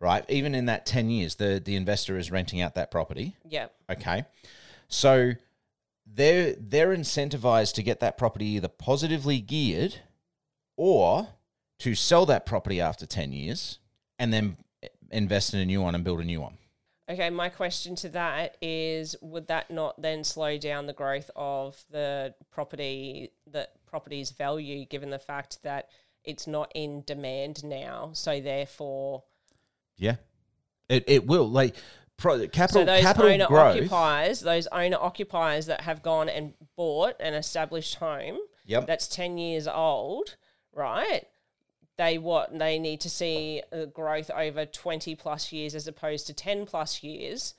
right? 0.00 0.24
Even 0.28 0.54
in 0.54 0.66
that 0.66 0.84
ten 0.84 1.08
years, 1.08 1.36
the 1.36 1.62
the 1.64 1.76
investor 1.76 2.18
is 2.18 2.30
renting 2.30 2.60
out 2.60 2.74
that 2.74 2.90
property. 2.90 3.36
Yeah. 3.48 3.68
Okay, 3.88 4.24
so 4.88 5.32
they're 6.04 6.54
they're 6.58 6.94
incentivized 6.94 7.74
to 7.74 7.82
get 7.82 8.00
that 8.00 8.18
property 8.18 8.46
either 8.46 8.68
positively 8.68 9.40
geared 9.40 10.00
or 10.76 11.28
to 11.78 11.94
sell 11.94 12.26
that 12.26 12.44
property 12.44 12.80
after 12.80 13.06
ten 13.06 13.32
years 13.32 13.78
and 14.18 14.32
then 14.32 14.56
invest 15.12 15.54
in 15.54 15.60
a 15.60 15.64
new 15.64 15.80
one 15.80 15.94
and 15.94 16.02
build 16.04 16.20
a 16.20 16.24
new 16.24 16.40
one. 16.40 16.58
Okay, 17.10 17.28
my 17.28 17.48
question 17.48 17.96
to 17.96 18.08
that 18.10 18.56
is 18.62 19.16
would 19.20 19.48
that 19.48 19.68
not 19.70 20.00
then 20.00 20.22
slow 20.22 20.56
down 20.58 20.86
the 20.86 20.92
growth 20.92 21.28
of 21.34 21.82
the 21.90 22.34
property 22.52 23.32
the 23.50 23.68
property's 23.84 24.30
value 24.30 24.84
given 24.86 25.10
the 25.10 25.18
fact 25.18 25.58
that 25.64 25.88
it's 26.22 26.46
not 26.46 26.70
in 26.74 27.02
demand 27.06 27.64
now, 27.64 28.10
so 28.12 28.40
therefore 28.40 29.24
Yeah, 29.96 30.16
it 30.88 31.02
it 31.08 31.26
will 31.26 31.48
like 31.50 31.74
pro, 32.16 32.38
so 32.38 32.46
capital 32.48 32.84
those 32.84 33.02
capital 33.02 33.30
owner 33.30 33.46
growth. 33.48 33.76
occupiers, 33.76 34.40
those 34.40 34.68
owner 34.68 34.98
occupiers 35.00 35.66
that 35.66 35.80
have 35.80 36.02
gone 36.02 36.28
and 36.28 36.52
bought 36.76 37.16
an 37.18 37.34
established 37.34 37.96
home 37.96 38.38
Yep. 38.66 38.86
that's 38.86 39.08
10 39.08 39.36
years 39.36 39.66
old, 39.66 40.36
right? 40.72 41.26
They 42.00 42.16
what 42.16 42.58
they 42.58 42.78
need 42.78 43.02
to 43.02 43.10
see 43.10 43.60
growth 43.92 44.30
over 44.34 44.64
20 44.64 45.14
plus 45.16 45.52
years 45.52 45.74
as 45.74 45.86
opposed 45.86 46.26
to 46.28 46.32
10 46.32 46.64
plus 46.64 47.02
years 47.02 47.52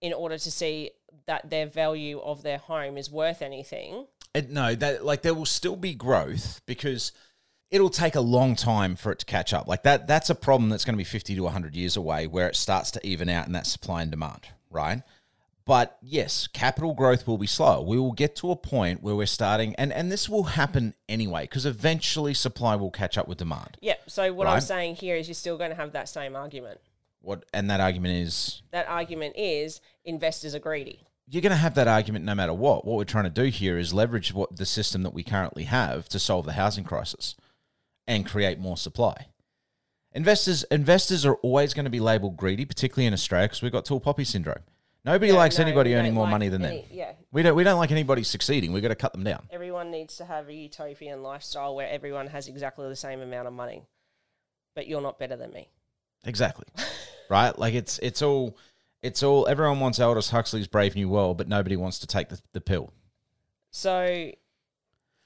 in 0.00 0.12
order 0.12 0.36
to 0.36 0.50
see 0.50 0.90
that 1.28 1.48
their 1.48 1.66
value 1.66 2.18
of 2.18 2.42
their 2.42 2.58
home 2.58 2.98
is 2.98 3.08
worth 3.08 3.40
anything. 3.40 4.06
It, 4.34 4.50
no, 4.50 4.74
that 4.74 5.04
like 5.04 5.22
there 5.22 5.32
will 5.32 5.46
still 5.46 5.76
be 5.76 5.94
growth 5.94 6.60
because 6.66 7.12
it'll 7.70 7.88
take 7.88 8.16
a 8.16 8.20
long 8.20 8.56
time 8.56 8.96
for 8.96 9.12
it 9.12 9.20
to 9.20 9.26
catch 9.26 9.54
up. 9.54 9.68
Like 9.68 9.84
that 9.84 10.08
that's 10.08 10.28
a 10.28 10.34
problem 10.34 10.70
that's 10.70 10.84
going 10.84 10.94
to 10.94 10.98
be 10.98 11.04
50 11.04 11.36
to 11.36 11.42
100 11.44 11.76
years 11.76 11.96
away 11.96 12.26
where 12.26 12.48
it 12.48 12.56
starts 12.56 12.90
to 12.90 13.06
even 13.06 13.28
out 13.28 13.46
in 13.46 13.52
that 13.52 13.68
supply 13.68 14.02
and 14.02 14.10
demand, 14.10 14.48
right? 14.72 15.02
But 15.66 15.96
yes, 16.02 16.46
capital 16.46 16.92
growth 16.92 17.26
will 17.26 17.38
be 17.38 17.46
slow. 17.46 17.80
We 17.80 17.98
will 17.98 18.12
get 18.12 18.36
to 18.36 18.50
a 18.50 18.56
point 18.56 19.02
where 19.02 19.14
we're 19.14 19.26
starting 19.26 19.74
and 19.76 19.92
and 19.92 20.12
this 20.12 20.28
will 20.28 20.42
happen 20.44 20.94
anyway 21.08 21.44
because 21.44 21.64
eventually 21.64 22.34
supply 22.34 22.76
will 22.76 22.90
catch 22.90 23.16
up 23.16 23.26
with 23.28 23.38
demand. 23.38 23.78
Yeah, 23.80 23.94
so 24.06 24.32
what 24.32 24.46
I'm 24.46 24.60
saying 24.60 24.96
here 24.96 25.16
is 25.16 25.26
you're 25.26 25.34
still 25.34 25.56
going 25.56 25.70
to 25.70 25.76
have 25.76 25.92
that 25.92 26.08
same 26.08 26.36
argument. 26.36 26.80
What 27.22 27.46
and 27.54 27.70
that 27.70 27.80
argument 27.80 28.14
is 28.14 28.60
That 28.72 28.86
argument 28.88 29.36
is 29.38 29.80
investors 30.04 30.54
are 30.54 30.58
greedy. 30.58 31.00
you're 31.26 31.40
going 31.40 31.50
to 31.50 31.56
have 31.56 31.74
that 31.76 31.88
argument 31.88 32.26
no 32.26 32.34
matter 32.34 32.52
what. 32.52 32.84
What 32.84 32.98
we're 32.98 33.04
trying 33.04 33.24
to 33.24 33.30
do 33.30 33.44
here 33.44 33.78
is 33.78 33.94
leverage 33.94 34.34
what 34.34 34.54
the 34.56 34.66
system 34.66 35.02
that 35.04 35.14
we 35.14 35.22
currently 35.22 35.64
have 35.64 36.10
to 36.10 36.18
solve 36.18 36.44
the 36.44 36.52
housing 36.52 36.84
crisis 36.84 37.36
and 38.06 38.26
create 38.26 38.58
more 38.58 38.76
supply. 38.76 39.28
Investors 40.12 40.62
investors 40.64 41.24
are 41.24 41.36
always 41.36 41.72
going 41.72 41.86
to 41.86 41.90
be 41.90 42.00
labeled 42.00 42.36
greedy, 42.36 42.66
particularly 42.66 43.06
in 43.06 43.14
Australia, 43.14 43.48
because 43.48 43.62
we've 43.62 43.72
got 43.72 43.86
tall 43.86 43.98
poppy 43.98 44.24
syndrome. 44.24 44.62
Nobody 45.04 45.32
likes 45.32 45.58
no, 45.58 45.64
anybody 45.64 45.94
earning 45.94 46.14
more 46.14 46.24
like 46.24 46.30
money 46.30 46.48
than 46.48 46.64
any- 46.64 46.80
them. 46.82 46.88
Yeah, 46.90 47.12
We 47.30 47.42
don't 47.42 47.54
we 47.54 47.62
don't 47.64 47.78
like 47.78 47.90
anybody 47.90 48.22
succeeding. 48.22 48.72
We've 48.72 48.82
got 48.82 48.88
to 48.88 48.94
cut 48.94 49.12
them 49.12 49.22
down. 49.24 49.46
everyone 49.50 49.90
needs 49.90 50.16
to 50.16 50.24
have 50.24 50.48
a 50.48 50.54
utopian 50.54 51.22
lifestyle 51.22 51.74
where 51.74 51.88
everyone 51.88 52.28
has 52.28 52.48
exactly 52.48 52.88
the 52.88 52.96
same 52.96 53.20
amount 53.20 53.46
of 53.46 53.52
money, 53.52 53.82
but 54.74 54.86
you're 54.86 55.02
not 55.02 55.18
better 55.18 55.36
than 55.36 55.52
me. 55.52 55.68
Exactly. 56.24 56.64
right? 57.30 57.58
Like 57.58 57.74
it's 57.74 57.98
it's 57.98 58.22
all 58.22 58.56
it's 59.02 59.22
all 59.22 59.46
everyone 59.46 59.78
wants 59.80 60.00
Aldous 60.00 60.30
Huxley's 60.30 60.66
Brave 60.66 60.94
New 60.96 61.10
World, 61.10 61.36
but 61.36 61.48
nobody 61.48 61.76
wants 61.76 61.98
to 61.98 62.06
take 62.06 62.30
the, 62.30 62.40
the 62.54 62.60
pill. 62.62 62.90
So, 63.70 64.00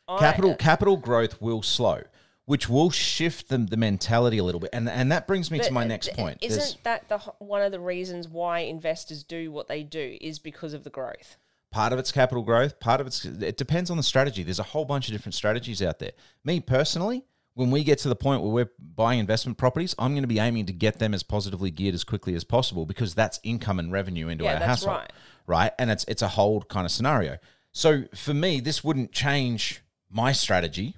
I- 0.08 0.18
capital 0.18 0.56
capital 0.56 0.96
growth 0.96 1.40
will 1.40 1.62
slow, 1.62 2.02
which 2.48 2.66
will 2.66 2.90
shift 2.90 3.50
the, 3.50 3.58
the 3.58 3.76
mentality 3.76 4.38
a 4.38 4.44
little 4.44 4.60
bit, 4.60 4.70
and 4.72 4.88
and 4.88 5.12
that 5.12 5.26
brings 5.26 5.50
me 5.50 5.58
to 5.58 5.70
my 5.70 5.82
uh, 5.82 5.86
next 5.86 6.14
point. 6.14 6.38
Isn't 6.40 6.58
There's 6.58 6.78
that 6.84 7.08
the 7.10 7.18
one 7.38 7.60
of 7.60 7.72
the 7.72 7.78
reasons 7.78 8.26
why 8.26 8.60
investors 8.60 9.22
do 9.22 9.52
what 9.52 9.68
they 9.68 9.82
do 9.82 10.16
is 10.20 10.38
because 10.38 10.72
of 10.72 10.82
the 10.82 10.90
growth? 10.90 11.36
part 11.70 11.92
of 11.92 11.98
it's 11.98 12.10
capital 12.10 12.42
growth, 12.42 12.80
part 12.80 13.02
of 13.02 13.06
it's 13.06 13.26
it 13.26 13.58
depends 13.58 13.90
on 13.90 13.98
the 13.98 14.02
strategy. 14.02 14.42
There's 14.42 14.58
a 14.58 14.62
whole 14.62 14.86
bunch 14.86 15.08
of 15.08 15.12
different 15.12 15.34
strategies 15.34 15.82
out 15.82 15.98
there. 15.98 16.12
Me 16.42 16.58
personally, 16.60 17.26
when 17.52 17.70
we 17.70 17.84
get 17.84 17.98
to 17.98 18.08
the 18.08 18.16
point 18.16 18.40
where 18.40 18.50
we're 18.50 18.70
buying 18.78 19.18
investment 19.18 19.58
properties, 19.58 19.94
I'm 19.98 20.12
going 20.12 20.22
to 20.22 20.28
be 20.28 20.38
aiming 20.38 20.64
to 20.66 20.72
get 20.72 20.98
them 20.98 21.12
as 21.12 21.22
positively 21.22 21.70
geared 21.70 21.94
as 21.94 22.02
quickly 22.02 22.34
as 22.34 22.44
possible 22.44 22.86
because 22.86 23.14
that's 23.14 23.38
income 23.42 23.78
and 23.78 23.92
revenue 23.92 24.28
into 24.28 24.44
Yeah, 24.44 24.54
our 24.54 24.60
household, 24.60 24.96
right. 24.96 25.12
right? 25.46 25.72
And 25.78 25.90
it's 25.90 26.04
it's 26.08 26.22
a 26.22 26.28
hold 26.28 26.68
kind 26.70 26.86
of 26.86 26.90
scenario. 26.92 27.36
So 27.72 28.04
for 28.14 28.32
me, 28.32 28.60
this 28.60 28.82
wouldn't 28.82 29.12
change 29.12 29.82
my 30.10 30.32
strategy 30.32 30.96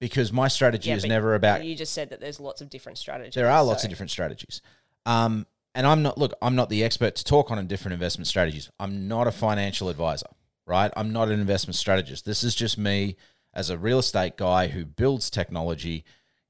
because 0.00 0.32
my 0.32 0.48
strategy 0.48 0.90
Yeah, 0.90 0.96
is 0.96 1.04
never 1.04 1.34
about 1.34 1.64
You 1.64 1.74
just 1.74 1.92
said 1.92 2.10
that 2.10 2.20
there's 2.20 2.40
lots 2.40 2.60
of 2.60 2.70
different 2.70 2.98
strategies. 2.98 3.34
There 3.34 3.50
are 3.50 3.64
lots 3.64 3.84
of 3.84 3.90
different 3.90 4.10
strategies. 4.10 4.60
Um, 5.06 5.46
and 5.74 5.86
I'm 5.86 6.02
not, 6.02 6.18
look, 6.18 6.32
I'm 6.40 6.54
not 6.54 6.68
the 6.68 6.84
expert 6.84 7.16
to 7.16 7.24
talk 7.24 7.50
on 7.50 7.66
different 7.66 7.94
investment 7.94 8.28
strategies. 8.28 8.70
I'm 8.78 9.08
not 9.08 9.26
a 9.26 9.32
financial 9.32 9.88
advisor, 9.88 10.28
right? 10.66 10.92
I'm 10.96 11.12
not 11.12 11.28
an 11.28 11.40
investment 11.40 11.74
strategist. 11.74 12.24
This 12.24 12.44
is 12.44 12.54
just 12.54 12.78
me 12.78 13.16
as 13.52 13.70
a 13.70 13.78
real 13.78 13.98
estate 13.98 14.36
guy 14.36 14.68
who 14.68 14.84
builds 14.84 15.30
technology 15.30 16.04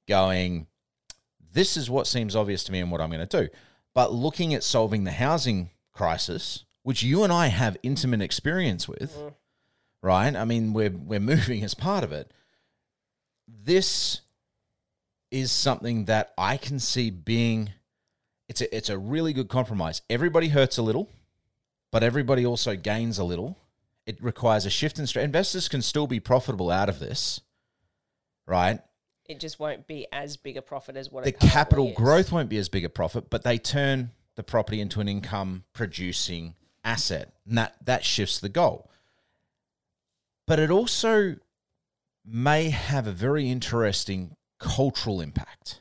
going, 0.08 0.66
this 1.52 1.76
is 1.76 1.88
what 1.88 2.06
seems 2.06 2.34
obvious 2.36 2.64
to 2.64 2.72
me 2.72 2.80
and 2.80 2.90
what 2.90 3.00
I'm 3.00 3.10
going 3.10 3.26
to 3.26 3.42
do. 3.44 3.48
But 3.94 4.12
looking 4.12 4.52
at 4.54 4.62
solving 4.64 5.04
the 5.04 5.12
housing 5.12 5.70
crisis, 5.92 6.64
which 6.82 7.02
you 7.02 7.22
and 7.24 7.32
I 7.32 7.46
have 7.46 7.76
intimate 7.82 8.20
experience 8.20 8.88
with, 8.88 9.16
right? 10.02 10.34
I 10.34 10.44
mean, 10.44 10.72
we're, 10.72 10.90
we're 10.90 11.20
moving 11.34 11.62
as 11.64 11.74
part 11.74 12.04
of 12.04 12.12
it. 12.12 12.32
This 13.46 14.20
is 15.30 15.50
something 15.50 16.04
that 16.04 16.32
I 16.38 16.56
can 16.56 16.78
see 16.78 17.10
being 17.10 17.72
it's 18.48 18.60
a 18.60 18.76
it's 18.76 18.88
a 18.88 18.98
really 18.98 19.32
good 19.32 19.48
compromise. 19.48 20.02
Everybody 20.10 20.48
hurts 20.48 20.78
a 20.78 20.82
little, 20.82 21.08
but 21.90 22.02
everybody 22.02 22.44
also 22.44 22.76
gains 22.76 23.18
a 23.18 23.24
little. 23.24 23.58
It 24.06 24.22
requires 24.22 24.66
a 24.66 24.70
shift 24.70 24.98
in 24.98 25.06
strategy. 25.06 25.26
Investors 25.26 25.68
can 25.68 25.82
still 25.82 26.06
be 26.06 26.20
profitable 26.20 26.70
out 26.70 26.88
of 26.88 26.98
this, 26.98 27.40
right? 28.46 28.80
It 29.26 29.40
just 29.40 29.58
won't 29.58 29.86
be 29.86 30.06
as 30.12 30.36
big 30.36 30.58
a 30.58 30.62
profit 30.62 30.96
as 30.96 31.10
what 31.10 31.24
The 31.24 31.30
it 31.30 31.40
capital 31.40 31.88
is. 31.88 31.96
growth 31.96 32.30
won't 32.30 32.50
be 32.50 32.58
as 32.58 32.68
big 32.68 32.84
a 32.84 32.90
profit, 32.90 33.30
but 33.30 33.42
they 33.42 33.56
turn 33.56 34.10
the 34.36 34.42
property 34.42 34.80
into 34.80 35.00
an 35.00 35.08
income 35.08 35.64
producing 35.72 36.54
asset. 36.84 37.32
And 37.48 37.56
that 37.56 37.76
that 37.86 38.04
shifts 38.04 38.38
the 38.38 38.50
goal. 38.50 38.90
But 40.46 40.58
it 40.58 40.70
also 40.70 41.36
may 42.24 42.70
have 42.70 43.06
a 43.06 43.12
very 43.12 43.50
interesting 43.50 44.36
cultural 44.58 45.20
impact. 45.20 45.80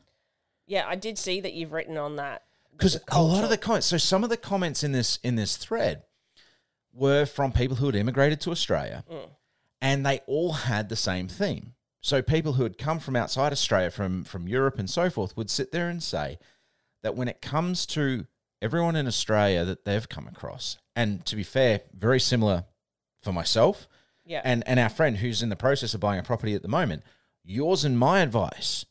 Yeah, 0.67 0.85
I 0.87 0.95
did 0.95 1.17
see 1.17 1.39
that 1.41 1.53
you've 1.53 1.71
written 1.71 1.97
on 1.97 2.15
that. 2.17 2.43
because 2.71 2.97
a 3.09 3.21
lot 3.21 3.43
of 3.43 3.49
the 3.49 3.57
comments 3.57 3.87
so 3.87 3.97
some 3.97 4.23
of 4.23 4.29
the 4.29 4.37
comments 4.37 4.83
in 4.83 4.91
this 4.93 5.19
in 5.23 5.35
this 5.35 5.57
thread 5.57 6.03
were 6.93 7.25
from 7.25 7.51
people 7.51 7.77
who 7.77 7.85
had 7.85 7.95
immigrated 7.95 8.41
to 8.41 8.49
australia 8.51 9.03
Mm. 9.11 9.29
and 9.81 10.05
they 10.05 10.19
all 10.27 10.53
had 10.53 10.89
the 10.89 10.95
same 10.95 11.27
theme 11.27 11.75
so 12.01 12.21
people 12.23 12.53
who 12.53 12.63
had 12.63 12.77
come 12.79 12.99
from 12.99 13.15
outside 13.15 13.51
australia 13.51 13.91
from 13.91 14.23
from 14.23 14.47
europe 14.47 14.79
and 14.79 14.89
so 14.89 15.09
forth 15.11 15.37
would 15.37 15.49
sit 15.51 15.71
there 15.71 15.87
and 15.87 16.01
say 16.01 16.39
that 17.03 17.15
when 17.15 17.27
it 17.27 17.41
comes 17.41 17.85
to 17.85 18.25
everyone 18.61 18.95
in 18.95 19.05
australia 19.07 19.63
that 19.65 19.85
they've 19.85 20.09
come 20.09 20.27
across 20.27 20.77
and 20.95 21.25
to 21.27 21.35
be 21.35 21.43
fair 21.43 21.81
very 21.95 22.19
similar 22.19 22.65
for 23.21 23.31
myself 23.31 23.87
Yeah. 24.25 24.41
and 24.43 24.63
and 24.67 24.79
our 24.79 24.89
friend 24.89 25.17
who's 25.17 25.41
in 25.43 25.49
the 25.49 25.55
process 25.55 25.93
of 25.93 25.99
buying 25.99 26.19
a 26.19 26.23
property 26.23 26.53
at 26.55 26.61
the 26.61 26.67
moment 26.67 27.03
yours 27.43 27.83
and 27.83 27.97
my 27.99 28.21
advice 28.21 28.85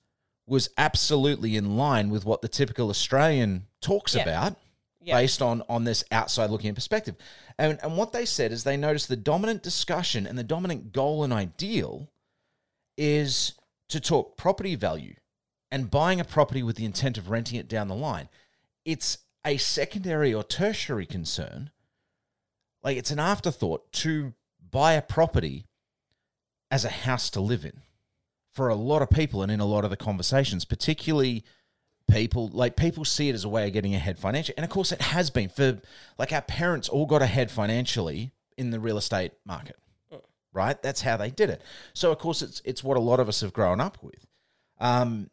was 0.46 0.68
absolutely 0.76 1.56
in 1.56 1.76
line 1.76 2.10
with 2.10 2.24
what 2.24 2.42
the 2.42 2.48
typical 2.48 2.90
australian 2.90 3.66
talks 3.80 4.14
Yeah. 4.14 4.22
about 4.22 4.56
Yeah. 5.00 5.16
based 5.16 5.40
on 5.40 5.62
on 5.68 5.84
this 5.84 6.04
outside 6.12 6.50
looking 6.50 6.68
in 6.68 6.74
perspective 6.74 7.14
and 7.58 7.78
and 7.82 7.96
what 7.96 8.12
they 8.12 8.26
said 8.26 8.52
is 8.52 8.64
they 8.64 8.76
noticed 8.76 9.08
the 9.08 9.16
dominant 9.16 9.62
discussion 9.62 10.26
and 10.26 10.36
the 10.38 10.44
dominant 10.44 10.92
goal 10.92 11.24
and 11.24 11.32
ideal 11.32 12.10
is 12.96 13.54
to 13.88 14.00
talk 14.00 14.36
property 14.36 14.74
value 14.74 15.14
and 15.70 15.90
buying 15.90 16.20
a 16.20 16.24
property 16.24 16.62
with 16.62 16.76
the 16.76 16.84
intent 16.84 17.16
of 17.16 17.30
renting 17.30 17.58
it 17.58 17.68
down 17.68 17.88
the 17.88 17.94
line 17.94 18.28
it's 18.84 19.18
a 19.46 19.56
secondary 19.56 20.32
or 20.34 20.44
tertiary 20.44 21.06
concern 21.06 21.70
like 22.82 22.96
it's 22.96 23.10
an 23.10 23.18
afterthought 23.18 23.90
to 23.92 24.34
buy 24.72 24.94
a 24.94 25.02
property 25.02 25.66
as 26.70 26.84
a 26.84 26.88
house 26.90 27.30
to 27.30 27.40
live 27.40 27.64
in 27.64 27.82
for 28.50 28.68
a 28.68 28.74
lot 28.74 29.02
of 29.02 29.10
people 29.10 29.42
and 29.42 29.52
in 29.52 29.60
a 29.60 29.66
lot 29.66 29.84
of 29.84 29.90
the 29.90 29.96
conversations, 29.96 30.64
particularly 30.64 31.44
people 32.10 32.48
like 32.52 32.76
people 32.76 33.04
see 33.04 33.28
it 33.28 33.34
as 33.34 33.44
a 33.44 33.48
way 33.48 33.66
of 33.66 33.72
getting 33.72 33.94
ahead 33.94 34.18
financially. 34.18 34.56
And 34.56 34.64
of 34.64 34.70
course 34.70 34.90
it 34.90 35.00
has 35.00 35.30
been 35.30 35.48
for 35.48 35.80
like 36.18 36.32
our 36.32 36.42
parents 36.42 36.88
all 36.88 37.06
got 37.06 37.22
ahead 37.22 37.50
financially 37.50 38.32
in 38.58 38.70
the 38.70 38.80
real 38.80 38.98
estate 38.98 39.32
market. 39.46 39.76
Right? 40.54 40.80
That's 40.82 41.00
how 41.00 41.16
they 41.16 41.30
did 41.30 41.48
it. 41.48 41.62
So 41.94 42.10
of 42.10 42.18
course 42.18 42.42
it's 42.42 42.60
it's 42.64 42.84
what 42.84 42.96
a 42.96 43.00
lot 43.00 43.20
of 43.20 43.28
us 43.28 43.40
have 43.40 43.52
grown 43.52 43.80
up 43.80 43.98
with. 44.02 44.26
Um 44.80 45.30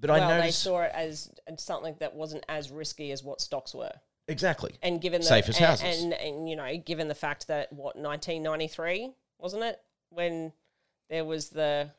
but 0.00 0.10
well, 0.10 0.22
I 0.22 0.34
they 0.34 0.40
noticed 0.40 0.62
saw 0.62 0.80
it 0.82 0.90
as 0.92 1.30
something 1.58 1.94
that 2.00 2.14
wasn't 2.14 2.44
as 2.48 2.72
risky 2.72 3.12
as 3.12 3.22
what 3.22 3.40
stocks 3.40 3.72
were. 3.72 3.92
Exactly. 4.28 4.74
And 4.82 5.00
given 5.00 5.20
the 5.20 5.26
Safest 5.26 5.58
and, 5.60 5.66
houses. 5.66 6.02
and 6.02 6.12
and 6.12 6.48
you 6.48 6.56
know, 6.56 6.76
given 6.76 7.08
the 7.08 7.14
fact 7.14 7.48
that 7.48 7.72
what 7.72 7.96
1993 7.96 9.12
wasn't 9.38 9.62
it 9.64 9.80
when 10.10 10.52
there 11.10 11.24
was 11.24 11.50
the 11.50 11.90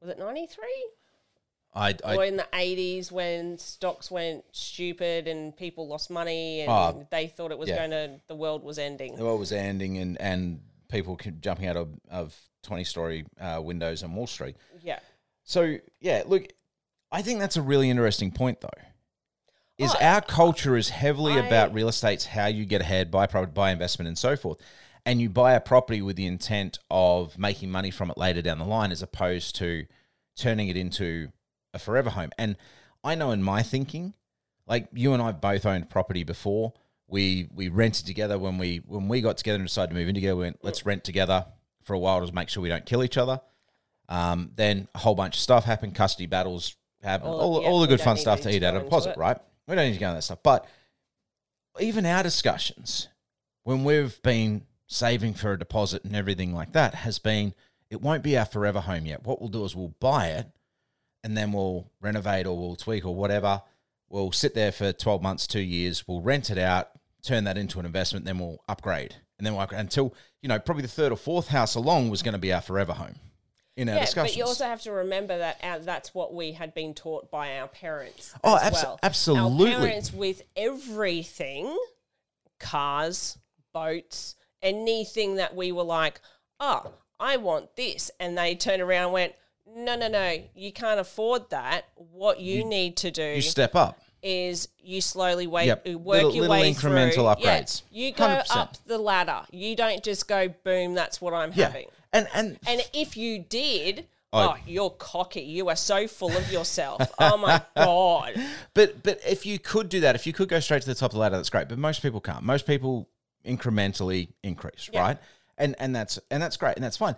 was 0.00 0.10
it 0.10 0.18
93 0.18 0.64
I, 1.72 1.94
I 2.04 2.16
or 2.16 2.24
in 2.24 2.36
the 2.36 2.48
80s 2.52 3.12
when 3.12 3.56
stocks 3.58 4.10
went 4.10 4.44
stupid 4.50 5.28
and 5.28 5.56
people 5.56 5.86
lost 5.86 6.10
money 6.10 6.62
and 6.62 6.70
Oh, 6.70 7.06
they 7.10 7.28
thought 7.28 7.52
it 7.52 7.58
was 7.58 7.68
yeah. 7.68 7.76
going 7.76 7.90
to 7.90 8.20
the 8.26 8.34
world 8.34 8.64
was 8.64 8.78
ending. 8.78 9.14
the 9.14 9.24
world 9.24 9.38
was 9.38 9.52
ending 9.52 9.98
and 9.98 10.20
and 10.20 10.60
people 10.88 11.18
jumping 11.40 11.66
out 11.66 11.76
of 11.76 11.88
of 12.10 12.36
twenty 12.62 12.84
story 12.84 13.24
uh, 13.40 13.60
windows 13.62 14.02
on 14.02 14.14
Wall 14.14 14.26
Street. 14.26 14.56
Yeah. 14.82 14.98
So 15.44 15.76
yeah, 16.00 16.24
look, 16.26 16.48
I 17.12 17.22
think 17.22 17.38
that's 17.38 17.56
a 17.56 17.62
really 17.62 17.88
interesting 17.90 18.30
point, 18.32 18.60
though. 18.60 18.68
Is 19.80 19.94
Oh, 19.94 20.04
our 20.04 20.20
culture 20.20 20.76
is 20.76 20.90
heavily 20.90 21.34
I- 21.34 21.46
about 21.46 21.72
real 21.72 21.88
estate's 21.88 22.26
how 22.26 22.46
you 22.46 22.64
get 22.64 22.80
ahead, 22.82 23.10
buy 23.10 23.26
property, 23.26 23.52
buy 23.52 23.70
investment, 23.70 24.08
and 24.08 24.18
so 24.18 24.36
forth, 24.36 24.58
and 25.06 25.20
you 25.20 25.30
buy 25.30 25.54
a 25.54 25.60
property 25.60 26.02
with 26.02 26.16
the 26.16 26.26
intent 26.26 26.78
of 26.90 27.38
making 27.38 27.70
money 27.70 27.90
from 27.90 28.10
it 28.10 28.18
later 28.18 28.42
down 28.42 28.58
the 28.58 28.64
line, 28.66 28.92
as 28.92 29.02
opposed 29.02 29.56
to 29.56 29.86
turning 30.36 30.68
it 30.68 30.76
into 30.76 31.30
a 31.72 31.78
forever 31.78 32.10
home. 32.10 32.30
And 32.38 32.56
I 33.02 33.14
know 33.14 33.30
in 33.30 33.42
my 33.42 33.62
thinking, 33.62 34.14
like 34.66 34.88
you 34.92 35.14
and 35.14 35.22
I 35.22 35.32
both 35.32 35.64
owned 35.66 35.88
property 35.90 36.24
before. 36.24 36.72
We 37.08 37.48
we 37.52 37.68
rented 37.68 38.06
together 38.06 38.38
when 38.38 38.56
we 38.58 38.82
when 38.86 39.08
we 39.08 39.20
got 39.20 39.36
together 39.36 39.56
and 39.56 39.66
decided 39.66 39.88
to 39.90 39.94
move 39.98 40.08
in 40.08 40.14
together. 40.14 40.36
We 40.36 40.42
went, 40.44 40.58
let's 40.62 40.86
rent 40.86 41.02
together 41.02 41.46
for 41.82 41.94
a 41.94 41.98
while 41.98 42.24
to 42.24 42.32
make 42.32 42.48
sure 42.48 42.62
we 42.62 42.68
don't 42.68 42.86
kill 42.86 43.02
each 43.02 43.16
other. 43.16 43.40
Um, 44.08 44.52
then 44.54 44.86
a 44.94 44.98
whole 44.98 45.14
bunch 45.16 45.34
of 45.36 45.40
stuff 45.40 45.64
happened, 45.64 45.94
custody 45.96 46.26
battles 46.26 46.76
happened, 47.02 47.30
All- 47.30 47.40
all, 47.40 47.62
yeah, 47.62 47.68
all 47.68 47.80
the 47.80 47.86
good 47.88 48.00
fun 48.00 48.16
stuff 48.16 48.42
to 48.42 48.54
eat 48.54 48.62
out 48.62 48.74
of 48.74 48.82
into 48.82 48.90
deposit, 48.90 49.16
right? 49.16 49.38
We 49.70 49.76
don't 49.76 49.86
need 49.86 49.94
to 49.94 50.00
go 50.00 50.08
into 50.08 50.16
that 50.16 50.22
stuff. 50.22 50.42
But 50.42 50.66
even 51.78 52.04
our 52.04 52.24
discussions, 52.24 53.08
when 53.62 53.84
we've 53.84 54.20
been 54.22 54.66
saving 54.88 55.34
for 55.34 55.52
a 55.52 55.58
deposit 55.58 56.04
and 56.04 56.16
everything 56.16 56.52
like 56.52 56.72
that, 56.72 56.94
has 56.96 57.20
been 57.20 57.54
it 57.88 58.02
won't 58.02 58.24
be 58.24 58.36
our 58.36 58.44
forever 58.44 58.80
home 58.80 59.06
yet. 59.06 59.24
What 59.24 59.40
we'll 59.40 59.48
do 59.48 59.64
is 59.64 59.76
we'll 59.76 59.94
buy 60.00 60.28
it 60.28 60.48
and 61.22 61.36
then 61.36 61.52
we'll 61.52 61.88
renovate 62.00 62.46
or 62.46 62.58
we'll 62.58 62.74
tweak 62.74 63.04
or 63.04 63.14
whatever. 63.14 63.62
We'll 64.08 64.32
sit 64.32 64.54
there 64.54 64.72
for 64.72 64.92
12 64.92 65.22
months, 65.22 65.46
two 65.46 65.60
years. 65.60 66.06
We'll 66.06 66.20
rent 66.20 66.50
it 66.50 66.58
out, 66.58 66.90
turn 67.22 67.44
that 67.44 67.56
into 67.56 67.78
an 67.78 67.86
investment, 67.86 68.24
then 68.24 68.40
we'll 68.40 68.58
upgrade. 68.68 69.16
And 69.38 69.46
then 69.46 69.54
we'll 69.54 69.68
until, 69.70 70.14
you 70.42 70.48
know, 70.48 70.58
probably 70.58 70.82
the 70.82 70.88
third 70.88 71.12
or 71.12 71.16
fourth 71.16 71.48
house 71.48 71.76
along 71.76 72.10
was 72.10 72.22
going 72.22 72.32
to 72.32 72.38
be 72.38 72.52
our 72.52 72.60
forever 72.60 72.92
home 72.92 73.14
in 73.76 73.88
our 73.88 73.94
Yeah, 73.96 74.00
discussions. 74.02 74.32
but 74.32 74.36
you 74.38 74.44
also 74.44 74.64
have 74.64 74.82
to 74.82 74.92
remember 74.92 75.38
that 75.38 75.58
our, 75.62 75.78
that's 75.78 76.14
what 76.14 76.34
we 76.34 76.52
had 76.52 76.74
been 76.74 76.92
taught 76.94 77.30
by 77.30 77.58
our 77.58 77.68
parents. 77.68 78.34
Oh, 78.44 78.56
as 78.56 78.72
abso- 78.74 78.82
well. 78.84 78.98
absolutely. 79.02 79.72
Our 79.74 79.78
parents 79.80 80.12
with 80.12 80.42
everything, 80.56 81.76
cars, 82.58 83.38
boats, 83.72 84.34
anything 84.62 85.36
that 85.36 85.54
we 85.54 85.72
were 85.72 85.84
like, 85.84 86.20
oh, 86.58 86.92
I 87.18 87.36
want 87.36 87.76
this, 87.76 88.10
and 88.18 88.36
they 88.36 88.54
turned 88.54 88.82
around 88.82 89.04
and 89.04 89.12
went, 89.12 89.34
no, 89.74 89.94
no, 89.96 90.08
no, 90.08 90.42
you 90.54 90.72
can't 90.72 90.98
afford 90.98 91.50
that. 91.50 91.84
What 91.94 92.40
you, 92.40 92.64
need 92.64 92.96
to 92.98 93.10
do 93.10 93.22
you 93.22 93.42
step 93.42 93.74
up. 93.76 94.00
is 94.22 94.68
you 94.78 95.00
slowly 95.00 95.46
wait, 95.46 95.66
Yep. 95.66 95.86
work 95.86 96.06
Little- 96.24 96.34
your 96.34 96.42
little 96.48 96.56
way 96.60 96.72
incremental 96.74 97.14
through. 97.36 97.44
Yeah. 97.44 97.60
upgrades. 97.60 97.82
You 97.90 98.12
go 98.12 98.26
100%. 98.26 98.56
up 98.56 98.76
the 98.86 98.98
ladder. 98.98 99.42
You 99.52 99.76
don't 99.76 100.02
just 100.02 100.26
go 100.26 100.48
boom. 100.48 100.94
That's 100.94 101.20
what 101.20 101.34
I'm 101.34 101.52
Yeah. 101.54 101.66
having. 101.66 101.86
And, 102.12 102.28
and, 102.34 102.58
And 102.66 102.80
if 102.92 103.16
you 103.16 103.38
did, 103.38 104.06
I- 104.32 104.44
oh, 104.46 104.56
you're 104.66 104.90
cocky. 104.90 105.42
You 105.42 105.68
are 105.68 105.76
so 105.76 106.06
full 106.08 106.36
of 106.36 106.50
yourself. 106.52 107.10
oh 107.18 107.36
my 107.36 107.62
god. 107.76 108.34
But 108.74 109.02
but 109.02 109.20
if 109.26 109.44
you 109.46 109.58
could 109.58 109.88
do 109.88 110.00
that, 110.00 110.14
if 110.14 110.26
you 110.26 110.32
could 110.32 110.48
go 110.48 110.60
straight 110.60 110.82
to 110.82 110.88
the 110.88 110.94
top 110.94 111.10
of 111.10 111.14
the 111.14 111.18
ladder, 111.20 111.36
that's 111.36 111.50
great. 111.50 111.68
But 111.68 111.78
most 111.78 112.02
people 112.02 112.20
can't. 112.20 112.42
Most 112.44 112.66
people 112.66 113.08
incrementally 113.44 114.28
increase, 114.42 114.88
Yeah. 114.92 115.00
right? 115.00 115.18
And 115.58 115.74
and 115.78 115.94
that's 115.94 116.18
and 116.30 116.42
that's 116.42 116.56
great 116.56 116.76
and 116.76 116.84
that's 116.84 116.96
fine. 116.96 117.16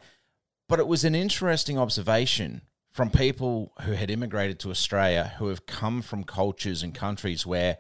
But 0.69 0.79
it 0.79 0.87
was 0.87 1.05
an 1.05 1.15
interesting 1.15 1.79
observation 1.79 2.63
from 2.91 3.11
people 3.11 3.73
who 3.83 3.93
had 3.93 4.11
immigrated 4.11 4.59
to 4.61 4.71
Australia 4.71 5.33
who 5.39 5.49
have 5.49 5.67
come 5.67 6.03
from 6.03 6.25
cultures 6.25 6.83
and 6.83 6.95
countries 6.95 7.47
where 7.47 7.79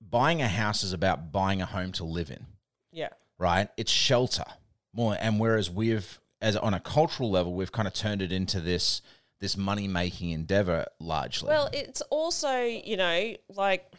buying 0.00 0.40
a 0.42 0.48
house 0.48 0.82
is 0.82 0.92
about 0.92 1.32
buying 1.32 1.60
a 1.62 1.66
home 1.66 1.92
to 1.92 2.04
live 2.04 2.30
in, 2.30 2.46
Yeah. 2.92 3.08
right? 3.38 3.68
It's 3.76 3.92
shelter 3.92 4.44
more 4.92 5.16
and 5.20 5.38
whereas 5.38 5.70
we've 5.70 6.18
as 6.40 6.56
on 6.56 6.74
a 6.74 6.80
cultural 6.80 7.30
level, 7.30 7.54
we've 7.54 7.72
kind 7.72 7.86
of 7.88 7.94
turned 7.94 8.22
it 8.22 8.32
into 8.32 8.60
this 8.60 9.02
this 9.40 9.56
money 9.56 9.88
making 9.88 10.30
endeavor 10.30 10.84
largely. 10.98 11.48
Well, 11.48 11.70
it's 11.72 12.02
also, 12.10 12.60
you 12.62 12.98
know, 12.98 13.34
like 13.48 13.90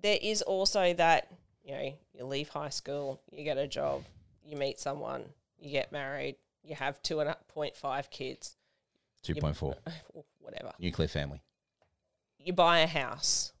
there 0.00 0.18
is 0.22 0.40
also 0.42 0.94
that, 0.94 1.28
you 1.64 1.72
know, 1.72 1.94
you 2.14 2.24
leave 2.24 2.48
high 2.48 2.68
school, 2.68 3.20
you 3.32 3.42
get 3.44 3.58
a 3.58 3.66
job, 3.66 4.04
you 4.44 4.56
meet 4.56 4.78
someone, 4.78 5.24
you 5.58 5.70
get 5.70 5.90
married, 5.92 6.36
you 6.62 6.74
have 6.76 7.02
two 7.02 7.20
and 7.20 7.30
a 7.30 7.36
point 7.48 7.76
five 7.76 8.08
kids, 8.10 8.56
2.4 9.26 9.74
whatever. 10.40 10.72
nuclear 10.78 11.08
family. 11.08 11.40
you 12.38 12.52
buy 12.52 12.80
a 12.80 12.86
house 12.86 13.52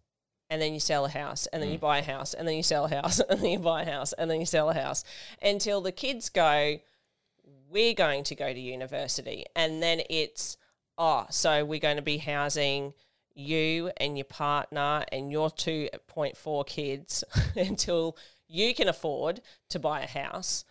and 0.50 0.60
then 0.62 0.72
you 0.74 0.80
sell 0.80 1.04
a 1.04 1.08
house 1.08 1.46
and 1.46 1.62
then 1.62 1.70
Mm. 1.70 1.72
you 1.74 1.78
buy 1.78 1.98
a 1.98 2.02
house 2.02 2.34
and 2.34 2.46
then 2.46 2.56
you 2.56 2.62
sell 2.62 2.84
a 2.84 2.88
house 2.88 3.20
and 3.28 3.40
then 3.40 3.50
you 3.50 3.58
buy 3.58 3.82
a 3.82 3.90
house 3.90 4.12
and 4.12 4.30
then 4.30 4.38
you 4.40 4.46
sell 4.46 4.70
a 4.70 4.74
house 4.74 5.04
until 5.40 5.80
the 5.80 5.92
kids 5.92 6.28
go 6.28 6.78
we're 7.72 7.94
going 7.94 8.22
to 8.24 8.34
go 8.34 8.52
to 8.52 8.60
university 8.60 9.44
and 9.56 9.82
then 9.82 10.02
it's 10.10 10.56
oh 10.98 11.26
so 11.30 11.64
we're 11.64 11.80
going 11.80 11.96
to 11.96 12.02
be 12.02 12.18
housing 12.18 12.92
you 13.34 13.90
and 13.96 14.18
your 14.18 14.26
partner 14.26 15.04
and 15.10 15.32
your 15.32 15.50
2.4 15.50 16.66
kids 16.66 17.24
until 17.56 18.16
you 18.46 18.74
can 18.74 18.88
afford 18.88 19.40
to 19.70 19.78
buy 19.78 20.02
a 20.02 20.06
house 20.06 20.64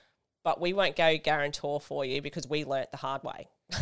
but 0.44 0.60
we 0.60 0.74
won't 0.74 0.96
go 0.96 1.18
guarantor 1.18 1.80
for 1.80 2.06
you 2.06 2.22
because 2.22 2.48
we 2.48 2.66
learnt 2.66 2.92
the 2.92 2.98
hard 2.98 3.24
way. 3.24 3.48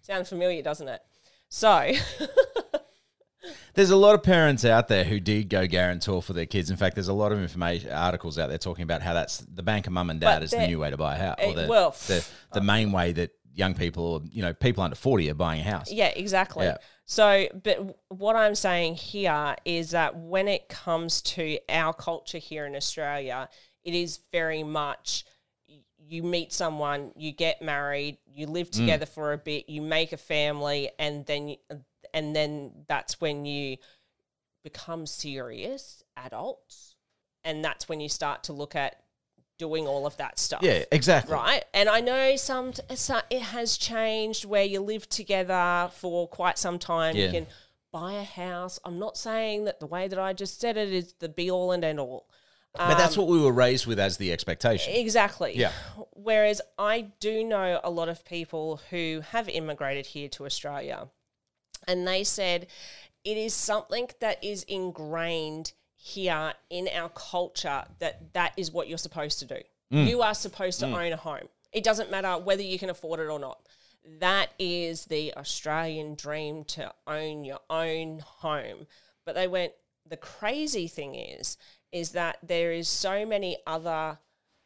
Sounds 0.00 0.28
familiar 0.28 0.62
doesn't 0.62 0.88
it? 0.88 1.00
So 1.48 1.92
There's 3.74 3.90
a 3.90 3.96
lot 3.96 4.14
of 4.14 4.22
parents 4.22 4.64
out 4.64 4.88
there 4.88 5.04
who 5.04 5.20
did 5.20 5.48
go 5.48 5.66
guarantor 5.66 6.22
for 6.22 6.32
their 6.32 6.46
kids. 6.46 6.70
In 6.70 6.76
fact, 6.76 6.94
there's 6.96 7.08
a 7.08 7.12
lot 7.12 7.32
of 7.32 7.38
information 7.40 7.90
articles 7.92 8.38
out 8.38 8.48
there 8.48 8.58
talking 8.58 8.82
about 8.84 9.02
how 9.02 9.14
that's 9.14 9.38
the 9.38 9.62
bank 9.62 9.86
of 9.86 9.92
mum 9.92 10.10
and 10.10 10.20
dad 10.20 10.36
But 10.36 10.42
is 10.44 10.50
the 10.50 10.66
new 10.66 10.78
way 10.78 10.90
to 10.90 10.96
buy 10.96 11.16
a 11.16 11.18
house, 11.18 11.36
or 11.38 11.50
Eh, 11.50 11.62
the, 11.62 11.68
well, 11.68 11.90
the 12.06 12.26
the 12.52 12.60
main 12.60 12.92
way 12.92 13.12
that 13.12 13.30
young 13.54 13.74
people, 13.74 14.04
or 14.04 14.20
you 14.30 14.42
know, 14.42 14.52
people 14.52 14.82
under 14.82 14.96
forty 14.96 15.30
are 15.30 15.34
buying 15.34 15.60
a 15.60 15.64
house. 15.64 15.90
Yeah, 15.90 16.08
exactly. 16.08 16.66
Yeah. 16.66 16.76
So, 17.06 17.46
but 17.62 17.96
what 18.08 18.34
I'm 18.36 18.54
saying 18.54 18.96
here 18.96 19.54
is 19.64 19.90
that 19.92 20.16
when 20.16 20.48
it 20.48 20.68
comes 20.68 21.22
to 21.22 21.58
our 21.68 21.94
culture 21.94 22.38
here 22.38 22.66
in 22.66 22.74
Australia, 22.74 23.48
it 23.84 23.94
is 23.94 24.18
very 24.32 24.62
much 24.64 25.24
you 26.08 26.22
meet 26.22 26.52
someone, 26.52 27.10
you 27.16 27.32
get 27.32 27.60
married, 27.62 28.18
you 28.26 28.46
live 28.46 28.70
Mm. 28.70 28.76
together 28.78 29.06
for 29.06 29.32
a 29.32 29.38
bit, 29.38 29.68
you 29.68 29.82
make 29.82 30.12
a 30.12 30.16
family, 30.16 30.90
and 30.98 31.26
then 31.26 31.48
you, 31.48 31.56
and 32.16 32.34
then 32.34 32.72
that's 32.88 33.20
when 33.20 33.44
you 33.44 33.76
become 34.64 35.06
serious 35.06 36.02
adults, 36.16 36.96
and 37.44 37.62
that's 37.62 37.88
when 37.88 38.00
you 38.00 38.08
start 38.08 38.42
to 38.44 38.52
look 38.52 38.74
at 38.74 39.02
doing 39.58 39.86
all 39.86 40.06
of 40.06 40.16
that 40.18 40.38
stuff 40.38 40.60
Yeah, 40.62 40.84
exactly. 40.90 41.32
right? 41.32 41.64
And 41.72 41.88
I 41.88 42.00
know 42.00 42.36
some, 42.36 42.72
some 42.94 43.22
it 43.30 43.40
has 43.40 43.76
changed 43.76 44.44
where 44.44 44.64
you 44.64 44.80
live 44.80 45.08
together 45.08 45.90
for 45.92 46.26
quite 46.28 46.58
some 46.58 46.78
time. 46.78 47.16
Yeah. 47.16 47.26
You 47.26 47.32
can 47.32 47.46
buy 47.92 48.14
a 48.14 48.24
house. 48.24 48.78
I'm 48.84 48.98
not 48.98 49.16
saying 49.16 49.64
that 49.64 49.78
the 49.80 49.86
way 49.86 50.08
that 50.08 50.18
I 50.18 50.32
just 50.32 50.60
said 50.60 50.76
it 50.76 50.92
is 50.92 51.14
the 51.20 51.28
be 51.28 51.50
all 51.50 51.72
and 51.72 51.84
end 51.84 52.00
all. 52.00 52.28
But 52.74 52.98
that's 52.98 53.16
um, 53.16 53.24
what 53.24 53.32
we 53.32 53.40
were 53.40 53.52
raised 53.52 53.86
with 53.86 53.98
as 53.98 54.18
the 54.18 54.32
expectation. 54.32 54.94
Exactly. 54.94 55.56
Yeah. 55.56 55.72
Whereas 56.12 56.60
I 56.78 57.12
do 57.20 57.42
know 57.44 57.80
a 57.82 57.90
lot 57.90 58.08
of 58.08 58.24
people 58.24 58.80
who 58.90 59.22
have 59.30 59.48
immigrated 59.48 60.06
here 60.06 60.28
to 60.30 60.44
Australia, 60.44 61.08
and 61.86 62.06
they 62.06 62.24
said 62.24 62.66
it 63.24 63.36
is 63.36 63.54
something 63.54 64.08
that 64.20 64.42
is 64.44 64.62
ingrained 64.64 65.72
here 65.96 66.54
in 66.70 66.88
our 66.94 67.08
culture 67.08 67.84
that 67.98 68.32
that 68.34 68.52
is 68.56 68.70
what 68.70 68.88
you're 68.88 68.98
supposed 68.98 69.40
to 69.40 69.44
do. 69.44 69.60
You 70.06 70.22
are 70.22 70.34
supposed 70.34 70.80
to 70.80 70.86
own 70.86 71.12
a 71.12 71.16
home. 71.16 71.48
It 71.72 71.84
doesn't 71.84 72.10
matter 72.10 72.38
whether 72.38 72.62
you 72.62 72.78
can 72.78 72.90
afford 72.90 73.20
it 73.20 73.28
or 73.28 73.38
not. 73.38 73.60
That 74.20 74.50
is 74.58 75.06
the 75.06 75.34
Australian 75.36 76.14
dream 76.14 76.64
to 76.64 76.92
own 77.06 77.44
your 77.44 77.60
own 77.68 78.20
home. 78.20 78.86
But 79.24 79.34
they 79.34 79.48
went, 79.48 79.72
the 80.08 80.16
crazy 80.16 80.86
thing 80.86 81.16
is, 81.16 81.56
is 81.90 82.12
that 82.12 82.38
there 82.42 82.72
is 82.72 82.88
so 82.88 83.26
many 83.26 83.56
other 83.66 84.18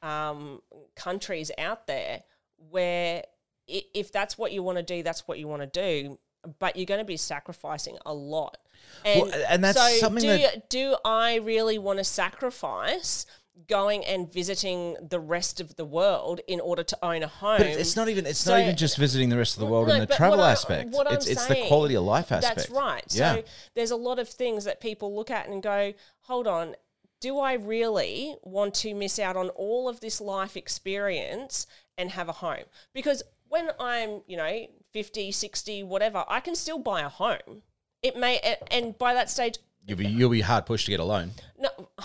um, 0.02 0.60
countries 0.94 1.50
out 1.58 1.86
there 1.86 2.22
where 2.70 3.24
if 3.66 4.12
that's 4.12 4.36
what 4.36 4.52
you 4.52 4.62
want 4.62 4.78
to 4.78 4.82
do, 4.82 5.02
that's 5.02 5.26
what 5.26 5.38
you 5.38 5.48
want 5.48 5.62
to 5.62 5.66
do. 5.66 6.18
But 6.58 6.76
you're 6.76 6.86
going 6.86 7.00
to 7.00 7.04
be 7.04 7.16
sacrificing 7.16 7.98
a 8.06 8.14
lot. 8.14 8.56
And, 9.04 9.22
Well, 9.22 9.42
and 9.48 9.62
that's 9.62 9.78
so 9.78 9.96
something 9.98 10.22
do, 10.22 10.28
that- 10.38 10.70
do 10.70 10.96
I 11.04 11.36
really 11.36 11.78
want 11.78 11.98
to 11.98 12.04
sacrifice 12.04 13.26
going 13.68 14.04
and 14.06 14.32
visiting 14.32 14.96
the 15.06 15.20
rest 15.20 15.60
of 15.60 15.76
the 15.76 15.84
world 15.84 16.40
in 16.48 16.60
order 16.60 16.82
to 16.82 16.98
own 17.02 17.22
a 17.22 17.28
home. 17.28 17.58
But 17.58 17.66
it's 17.66 17.94
not 17.94 18.08
even. 18.08 18.24
It's 18.24 18.38
So- 18.38 18.52
not 18.52 18.62
even 18.62 18.76
just 18.76 18.96
visiting 18.96 19.28
the 19.28 19.36
rest 19.36 19.54
of 19.54 19.60
the 19.60 19.66
world 19.66 19.88
No, 19.88 19.94
in 19.94 20.00
the 20.00 20.06
travel 20.06 20.40
I- 20.40 20.52
aspect. 20.52 20.90
what 20.90 21.06
I'm 21.06 21.14
it's 21.14 21.26
it's 21.26 21.46
the 21.46 21.66
quality 21.66 21.94
of 21.94 22.04
life 22.04 22.32
aspect. 22.32 22.56
That's 22.56 22.70
right. 22.70 23.04
Yeah. 23.10 23.34
So 23.36 23.42
there's 23.74 23.90
a 23.90 23.96
lot 23.96 24.18
of 24.18 24.28
things 24.30 24.64
that 24.64 24.80
people 24.80 25.14
look 25.14 25.30
at 25.30 25.46
and 25.46 25.62
go, 25.62 25.92
hold 26.22 26.46
on, 26.46 26.74
do 27.20 27.38
I 27.38 27.52
really 27.52 28.36
want 28.42 28.72
to 28.76 28.94
miss 28.94 29.18
out 29.18 29.36
on 29.36 29.50
all 29.50 29.90
of 29.90 30.00
this 30.00 30.22
life 30.22 30.56
experience 30.56 31.66
and 31.98 32.10
have 32.12 32.30
a 32.30 32.32
home? 32.32 32.64
Because 32.94 33.22
when 33.48 33.70
I'm, 33.78 34.22
you 34.26 34.38
know, 34.38 34.66
50, 34.92 35.32
60, 35.32 35.82
whatever, 35.82 36.24
I 36.28 36.40
can 36.40 36.54
still 36.54 36.78
buy 36.78 37.00
a 37.02 37.08
home. 37.08 37.62
It 38.02 38.16
may, 38.16 38.40
and 38.70 38.96
by 38.98 39.14
that 39.14 39.30
stage, 39.30 39.58
you'll 39.86 39.98
be 39.98 40.06
you'll 40.08 40.30
be 40.30 40.40
hard 40.40 40.66
pushed 40.66 40.86
to 40.86 40.90
get 40.90 41.00
a 41.00 41.04
loan. 41.04 41.32
no, 41.58 41.68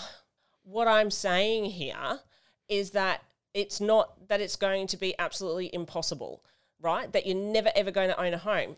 what 0.64 0.88
I'm 0.88 1.10
saying 1.10 1.66
here 1.66 2.20
is 2.68 2.90
that 2.90 3.22
it's 3.54 3.80
not 3.80 4.28
that 4.28 4.40
it's 4.40 4.56
going 4.56 4.86
to 4.88 4.96
be 4.96 5.14
absolutely 5.18 5.70
impossible, 5.72 6.44
right? 6.80 7.10
That 7.12 7.26
you're 7.26 7.36
never 7.36 7.70
ever 7.74 7.90
going 7.90 8.08
to 8.10 8.20
own 8.20 8.34
a 8.34 8.38
home. 8.38 8.76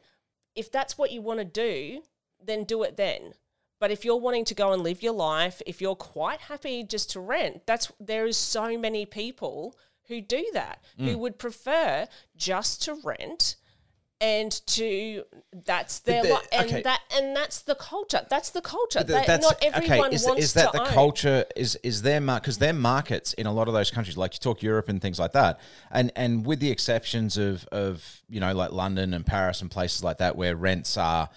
If 0.54 0.70
that's 0.70 0.96
what 0.98 1.10
you 1.10 1.20
want 1.22 1.40
to 1.40 1.44
do, 1.44 2.02
then 2.44 2.64
do 2.64 2.82
it 2.82 2.96
then. 2.96 3.34
But 3.80 3.90
if 3.90 4.04
you're 4.04 4.16
wanting 4.16 4.44
to 4.46 4.54
go 4.54 4.72
and 4.72 4.82
live 4.82 5.02
your 5.02 5.12
life, 5.12 5.62
if 5.66 5.80
you're 5.80 5.94
quite 5.94 6.40
happy 6.42 6.82
just 6.82 7.10
to 7.12 7.20
rent, 7.20 7.62
that's 7.66 7.92
there 8.00 8.26
is 8.26 8.36
so 8.36 8.76
many 8.78 9.06
people 9.06 9.76
who 10.08 10.20
do 10.20 10.48
that, 10.52 10.82
who 10.96 11.16
Mm. 11.16 11.18
would 11.18 11.38
prefer 11.38 12.08
just 12.36 12.82
to 12.84 12.94
rent 12.94 13.56
and 14.20 14.50
to 14.66 15.22
that's 15.64 16.00
their 16.00 16.22
the- 16.24 16.28
li- 16.34 16.40
and 16.50 16.66
okay. 16.66 16.82
that 16.82 17.00
and 17.14 17.36
that's 17.36 17.60
the 17.62 17.76
culture. 17.76 18.26
That's 18.28 18.50
the 18.50 18.60
culture. 18.60 19.04
Th- 19.04 19.26
That- 19.26 19.40
not 19.40 19.62
everyone 19.62 20.12
Is, 20.12 20.24
wants 20.26 20.42
is 20.42 20.52
that 20.54 20.72
to 20.72 20.78
the 20.78 20.82
own. 20.84 20.92
culture? 20.92 21.44
Is 21.54 21.76
is 21.84 22.02
their 22.02 22.20
market? 22.20 22.42
Because 22.42 22.58
their 22.58 22.72
markets 22.72 23.32
in 23.34 23.46
a 23.46 23.52
lot 23.52 23.68
of 23.68 23.74
those 23.74 23.90
countries, 23.92 24.16
like 24.16 24.34
you 24.34 24.40
talk 24.40 24.62
Europe 24.62 24.88
and 24.88 25.00
things 25.00 25.18
like 25.20 25.32
that, 25.32 25.60
and 25.92 26.10
and 26.16 26.44
with 26.44 26.58
the 26.58 26.70
exceptions 26.70 27.36
of 27.38 27.64
of 27.70 28.22
you 28.28 28.40
know 28.40 28.52
like 28.54 28.72
London 28.72 29.14
and 29.14 29.24
Paris 29.24 29.62
and 29.62 29.70
places 29.70 30.02
like 30.02 30.18
that 30.18 30.34
where 30.36 30.56
rents 30.56 30.96
are 30.96 31.28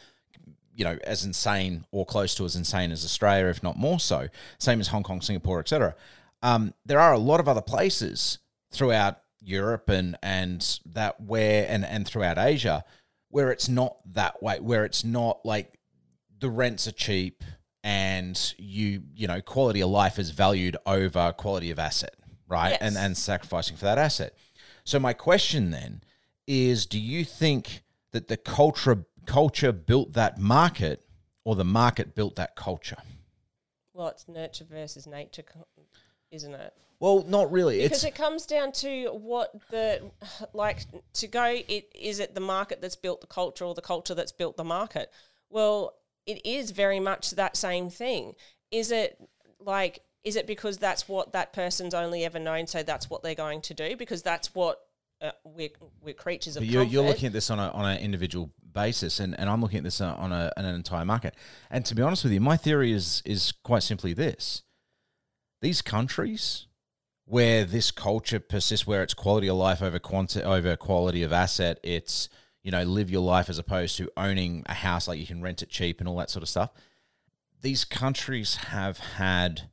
you 0.76 0.84
know 0.84 0.98
as 1.04 1.24
insane 1.24 1.86
or 1.92 2.04
close 2.06 2.34
to 2.36 2.46
as 2.46 2.56
insane 2.56 2.92
as 2.92 3.06
Australia, 3.06 3.46
if 3.48 3.62
not 3.62 3.78
more 3.78 4.00
so. 4.00 4.28
Same 4.58 4.80
as 4.80 4.88
Hong 4.88 5.04
Kong, 5.04 5.22
Singapore, 5.22 5.60
etc. 5.60 5.96
Um, 6.42 6.74
there 6.86 7.00
are 7.00 7.14
a 7.14 7.20
lot 7.20 7.40
of 7.40 7.48
other 7.48 7.62
places 7.62 8.40
throughout 8.72 9.20
Europe 9.42 9.90
and 9.90 10.18
and 10.22 10.80
that 10.86 11.20
where 11.22 11.66
and 11.68 11.84
and 11.86 12.08
throughout 12.08 12.38
Asia 12.38 12.84
where 13.30 13.52
it's 13.52 13.70
not 13.70 13.96
that 14.14 14.44
way, 14.44 14.60
where 14.60 14.84
it's 14.84 15.06
not 15.06 15.40
like 15.46 15.80
the 16.40 16.50
rents 16.50 16.86
are 16.88 16.92
cheap 16.92 17.44
and 17.84 18.54
you 18.58 19.04
you 19.16 19.28
know 19.28 19.42
quality 19.42 19.82
of 19.82 19.90
life 19.90 20.20
is 20.20 20.32
valued 20.32 20.78
over 20.86 21.32
quality 21.34 21.72
of 21.72 21.80
asset 21.80 22.16
right? 22.52 22.72
Yes. 22.72 22.82
and 22.82 22.98
and 22.98 23.18
sacrificing 23.18 23.78
for 23.78 23.86
that 23.86 23.98
asset. 23.98 24.36
So 24.84 25.00
my 25.00 25.14
question 25.14 25.72
then 25.72 26.04
is 26.46 26.86
do 26.86 27.00
you 27.00 27.24
think 27.24 27.84
that 28.12 28.28
the 28.28 28.38
culture 28.38 29.06
culture 29.26 29.72
built 29.72 30.14
that 30.14 30.38
market 30.38 31.06
or 31.46 31.56
the 31.56 31.64
market 31.64 32.14
built 32.14 32.36
that 32.36 32.56
culture? 32.56 32.98
Well, 33.94 34.10
it's 34.10 34.28
nurture 34.28 34.66
versus 34.66 35.08
nature, 35.08 35.44
isn't 36.32 36.54
it? 36.54 36.74
well 37.02 37.26
not 37.28 37.52
really 37.52 37.82
Because 37.82 38.04
it's 38.04 38.16
it 38.16 38.16
comes 38.16 38.46
down 38.46 38.72
to 38.74 39.08
what 39.08 39.52
the 39.72 40.12
like 40.54 40.86
to 41.14 41.28
go. 41.28 41.46
It 41.46 41.92
is 41.94 42.20
it 42.20 42.34
the 42.34 42.42
market 42.42 42.82
that's 42.82 42.96
built 42.96 43.20
the 43.20 43.28
culture, 43.28 43.66
or 43.66 43.74
the 43.74 43.82
culture 43.82 44.16
that's 44.16 44.32
built 44.32 44.56
the 44.56 44.64
market? 44.64 45.12
Well, 45.50 45.96
it 46.26 46.46
is 46.46 46.72
very 46.72 47.00
much 47.00 47.32
that 47.32 47.58
same 47.58 47.90
thing. 47.90 48.36
Is 48.70 48.92
it 48.92 49.18
like 49.60 50.04
is 50.24 50.36
it 50.36 50.48
because 50.48 50.78
that's 50.78 51.10
what 51.10 51.34
that 51.34 51.52
person's 51.52 51.94
only 51.94 52.24
ever 52.24 52.40
known, 52.40 52.68
so 52.68 52.84
that's 52.84 53.10
what 53.10 53.24
they're 53.24 53.36
going 53.36 53.62
to 53.62 53.74
do? 53.74 53.98
Because 53.98 54.22
that's 54.22 54.54
what 54.54 54.80
uh, 55.22 55.32
we're 55.44 55.70
we're 56.02 56.14
creatures 56.14 56.56
of 56.56 56.64
you're, 56.64 56.84
you're 56.84 57.04
looking 57.04 57.28
at 57.28 57.34
this 57.34 57.50
on 57.50 57.60
a 57.60 57.70
on 57.70 57.86
an 57.86 58.00
individual 58.00 58.52
basis, 58.74 59.20
and, 59.20 59.38
and 59.40 59.50
I'm 59.50 59.62
looking 59.62 59.80
at 59.80 59.84
this 59.84 60.00
on 60.02 60.16
on 60.18 60.32
a, 60.32 60.52
on 60.56 60.66
an 60.66 60.76
entire 60.76 61.06
market. 61.06 61.36
And 61.72 61.84
to 61.88 61.96
be 61.96 62.04
honest 62.04 62.24
with 62.24 62.34
you, 62.34 62.40
my 62.40 62.58
theory 62.58 62.92
is 62.92 63.24
is 63.26 63.52
quite 63.64 63.84
simply 63.84 64.14
this: 64.14 64.62
these 65.62 65.82
countries 65.82 66.66
where 67.26 67.64
this 67.64 67.92
culture 67.92 68.40
persists, 68.40 68.86
where 68.86 69.04
it's 69.04 69.14
quality 69.14 69.48
of 69.48 69.56
life 69.56 69.82
over 69.82 70.00
quanti- 70.00 70.44
over 70.44 70.76
quality 70.76 71.24
of 71.24 71.32
asset, 71.32 71.80
it's 71.84 72.28
you 72.64 72.72
know 72.72 72.84
live 72.84 73.10
your 73.10 73.22
life 73.22 73.50
as 73.50 73.58
opposed 73.58 73.98
to 73.98 74.12
owning 74.18 74.64
a 74.66 74.74
house 74.74 75.08
like 75.08 75.20
you 75.20 75.26
can 75.26 75.42
rent 75.42 75.62
it 75.62 75.70
cheap 75.70 76.00
and 76.00 76.10
all 76.10 76.18
that 76.18 76.30
sort 76.30 76.44
of 76.44 76.50
stuff. 76.50 76.72
These 77.62 77.86
countries 77.86 78.56
have 78.56 78.98
had 78.98 79.70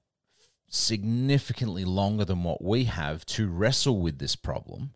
significantly 0.68 1.84
longer 1.84 2.24
than 2.24 2.44
what 2.44 2.62
we 2.62 2.84
have 2.84 3.24
to 3.24 3.48
wrestle 3.48 3.98
with 4.00 4.18
this 4.18 4.36
problem 4.36 4.90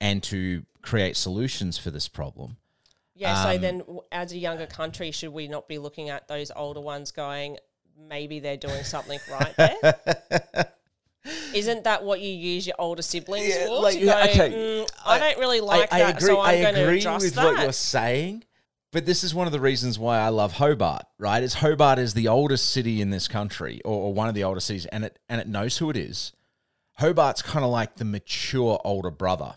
and 0.00 0.22
to 0.24 0.64
create 0.82 1.16
solutions 1.16 1.78
for 1.78 1.90
this 1.90 2.08
problem. 2.08 2.56
Yeah. 3.14 3.42
so 3.42 3.50
Um, 3.50 3.60
then, 3.60 3.82
as 4.12 4.32
a 4.32 4.36
younger 4.36 4.66
country, 4.66 5.10
should 5.10 5.32
we 5.32 5.48
not 5.48 5.68
be 5.68 5.78
looking 5.78 6.10
at 6.10 6.28
those 6.28 6.50
older 6.54 6.80
ones, 6.80 7.12
going, 7.12 7.58
maybe 8.08 8.40
they're 8.40 8.56
doing 8.56 8.84
something 8.84 9.18
right 9.30 9.54
there? 9.56 10.70
Isn't 11.54 11.84
that 11.84 12.04
what 12.04 12.20
you 12.20 12.30
use 12.30 12.66
your 12.66 12.76
older 12.78 13.02
siblings 13.02 13.48
Yeah, 13.48 13.66
for? 13.66 13.80
like, 13.80 14.00
go, 14.00 14.22
okay. 14.22 14.84
"Mm, 14.84 14.90
I, 15.04 15.18
don't 15.18 15.38
really 15.38 15.60
like 15.60 15.92
I, 15.92 15.98
that, 15.98 16.06
I 16.06 16.10
agree. 16.10 16.26
so 16.28 16.40
I'm 16.40 16.48
I 16.58 16.62
going 16.62 16.74
to 16.76 16.82
agree 16.84 16.98
adjust 16.98 17.24
with 17.24 17.34
that. 17.34 17.44
what 17.44 17.62
you're 17.62 17.72
saying, 17.72 18.44
but 18.92 19.06
this 19.06 19.24
is 19.24 19.34
one 19.34 19.46
of 19.48 19.52
the 19.52 19.58
reasons 19.60 19.98
why 19.98 20.18
I 20.18 20.28
love 20.28 20.52
Hobart. 20.52 21.02
Right? 21.18 21.42
Is 21.42 21.54
Hobart 21.54 21.98
is 21.98 22.14
the 22.14 22.28
oldest 22.28 22.70
city 22.70 23.00
in 23.00 23.10
this 23.10 23.26
country, 23.26 23.80
or, 23.84 24.02
or 24.04 24.14
one 24.14 24.28
of 24.28 24.34
the 24.34 24.44
oldest 24.44 24.68
cities, 24.68 24.86
and 24.86 25.04
it 25.04 25.18
and 25.28 25.40
it 25.40 25.48
knows 25.48 25.78
who 25.78 25.90
it 25.90 25.96
is. 25.96 26.32
Hobart's 27.00 27.42
kind 27.42 27.64
of 27.64 27.70
like 27.70 27.96
the 27.96 28.04
mature 28.04 28.80
older 28.84 29.10
brother 29.10 29.54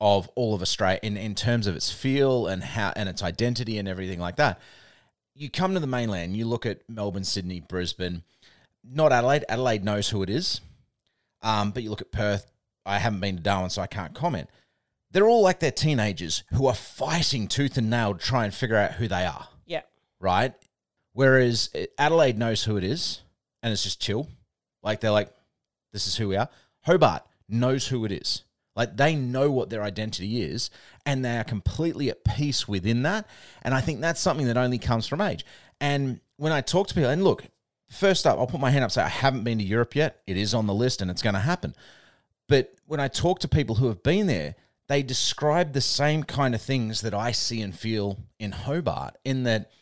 of 0.00 0.28
all 0.36 0.54
of 0.54 0.62
Australia 0.62 1.00
in, 1.02 1.16
in 1.16 1.34
terms 1.34 1.66
of 1.66 1.74
its 1.74 1.90
feel 1.90 2.46
and 2.46 2.62
how 2.62 2.92
and 2.94 3.08
its 3.08 3.22
identity 3.22 3.78
and 3.78 3.88
everything 3.88 4.20
like 4.20 4.36
that. 4.36 4.60
You 5.38 5.48
come 5.48 5.74
to 5.74 5.80
the 5.80 5.86
mainland, 5.86 6.36
you 6.36 6.46
look 6.46 6.66
at 6.66 6.80
Melbourne, 6.88 7.22
Sydney, 7.22 7.60
Brisbane, 7.60 8.24
not 8.82 9.12
Adelaide. 9.12 9.44
Adelaide 9.48 9.84
knows 9.84 10.08
who 10.08 10.24
it 10.24 10.30
is. 10.30 10.60
Um, 11.42 11.70
but 11.70 11.84
you 11.84 11.90
look 11.90 12.00
at 12.00 12.10
Perth, 12.10 12.50
I 12.84 12.98
haven't 12.98 13.20
been 13.20 13.36
to 13.36 13.42
Darwin, 13.42 13.70
so 13.70 13.80
I 13.80 13.86
can't 13.86 14.14
comment. 14.14 14.50
They're 15.12 15.28
all 15.28 15.42
like 15.42 15.60
they're 15.60 15.70
teenagers 15.70 16.42
who 16.52 16.66
are 16.66 16.74
fighting 16.74 17.46
tooth 17.46 17.78
and 17.78 17.88
nail 17.88 18.14
to 18.14 18.18
try 18.18 18.46
and 18.46 18.52
figure 18.52 18.76
out 18.76 18.94
who 18.94 19.06
they 19.06 19.24
are, 19.24 19.46
yeah. 19.64 19.82
right? 20.18 20.54
Whereas 21.12 21.70
uh, 21.72 21.84
Adelaide 21.96 22.36
knows 22.36 22.64
who 22.64 22.76
it 22.76 22.82
is 22.82 23.22
and 23.62 23.72
it's 23.72 23.84
just 23.84 24.02
chill. 24.02 24.28
Like 24.82 24.98
they're 24.98 25.12
like, 25.12 25.32
this 25.92 26.08
is 26.08 26.16
who 26.16 26.28
we 26.28 26.36
are. 26.36 26.48
Hobart 26.82 27.22
knows 27.48 27.86
who 27.86 28.04
it 28.04 28.10
is. 28.10 28.42
Like 28.78 28.96
they 28.96 29.16
know 29.16 29.50
what 29.50 29.70
their 29.70 29.82
identity 29.82 30.40
is 30.40 30.70
and 31.04 31.24
they 31.24 31.36
are 31.36 31.44
completely 31.44 32.10
at 32.10 32.24
peace 32.24 32.68
within 32.68 33.02
that. 33.02 33.26
And 33.62 33.74
I 33.74 33.80
think 33.80 34.00
that's 34.00 34.20
something 34.20 34.46
that 34.46 34.56
only 34.56 34.78
comes 34.78 35.08
from 35.08 35.20
age. 35.20 35.44
And 35.80 36.20
when 36.36 36.52
I 36.52 36.60
talk 36.60 36.86
to 36.86 36.94
people, 36.94 37.10
and 37.10 37.24
look, 37.24 37.44
first 37.90 38.24
up, 38.24 38.38
I'll 38.38 38.46
put 38.46 38.60
my 38.60 38.70
hand 38.70 38.84
up, 38.84 38.92
say 38.92 39.02
I 39.02 39.08
haven't 39.08 39.42
been 39.42 39.58
to 39.58 39.64
Europe 39.64 39.96
yet. 39.96 40.22
It 40.28 40.36
is 40.36 40.54
on 40.54 40.68
the 40.68 40.74
list 40.74 41.02
and 41.02 41.10
it's 41.10 41.22
going 41.22 41.34
to 41.34 41.40
happen. 41.40 41.74
But 42.48 42.72
when 42.86 43.00
I 43.00 43.08
talk 43.08 43.40
to 43.40 43.48
people 43.48 43.74
who 43.74 43.88
have 43.88 44.04
been 44.04 44.28
there, 44.28 44.54
they 44.86 45.02
describe 45.02 45.72
the 45.72 45.80
same 45.80 46.22
kind 46.22 46.54
of 46.54 46.62
things 46.62 47.00
that 47.00 47.12
I 47.12 47.32
see 47.32 47.60
and 47.60 47.76
feel 47.76 48.20
in 48.38 48.52
Hobart, 48.52 49.18
in 49.24 49.42
that 49.42 49.72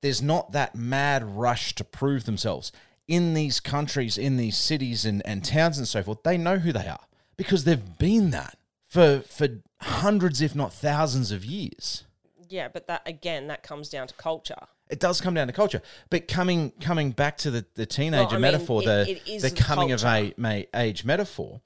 there's 0.00 0.22
not 0.22 0.52
that 0.52 0.76
mad 0.76 1.24
rush 1.24 1.74
to 1.74 1.84
prove 1.84 2.24
themselves. 2.24 2.70
In 3.08 3.34
these 3.34 3.58
countries, 3.58 4.16
in 4.16 4.36
these 4.36 4.56
cities 4.56 5.04
and, 5.04 5.26
and 5.26 5.44
towns 5.44 5.76
and 5.76 5.88
so 5.88 6.04
forth, 6.04 6.22
they 6.22 6.38
know 6.38 6.58
who 6.58 6.72
they 6.72 6.86
are 6.86 7.04
because 7.36 7.64
they've 7.64 7.98
been 7.98 8.30
that 8.30 8.58
for 8.88 9.20
for 9.26 9.48
hundreds, 9.80 10.40
if 10.40 10.54
not 10.54 10.72
thousands 10.72 11.30
of 11.30 11.44
years. 11.44 12.04
Yeah, 12.48 12.68
but 12.68 12.86
that 12.88 13.02
again, 13.06 13.46
that 13.48 13.62
comes 13.62 13.88
down 13.88 14.06
to 14.08 14.14
culture. 14.14 14.54
It 14.90 15.00
does 15.00 15.20
come 15.20 15.34
down 15.34 15.46
to 15.46 15.52
culture. 15.52 15.82
But 16.10 16.28
coming 16.28 16.72
coming 16.80 17.10
back 17.10 17.38
to 17.38 17.50
the, 17.50 17.64
the 17.74 17.86
teenager 17.86 18.32
mean, 18.34 18.40
metaphor, 18.42 18.82
it- 18.82 18.86
the, 18.86 19.34
it 19.34 19.42
the 19.42 19.50
coming 19.50 19.92
of 19.92 20.02
culture. 20.02 20.32
a, 20.36 20.40
ma- 20.40 20.62
age 20.80 21.04
metaphor, 21.04 21.60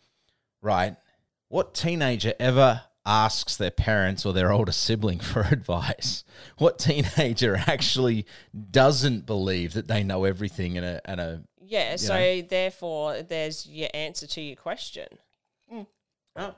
right? 0.63 0.97
What 1.49 1.75
teenager 1.75 2.35
ever 2.39 2.83
asks 3.05 3.57
their 3.57 3.71
parents 3.71 4.27
or 4.27 4.33
their 4.35 4.53
older 4.53 4.73
sibling 4.73 5.19
for 5.19 5.41
advice? 5.51 6.25
What 6.59 6.79
teenager 6.79 7.57
actually 7.67 8.27
doesn't 8.71 9.27
believe 9.27 9.73
that 9.75 9.89
they 9.89 10.03
know 10.05 10.25
everything 10.25 10.77
in 10.77 10.85
a, 10.85 11.01
in 11.09 11.19
a 11.19 11.43
Yeah, 11.61 11.97
so 11.97 12.15
know? 12.15 12.43
therefore, 12.43 13.23
there's 13.23 13.67
your 13.67 13.89
answer 13.95 14.27
to 14.29 14.41
your 14.41 14.57
question 14.57 15.07
oh, 16.39 16.55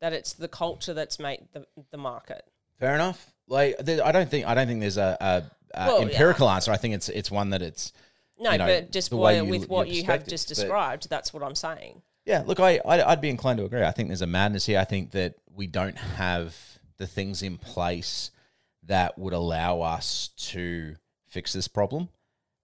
that 0.00 0.12
it's 0.12 0.34
the 0.34 0.48
culture 0.48 0.94
that's 0.94 1.18
made 1.18 1.46
the, 1.52 1.66
the 1.90 1.96
market. 1.96 2.44
fair 2.78 2.94
enough. 2.94 3.32
Like 3.48 3.78
there, 3.78 4.04
I 4.04 4.12
don't 4.12 4.28
think 4.28 4.46
I 4.46 4.54
don't 4.54 4.66
think 4.66 4.80
there's 4.80 4.96
a, 4.96 5.16
a, 5.20 5.42
a 5.80 5.86
Well, 5.86 6.02
empirical 6.02 6.48
answer. 6.50 6.72
I 6.72 6.76
think 6.76 6.94
it's 6.94 7.08
it's 7.08 7.30
one 7.30 7.50
that 7.50 7.62
it's 7.62 7.92
No, 8.38 8.52
you 8.52 8.58
know, 8.58 8.66
but 8.66 8.90
just 8.92 9.10
the 9.10 9.16
way 9.16 9.36
you- 9.36 9.44
with 9.44 9.68
what 9.68 9.88
you 9.88 10.04
have 10.04 10.26
just 10.26 10.48
described, 10.48 11.08
that's 11.08 11.32
what 11.32 11.42
I'm 11.42 11.54
saying. 11.54 12.02
Yeah, 12.24 12.42
look, 12.44 12.58
I, 12.58 12.80
I 12.84 13.02
I'd 13.12 13.20
be 13.20 13.30
inclined 13.30 13.58
to 13.58 13.64
agree. 13.64 13.84
I 13.84 13.92
think 13.92 14.08
there's 14.08 14.22
a 14.22 14.26
madness 14.26 14.66
here. 14.66 14.80
I 14.80 14.84
think 14.84 15.12
that 15.12 15.34
we 15.54 15.68
don't 15.68 15.96
have 15.96 16.56
the 16.96 17.06
things 17.06 17.42
in 17.42 17.56
place 17.56 18.32
that 18.82 19.16
would 19.18 19.32
allow 19.32 19.80
us 19.82 20.30
to 20.36 20.96
fix 21.28 21.52
this 21.52 21.68
problem. 21.68 22.08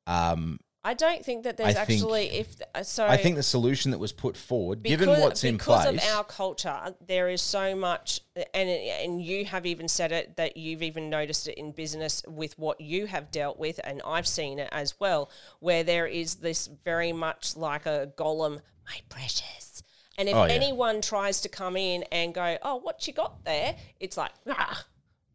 Um, 0.06 0.58
I 0.84 0.94
don't 0.94 1.24
think 1.24 1.44
that 1.44 1.56
there's 1.56 1.76
I 1.76 1.84
think- 1.84 2.00
actually 2.00 2.26
if 2.30 2.56
uh, 2.74 2.82
so. 2.82 3.06
I 3.06 3.16
think 3.16 3.36
the 3.36 3.42
solution 3.44 3.92
that 3.92 3.98
was 3.98 4.12
put 4.12 4.36
forward, 4.36 4.82
given 4.82 5.08
because- 5.08 5.22
what's 5.22 5.44
in 5.44 5.56
place, 5.58 5.86
because 5.86 6.04
of 6.08 6.14
our 6.16 6.24
culture, 6.24 6.94
there 7.06 7.28
is 7.28 7.40
so 7.40 7.76
much, 7.76 8.20
and 8.52 8.68
and 8.68 9.22
you 9.22 9.44
have 9.44 9.64
even 9.64 9.86
said 9.86 10.10
it 10.10 10.36
that 10.36 10.56
you've 10.56 10.82
even 10.82 11.08
noticed 11.08 11.46
it 11.46 11.56
in 11.56 11.70
business 11.70 12.22
with 12.26 12.58
what 12.58 12.80
you 12.80 13.06
have 13.06 13.30
dealt 13.30 13.58
with, 13.60 13.78
and 13.84 14.02
I've 14.04 14.26
seen 14.26 14.58
it 14.58 14.68
as 14.72 14.98
well, 14.98 15.30
where 15.60 15.84
there 15.84 16.06
is 16.08 16.36
this 16.36 16.68
very 16.84 17.12
much 17.12 17.56
like 17.56 17.86
a 17.86 18.12
Gollum, 18.16 18.60
my 18.86 18.96
precious. 19.08 19.84
And 20.18 20.28
if 20.28 20.34
Oh, 20.34 20.44
yeah. 20.44 20.52
anyone 20.52 21.00
tries 21.00 21.40
to 21.42 21.48
come 21.48 21.76
in 21.76 22.02
and 22.10 22.34
go, 22.34 22.58
"Oh, 22.62 22.76
what 22.76 23.06
you 23.06 23.12
got 23.14 23.44
there?" 23.44 23.76
It's 24.00 24.16
like, 24.16 24.32
ah, 24.48 24.84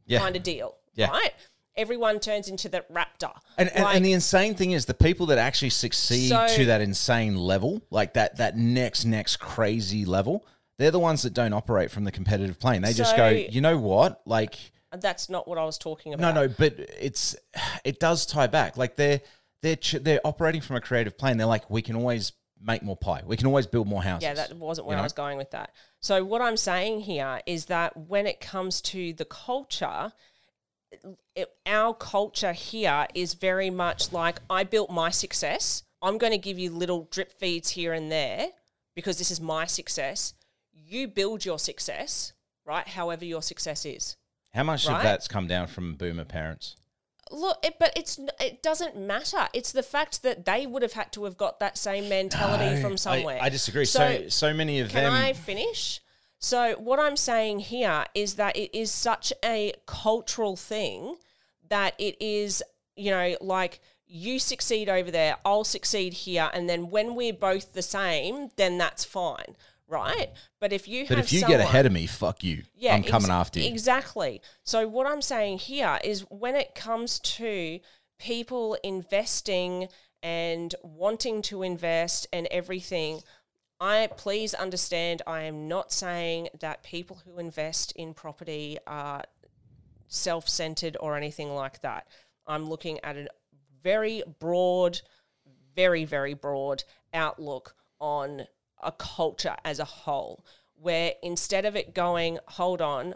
yeah. 0.05 0.19
kind 0.19 0.35
of 0.35 0.43
deal, 0.43 0.75
Yeah. 0.95 1.09
right? 1.09 1.33
Everyone 1.77 2.19
turns 2.19 2.47
into 2.49 2.67
the 2.67 2.83
raptor, 2.91 3.31
And, 3.57 3.69
and, 3.69 3.83
Like- 3.83 3.95
and 3.95 4.05
the 4.05 4.13
insane 4.13 4.55
thing 4.55 4.71
is 4.71 4.85
the 4.85 4.93
people 4.93 5.27
that 5.27 5.37
actually 5.37 5.69
succeed 5.69 6.29
So- 6.29 6.47
to 6.47 6.65
that 6.65 6.81
insane 6.81 7.35
level, 7.37 7.81
like 7.91 8.13
that 8.15 8.37
that 8.37 8.57
next 8.57 9.05
next 9.05 9.37
crazy 9.37 10.03
level, 10.05 10.45
they're 10.79 10.91
the 10.91 10.99
ones 10.99 11.21
that 11.23 11.33
don't 11.33 11.53
operate 11.53 11.91
from 11.91 12.03
the 12.03 12.11
competitive 12.11 12.59
plane. 12.59 12.81
They 12.81 12.93
just 12.93 13.15
go, 13.15 13.29
you 13.29 13.61
know 13.61 13.77
what, 13.77 14.21
like 14.25 14.55
that's 14.91 15.29
not 15.29 15.47
what 15.47 15.57
I 15.57 15.63
was 15.65 15.77
talking 15.77 16.13
about. 16.13 16.33
no, 16.33 16.47
no, 16.47 16.53
but 16.57 16.75
it's 16.99 17.35
it 17.83 17.99
does 17.99 18.25
tie 18.25 18.47
back. 18.47 18.77
Like 18.77 18.95
they're 18.95 19.21
they're 19.61 19.75
ch- 19.75 20.01
they're 20.01 20.21
operating 20.25 20.61
from 20.61 20.75
a 20.75 20.81
creative 20.81 21.17
plane. 21.17 21.37
They're 21.37 21.45
like, 21.47 21.69
we 21.69 21.81
can 21.81 21.95
always 21.95 22.31
make 22.61 22.81
more 22.83 22.95
pie. 22.97 23.21
We 23.25 23.37
can 23.37 23.45
always 23.47 23.67
build 23.67 23.87
more 23.87 24.01
houses. 24.01 24.23
Yeah, 24.23 24.33
that 24.33 24.53
wasn't 24.55 24.87
where 24.87 24.97
You 24.97 25.01
I 25.01 25.03
was 25.03 25.13
going 25.13 25.37
with 25.37 25.51
that. 25.51 25.71
So 25.99 26.23
what 26.23 26.41
I'm 26.41 26.57
saying 26.57 27.01
here 27.01 27.41
is 27.45 27.65
that 27.65 27.95
when 27.97 28.25
it 28.27 28.39
comes 28.39 28.81
to 28.83 29.13
the 29.13 29.25
culture, 29.25 30.11
it, 31.35 31.49
our 31.65 31.93
culture 31.93 32.53
here 32.53 33.07
is 33.13 33.33
very 33.33 33.69
much 33.69 34.11
like 34.11 34.39
I 34.49 34.63
built 34.63 34.89
my 34.89 35.09
success. 35.09 35.83
I'm 36.01 36.17
going 36.17 36.31
to 36.31 36.37
give 36.37 36.59
you 36.59 36.71
little 36.71 37.07
drip 37.11 37.31
feeds 37.31 37.71
here 37.71 37.93
and 37.93 38.11
there 38.11 38.47
because 38.95 39.17
this 39.17 39.31
is 39.31 39.41
my 39.41 39.65
success. 39.65 40.33
You 40.73 41.07
build 41.07 41.43
your 41.45 41.59
success, 41.59 42.33
right? 42.65 42.87
However 42.87 43.25
your 43.25 43.41
success 43.41 43.85
is. 43.85 44.15
How 44.53 44.63
much 44.63 44.87
Right? 44.87 44.97
of 44.97 45.03
that's 45.03 45.27
come 45.27 45.47
down 45.47 45.67
from 45.67 45.95
boomer 45.95 46.25
parents? 46.25 46.75
Look, 47.29 47.57
it, 47.63 47.75
but 47.77 47.91
it's 47.97 48.17
it 48.39 48.63
doesn't 48.63 48.97
matter. 48.97 49.49
It's 49.53 49.73
the 49.73 49.83
fact 49.83 50.23
that 50.23 50.45
they 50.45 50.65
would 50.65 50.81
have 50.81 50.93
had 50.93 51.11
to 51.11 51.25
have 51.25 51.35
got 51.35 51.59
that 51.59 51.77
same 51.77 52.07
mentality 52.07 52.75
No, 52.75 52.81
from 52.81 52.95
somewhere. 52.97 53.39
I, 53.41 53.49
disagree. 53.49 53.83
So 53.83 54.29
so 54.29 54.53
many 54.53 54.79
of 54.79 54.89
Can 54.89 55.03
them. 55.03 55.13
I 55.13 55.33
finish? 55.33 55.99
So, 56.39 56.73
what 56.73 56.99
I'm 56.99 57.17
saying 57.17 57.59
here 57.59 58.05
is 58.13 58.35
that 58.35 58.55
it 58.55 58.77
is 58.77 58.91
such 58.91 59.33
a 59.43 59.73
cultural 59.85 60.55
thing 60.55 61.15
that 61.69 61.95
it 61.97 62.15
is, 62.21 62.63
you 62.95 63.11
know, 63.11 63.35
like 63.41 63.79
you 64.05 64.39
succeed 64.39 64.87
over 64.87 65.11
there, 65.11 65.37
I'll 65.43 65.63
succeed 65.63 66.13
here, 66.13 66.49
and 66.53 66.69
then 66.69 66.89
when 66.89 67.15
we're 67.15 67.33
both 67.33 67.73
the 67.73 67.81
same, 67.81 68.49
then 68.55 68.77
that's 68.77 69.03
fine, 69.03 69.55
right? 69.87 70.29
But 70.59 70.71
if 70.71 70.87
you 70.87 71.05
but 71.07 71.19
if 71.19 71.33
you 71.33 71.39
someone, 71.39 71.59
get 71.59 71.67
ahead 71.67 71.85
of 71.85 71.91
me, 71.91 72.05
fuck 72.05 72.43
you. 72.43 72.63
Yeah. 72.75 72.95
I'm 72.95 73.03
coming 73.03 73.31
ex- 73.31 73.39
after 73.39 73.59
you. 73.59 73.67
Exactly. 73.67 74.41
So 74.63 74.87
what 74.87 75.07
I'm 75.07 75.21
saying 75.21 75.59
here 75.59 75.99
is 76.03 76.21
when 76.29 76.55
it 76.55 76.75
comes 76.75 77.19
to 77.19 77.79
people 78.19 78.77
investing 78.83 79.89
and 80.23 80.73
wanting 80.83 81.41
to 81.43 81.63
invest 81.63 82.27
and 82.33 82.47
everything, 82.49 83.21
I 83.79 84.09
please 84.17 84.53
understand 84.53 85.21
I 85.27 85.43
am 85.43 85.67
not 85.67 85.91
saying 85.91 86.49
that 86.59 86.83
people 86.83 87.21
who 87.25 87.37
invest 87.37 87.91
in 87.95 88.13
property 88.13 88.77
are 88.87 89.23
self-centered 90.07 90.97
or 90.99 91.15
anything 91.15 91.53
like 91.53 91.81
that. 91.81 92.07
I'm 92.47 92.67
looking 92.67 92.99
at 93.03 93.17
a 93.17 93.27
very 93.83 94.23
broad, 94.39 95.01
very, 95.75 96.05
very 96.05 96.33
broad 96.33 96.83
outlook 97.13 97.75
on 97.99 98.43
a 98.81 98.91
culture 98.91 99.55
as 99.63 99.79
a 99.79 99.85
whole, 99.85 100.43
where 100.75 101.13
instead 101.21 101.65
of 101.65 101.75
it 101.75 101.93
going, 101.93 102.39
hold 102.47 102.81
on, 102.81 103.15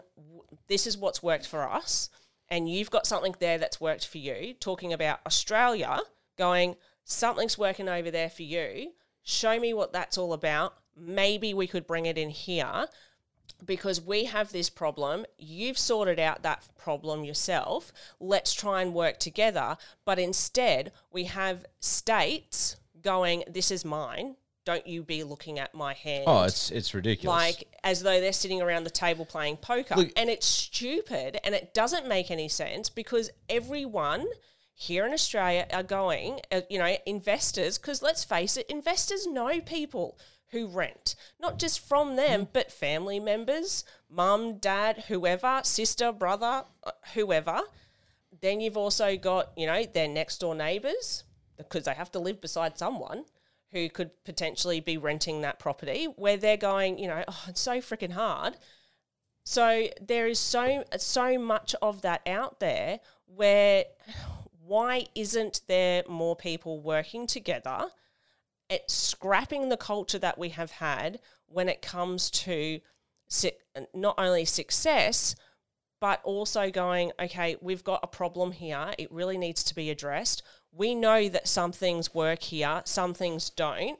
this 0.68 0.86
is 0.86 0.96
what's 0.98 1.22
worked 1.22 1.46
for 1.46 1.68
us, 1.68 2.10
and 2.48 2.68
you've 2.68 2.90
got 2.90 3.06
something 3.06 3.34
there 3.40 3.58
that's 3.58 3.80
worked 3.80 4.06
for 4.06 4.18
you, 4.18 4.54
talking 4.54 4.92
about 4.92 5.20
Australia, 5.26 5.98
going, 6.36 6.76
something's 7.04 7.58
working 7.58 7.88
over 7.88 8.10
there 8.10 8.30
for 8.30 8.42
you, 8.42 8.92
show 9.22 9.58
me 9.58 9.74
what 9.74 9.92
that's 9.92 10.18
all 10.18 10.32
about. 10.32 10.74
Maybe 10.96 11.54
we 11.54 11.66
could 11.66 11.86
bring 11.86 12.06
it 12.06 12.18
in 12.18 12.30
here 12.30 12.86
because 13.64 14.00
we 14.00 14.24
have 14.24 14.52
this 14.52 14.68
problem. 14.68 15.24
You've 15.38 15.78
sorted 15.78 16.18
out 16.18 16.42
that 16.42 16.66
problem 16.76 17.24
yourself. 17.24 17.92
Let's 18.20 18.52
try 18.52 18.82
and 18.82 18.92
work 18.92 19.18
together. 19.18 19.76
But 20.04 20.18
instead, 20.18 20.92
we 21.12 21.24
have 21.24 21.64
states 21.80 22.76
going, 23.02 23.44
This 23.48 23.70
is 23.70 23.84
mine. 23.84 24.36
Don't 24.64 24.86
you 24.86 25.02
be 25.02 25.24
looking 25.24 25.58
at 25.58 25.74
my 25.74 25.92
hand. 25.92 26.24
Oh, 26.28 26.44
it's 26.44 26.70
it's 26.70 26.94
ridiculous. 26.94 27.36
like 27.36 27.68
as 27.82 28.02
though 28.02 28.20
they're 28.20 28.32
sitting 28.32 28.62
around 28.62 28.84
the 28.84 28.90
table 28.90 29.24
playing 29.24 29.56
poker. 29.56 29.96
Look- 29.96 30.12
and 30.16 30.30
it's 30.30 30.46
stupid 30.46 31.38
and 31.44 31.52
it 31.54 31.74
doesn't 31.74 32.06
make 32.06 32.30
any 32.30 32.48
sense 32.48 32.88
because 32.88 33.30
everyone 33.48 34.24
here 34.82 35.06
in 35.06 35.12
Australia 35.12 35.64
are 35.72 35.84
going, 35.84 36.40
uh, 36.50 36.62
you 36.68 36.76
know, 36.76 36.96
investors, 37.06 37.78
because 37.78 38.02
let's 38.02 38.24
face 38.24 38.56
it, 38.56 38.66
investors 38.68 39.28
know 39.28 39.60
people 39.60 40.18
who 40.50 40.66
rent, 40.66 41.14
not 41.40 41.56
just 41.58 41.78
from 41.78 42.16
them, 42.16 42.48
but 42.52 42.72
family 42.72 43.20
members, 43.20 43.84
mum, 44.10 44.58
dad, 44.58 45.04
whoever, 45.06 45.60
sister, 45.62 46.10
brother, 46.10 46.64
uh, 46.82 46.90
whoever. 47.14 47.60
Then 48.40 48.60
you've 48.60 48.76
also 48.76 49.16
got, 49.16 49.52
you 49.56 49.66
know, 49.66 49.84
their 49.84 50.08
next 50.08 50.38
door 50.38 50.54
neighbours 50.54 51.22
because 51.56 51.84
they 51.84 51.94
have 51.94 52.10
to 52.10 52.18
live 52.18 52.40
beside 52.40 52.76
someone 52.76 53.24
who 53.70 53.88
could 53.88 54.10
potentially 54.24 54.80
be 54.80 54.98
renting 54.98 55.42
that 55.42 55.60
property 55.60 56.06
where 56.16 56.36
they're 56.36 56.56
going, 56.56 56.98
you 56.98 57.06
know, 57.06 57.22
oh, 57.28 57.44
it's 57.46 57.60
so 57.60 57.78
freaking 57.78 58.12
hard. 58.12 58.56
So 59.44 59.86
there 60.00 60.26
is 60.26 60.40
so 60.40 60.84
so 60.98 61.38
much 61.38 61.74
of 61.80 62.02
that 62.02 62.20
out 62.26 62.58
there 62.58 63.00
where 63.26 63.84
why 64.72 65.04
isn't 65.14 65.60
there 65.68 66.02
more 66.08 66.34
people 66.34 66.80
working 66.80 67.26
together 67.26 67.90
at 68.70 68.90
scrapping 68.90 69.68
the 69.68 69.76
culture 69.76 70.18
that 70.18 70.38
we 70.38 70.48
have 70.48 70.70
had 70.70 71.20
when 71.46 71.68
it 71.68 71.82
comes 71.82 72.30
to 72.30 72.80
not 73.92 74.14
only 74.16 74.46
success 74.46 75.36
but 76.00 76.22
also 76.24 76.70
going, 76.70 77.12
okay, 77.20 77.54
we've 77.60 77.84
got 77.84 78.00
a 78.02 78.06
problem 78.06 78.50
here. 78.50 78.94
It 78.96 79.12
really 79.12 79.36
needs 79.36 79.62
to 79.64 79.74
be 79.74 79.90
addressed. 79.90 80.42
We 80.72 80.94
know 80.94 81.28
that 81.28 81.46
some 81.46 81.72
things 81.72 82.14
work 82.14 82.42
here, 82.42 82.80
some 82.86 83.12
things 83.12 83.50
don't. 83.50 83.98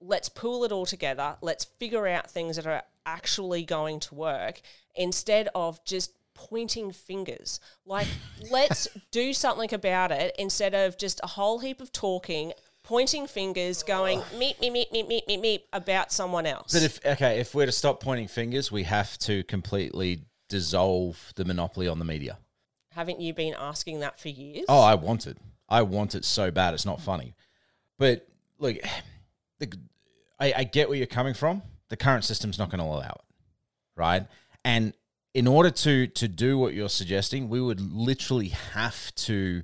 Let's 0.00 0.30
pool 0.30 0.64
it 0.64 0.72
all 0.72 0.86
together. 0.86 1.36
Let's 1.42 1.64
figure 1.78 2.06
out 2.06 2.30
things 2.30 2.56
that 2.56 2.66
are 2.66 2.84
actually 3.04 3.64
going 3.64 4.00
to 4.00 4.14
work 4.14 4.62
instead 4.94 5.50
of 5.54 5.84
just 5.84 6.12
pointing 6.36 6.92
fingers. 6.92 7.58
Like, 7.84 8.06
let's 8.50 8.86
do 9.10 9.32
something 9.32 9.72
about 9.74 10.12
it 10.12 10.34
instead 10.38 10.74
of 10.74 10.96
just 10.96 11.20
a 11.22 11.26
whole 11.26 11.58
heap 11.58 11.80
of 11.80 11.90
talking, 11.90 12.52
pointing 12.84 13.26
fingers, 13.26 13.82
going 13.82 14.20
meep, 14.36 14.58
meep, 14.58 14.72
meep, 14.72 14.92
meep, 14.92 15.08
meep, 15.10 15.26
meep, 15.26 15.42
meep 15.42 15.60
about 15.72 16.12
someone 16.12 16.46
else. 16.46 16.72
But 16.72 16.82
if 16.82 17.04
okay, 17.04 17.40
if 17.40 17.54
we're 17.54 17.66
to 17.66 17.72
stop 17.72 18.00
pointing 18.00 18.28
fingers, 18.28 18.70
we 18.70 18.84
have 18.84 19.18
to 19.20 19.42
completely 19.44 20.20
dissolve 20.48 21.32
the 21.34 21.44
monopoly 21.44 21.88
on 21.88 21.98
the 21.98 22.04
media. 22.04 22.38
Haven't 22.92 23.20
you 23.20 23.34
been 23.34 23.54
asking 23.58 24.00
that 24.00 24.20
for 24.20 24.28
years? 24.28 24.64
Oh, 24.68 24.80
I 24.80 24.94
want 24.94 25.26
it. 25.26 25.36
I 25.68 25.82
want 25.82 26.14
it 26.14 26.24
so 26.24 26.50
bad. 26.50 26.72
It's 26.74 26.86
not 26.86 27.00
funny. 27.00 27.34
But 27.98 28.26
look, 28.58 28.76
the, 29.58 29.72
I, 30.38 30.54
I 30.58 30.64
get 30.64 30.88
where 30.88 30.96
you're 30.96 31.06
coming 31.06 31.34
from. 31.34 31.62
The 31.88 31.96
current 31.96 32.24
system's 32.24 32.58
not 32.58 32.70
going 32.70 32.80
to 32.80 32.84
allow 32.84 33.10
it, 33.10 33.24
right? 33.96 34.26
And 34.64 34.92
in 35.36 35.46
order 35.46 35.70
to 35.70 36.06
to 36.06 36.28
do 36.28 36.56
what 36.56 36.72
you're 36.72 36.88
suggesting, 36.88 37.50
we 37.50 37.60
would 37.60 37.78
literally 37.78 38.48
have 38.48 39.14
to, 39.16 39.62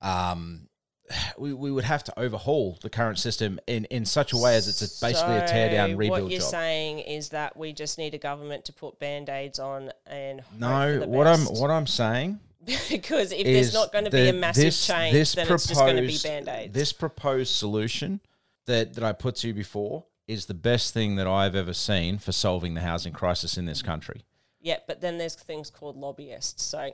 um, 0.00 0.66
we, 1.38 1.52
we 1.52 1.70
would 1.70 1.84
have 1.84 2.02
to 2.04 2.18
overhaul 2.18 2.78
the 2.80 2.88
current 2.88 3.18
system 3.18 3.60
in, 3.66 3.84
in 3.86 4.06
such 4.06 4.32
a 4.32 4.38
way 4.38 4.56
as 4.56 4.66
it's 4.66 4.80
a, 4.80 5.06
basically 5.06 5.36
a 5.36 5.46
tear 5.46 5.70
down 5.70 5.94
rebuild 5.94 6.22
What 6.22 6.30
you're 6.30 6.40
job. 6.40 6.50
saying 6.50 7.00
is 7.00 7.28
that 7.28 7.54
we 7.54 7.74
just 7.74 7.98
need 7.98 8.14
a 8.14 8.18
government 8.18 8.64
to 8.64 8.72
put 8.72 8.98
band 8.98 9.28
aids 9.28 9.58
on 9.58 9.92
and 10.06 10.40
no, 10.58 11.04
what 11.06 11.26
I'm 11.26 11.40
what 11.40 11.70
I'm 11.70 11.86
saying 11.86 12.40
because 12.88 13.30
if 13.32 13.44
there's 13.44 13.74
not 13.74 13.92
going 13.92 14.06
to 14.06 14.10
be 14.10 14.28
a 14.28 14.32
massive 14.32 14.64
this- 14.64 14.86
change, 14.86 15.12
this 15.12 15.34
then 15.34 15.52
it's 15.52 15.66
just 15.66 15.80
going 15.80 15.96
to 15.96 16.02
be 16.02 16.08
proposed- 16.08 16.24
band 16.24 16.48
aids. 16.48 16.72
This 16.72 16.94
proposed 16.94 17.54
solution 17.54 18.20
that, 18.66 18.94
that 18.94 19.04
I 19.04 19.12
put 19.12 19.36
to 19.36 19.48
you 19.48 19.54
before 19.54 20.06
is 20.26 20.46
the 20.46 20.54
best 20.54 20.94
thing 20.94 21.16
that 21.16 21.26
I've 21.26 21.56
ever 21.56 21.74
seen 21.74 22.18
for 22.18 22.32
solving 22.32 22.72
the 22.72 22.80
housing 22.80 23.12
crisis 23.12 23.58
in 23.58 23.66
this 23.66 23.82
country. 23.82 24.24
Yeah, 24.60 24.78
but 24.86 25.00
then 25.00 25.18
there's 25.18 25.34
things 25.34 25.70
called 25.70 25.96
lobbyists. 25.96 26.62
So 26.62 26.90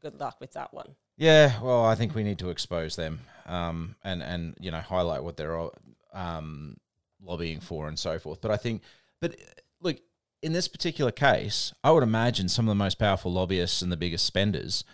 good 0.00 0.18
luck 0.18 0.36
with 0.40 0.52
that 0.54 0.72
one. 0.72 0.94
Yeah, 1.16 1.60
well, 1.60 1.84
I 1.84 1.94
think 1.94 2.14
we 2.14 2.22
need 2.22 2.38
to 2.38 2.50
expose 2.50 2.96
them 2.96 3.20
um, 3.46 3.96
and 4.02 4.22
and 4.22 4.54
you 4.58 4.70
know 4.70 4.80
highlight 4.80 5.22
what 5.22 5.36
they're 5.36 5.68
um, 6.14 6.76
lobbying 7.22 7.60
for 7.60 7.88
and 7.88 7.98
so 7.98 8.18
forth. 8.18 8.40
But 8.40 8.50
I 8.50 8.56
think, 8.56 8.82
but 9.20 9.32
uh, 9.32 9.44
look, 9.80 9.98
in 10.42 10.52
this 10.52 10.68
particular 10.68 11.10
case, 11.10 11.72
I 11.84 11.90
would 11.90 12.02
imagine 12.02 12.48
some 12.48 12.66
of 12.66 12.70
the 12.70 12.76
most 12.76 12.98
powerful 12.98 13.32
lobbyists 13.32 13.82
and 13.82 13.92
the 13.92 13.96
biggest 13.96 14.24
spenders 14.24 14.84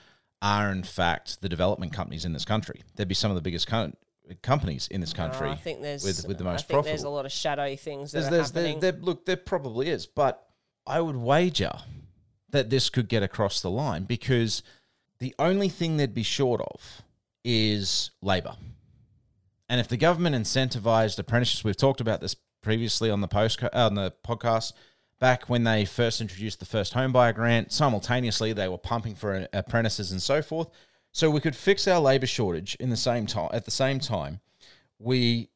are 0.43 0.71
in 0.71 0.83
fact 0.83 1.41
the 1.41 1.49
development 1.49 1.93
companies 1.93 2.25
in 2.25 2.33
this 2.33 2.45
country. 2.45 2.83
They'd 2.97 3.09
be 3.09 3.15
some 3.15 3.31
of 3.31 3.37
the 3.37 3.41
biggest 3.43 3.67
co- 3.67 3.93
companies 4.43 4.89
in 4.89 5.01
this 5.01 5.13
country. 5.13 5.49
I 5.49 5.55
think 5.55 5.81
there's 5.81 6.03
with, 6.05 6.27
with 6.27 6.39
the 6.39 6.45
I 6.45 6.53
most 6.53 6.67
think 6.67 6.75
profitable. 6.75 6.91
there's 6.91 7.05
a 7.05 7.09
lot 7.09 7.25
of 7.27 7.33
shadowy 7.33 7.77
things 7.77 8.13
that 8.13 8.21
There's, 8.21 8.33
are 8.33 8.37
there's, 8.37 8.81
there, 8.81 8.93
there, 8.93 9.01
look, 9.01 9.25
there 9.25 9.37
probably 9.37 9.89
is, 9.89 10.07
but 10.07 10.45
I 10.87 11.01
would 11.01 11.17
wager 11.17 11.73
that 12.57 12.71
this 12.71 12.91
could 12.91 13.09
get 13.09 13.23
across 13.23 13.61
the 13.61 13.71
line 13.71 14.05
because 14.05 14.63
the 15.19 15.35
only 15.39 15.69
thing 15.69 15.97
they'd 15.97 16.15
be 16.15 16.23
short 16.23 16.61
of 16.61 17.03
is 17.45 18.11
labour. 18.21 18.57
And 19.69 19.81
if 19.81 19.89
the 19.89 19.97
government 19.97 20.37
incentivized 20.37 21.19
apprenticeships, 21.19 21.65
we've 21.65 21.77
talked 21.77 22.01
about 22.01 22.21
this 22.21 22.37
previously 22.63 23.11
on 23.11 23.21
the 23.21 23.29
post 23.29 23.63
uh, 23.63 23.69
on 23.73 23.95
the 23.95 24.13
podcast. 24.27 24.73
Back 25.19 25.49
when 25.49 25.65
they 25.65 25.85
first 25.85 26.21
introduced 26.21 26.59
the 26.59 26.67
first 26.67 26.93
home 26.93 27.13
buyer 27.13 27.33
grant, 27.33 27.73
simultaneously 27.73 28.53
they 28.53 28.69
were 28.69 28.79
pumping 28.79 29.15
for 29.15 29.49
apprentices 29.53 30.13
and 30.13 30.21
so 30.21 30.43
forth. 30.43 30.69
So 31.13 31.31
we 31.31 31.41
could 31.41 31.57
fix 31.57 31.89
our 31.89 32.01
labour 32.01 32.27
shortage 32.27 32.77
in 32.79 32.91
the 32.91 32.97
same 32.97 33.27
time. 33.27 33.49
At 33.53 33.65
the 33.65 33.71
same 33.71 33.99
time, 33.99 34.41
we 34.99 35.49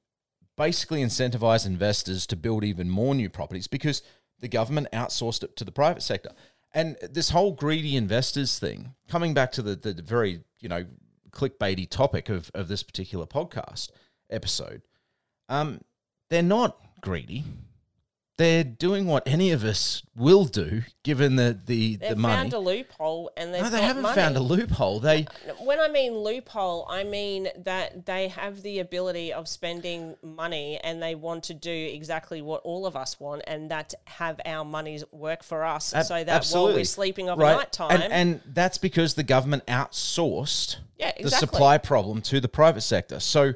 basically 0.57 1.03
incentivize 1.03 1.67
investors 1.67 2.27
to 2.29 2.37
build 2.37 2.65
even 2.65 2.89
more 2.89 3.15
new 3.15 3.29
properties 3.29 3.67
because 3.67 4.03
the 4.41 4.49
government 4.49 4.89
outsourced 4.93 5.43
it 5.43 5.57
to 5.57 5.65
the 5.65 5.73
private 5.73 6.03
sector. 6.03 6.31
And 6.73 6.97
this 7.03 7.31
whole 7.31 7.53
greedy 7.53 7.97
investors 7.97 8.59
thing, 8.59 8.95
coming 9.09 9.35
back 9.35 9.53
to 9.53 9.63
the, 9.63 9.75
the 9.75 10.01
very, 10.03 10.43
you 10.61 10.69
know, 10.69 10.87
clickbaity 11.31 11.89
topic 11.89 12.29
of, 12.29 12.51
of 12.55 12.69
this 12.69 12.83
particular 12.83 13.27
podcast 13.27 13.91
episode, 14.31 14.83
um, 15.49 15.81
they're 16.29 16.43
not 16.43 16.79
greedy. 17.01 17.45
They're 18.41 18.65
doing 18.65 19.07
what 19.07 19.23
any 19.29 19.51
of 19.51 19.65
us 19.65 20.03
will 20.17 20.47
do 20.47 20.83
given 21.03 21.37
the, 21.37 21.61
the, 21.67 21.97
They've 21.97 22.09
the 22.11 22.17
money. 22.17 22.35
found 22.37 22.53
a 22.55 22.59
loophole 22.59 23.31
and 23.37 23.53
no, 23.53 23.69
they 23.69 23.83
haven't 23.83 24.01
money. 24.01 24.15
found 24.15 24.35
a 24.39 24.41
loophole. 24.41 24.99
They 24.99 25.27
When 25.59 25.79
I 25.79 25.89
mean 25.89 26.15
loophole, 26.15 26.87
I 26.89 27.05
mean 27.05 27.49
that 27.65 28.07
they 28.07 28.29
have 28.29 28.63
the 28.63 28.79
ability 28.79 29.35
of 29.35 29.47
spending 29.47 30.17
money 30.23 30.81
and 30.83 31.03
they 31.03 31.15
want 31.15 31.45
to 31.45 31.55
do 31.55 31.71
exactly 31.71 32.41
what 32.41 32.63
all 32.65 32.87
of 32.87 32.97
us 32.97 33.21
want, 33.21 33.43
and 33.47 33.71
that 33.71 33.93
have 34.07 34.41
our 34.47 34.65
money 34.65 35.03
work 35.13 35.43
for 35.43 35.63
us, 35.63 35.93
Ab- 35.93 36.07
so 36.07 36.25
that 36.25 36.47
while 36.47 36.69
we're 36.73 36.85
sleeping 36.85 37.27
Right. 37.27 37.39
night 37.57 37.73
time, 37.73 38.01
And, 38.01 38.11
and 38.11 38.41
that's 38.47 38.79
because 38.79 39.13
the 39.17 39.23
government 39.23 39.67
outsourced 39.67 40.77
Yeah, 40.99 41.09
exactly. 41.09 41.25
the 41.25 41.31
supply 41.37 41.77
problem 41.77 42.23
to 42.23 42.41
the 42.41 42.49
private 42.49 42.81
sector. 42.81 43.21
So 43.21 43.53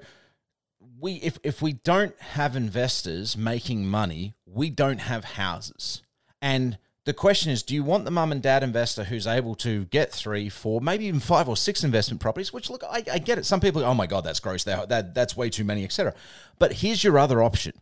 we 1.01 1.15
if, 1.15 1.39
if 1.43 1.61
we 1.61 1.73
don't 1.73 2.19
have 2.21 2.57
investors 2.57 3.37
making 3.37 3.87
money, 3.87 4.35
we 4.47 4.71
don't 4.71 5.01
have 5.01 5.25
houses. 5.25 6.03
And 6.41 6.79
the 7.05 7.13
question 7.13 7.51
is, 7.53 7.63
do 7.63 7.75
you 7.75 7.85
want 7.85 8.05
the 8.05 8.11
mum 8.11 8.33
and 8.33 8.41
dad 8.43 8.63
investor 8.63 9.05
who's 9.05 9.27
able 9.27 9.55
to 9.57 9.85
get 9.87 10.11
three, 10.13 10.49
four, 10.49 10.81
maybe 10.81 11.05
even 11.05 11.21
five 11.21 11.49
or 11.49 11.57
six 11.57 11.85
investment 11.85 12.21
properties? 12.21 12.53
Which 12.53 12.71
look, 12.71 12.83
I, 12.85 13.03
I 13.13 13.19
get 13.19 13.39
it. 13.39 13.45
Some 13.45 13.61
people, 13.61 13.85
oh 13.85 13.95
my 13.95 14.07
god, 14.07 14.25
that's 14.25 14.41
gross. 14.41 14.65
That, 14.65 14.89
that 14.89 15.15
that's 15.15 15.37
way 15.37 15.51
too 15.51 15.65
many, 15.65 15.85
etc. 15.85 16.15
But 16.59 16.75
here's 16.75 17.05
your 17.05 17.19
other 17.19 17.43
option, 17.43 17.75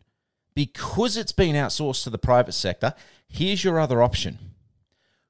because 0.55 1.15
it's 1.15 1.31
been 1.31 1.55
outsourced 1.55 2.03
to 2.03 2.09
the 2.09 2.17
private 2.17 2.51
sector. 2.53 2.93
Here's 3.27 3.63
your 3.63 3.79
other 3.79 4.01
option: 4.01 4.39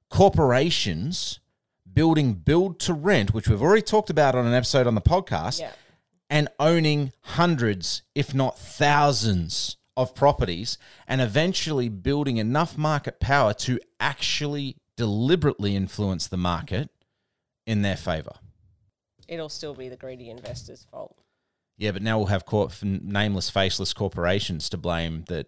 corporations 0.10 1.40
building 1.94 2.34
build 2.34 2.80
to 2.80 2.94
rent, 2.94 3.34
which 3.34 3.48
we've 3.48 3.62
already 3.62 3.82
talked 3.82 4.10
about 4.10 4.34
on 4.36 4.48
an 4.48 4.54
episode 4.54 4.88
on 4.88 4.96
the 4.96 5.02
podcast, 5.02 5.60
Yeah. 5.60 5.72
And 6.34 6.50
owning 6.60 7.12
hundreds, 7.22 8.02
if 8.16 8.34
not 8.34 8.58
thousands, 8.58 9.78
of 9.96 10.16
properties, 10.16 10.80
and 11.08 11.22
eventually 11.22 11.90
building 11.90 12.38
enough 12.38 12.76
market 12.76 13.20
power 13.20 13.54
to 13.54 13.80
actually 14.00 14.78
deliberately 14.98 15.76
influence 15.76 16.26
the 16.26 16.38
market 16.38 16.90
in 17.68 17.84
their 17.84 17.96
favor. 17.96 18.34
it'll 19.28 19.48
still 19.48 19.76
be 19.76 19.90
the 19.90 19.96
greedy 19.96 20.32
investors' 20.32 20.88
fault. 20.90 21.16
Yeah, 21.78 21.92
but 21.92 22.02
now 22.02 22.18
we'll 22.18 22.28
have 22.28 22.46
corp- 22.46 22.82
nameless, 22.82 23.52
faceless 23.52 23.94
corporations 23.94 24.70
to 24.70 24.78
blame 24.78 25.26
that, 25.28 25.48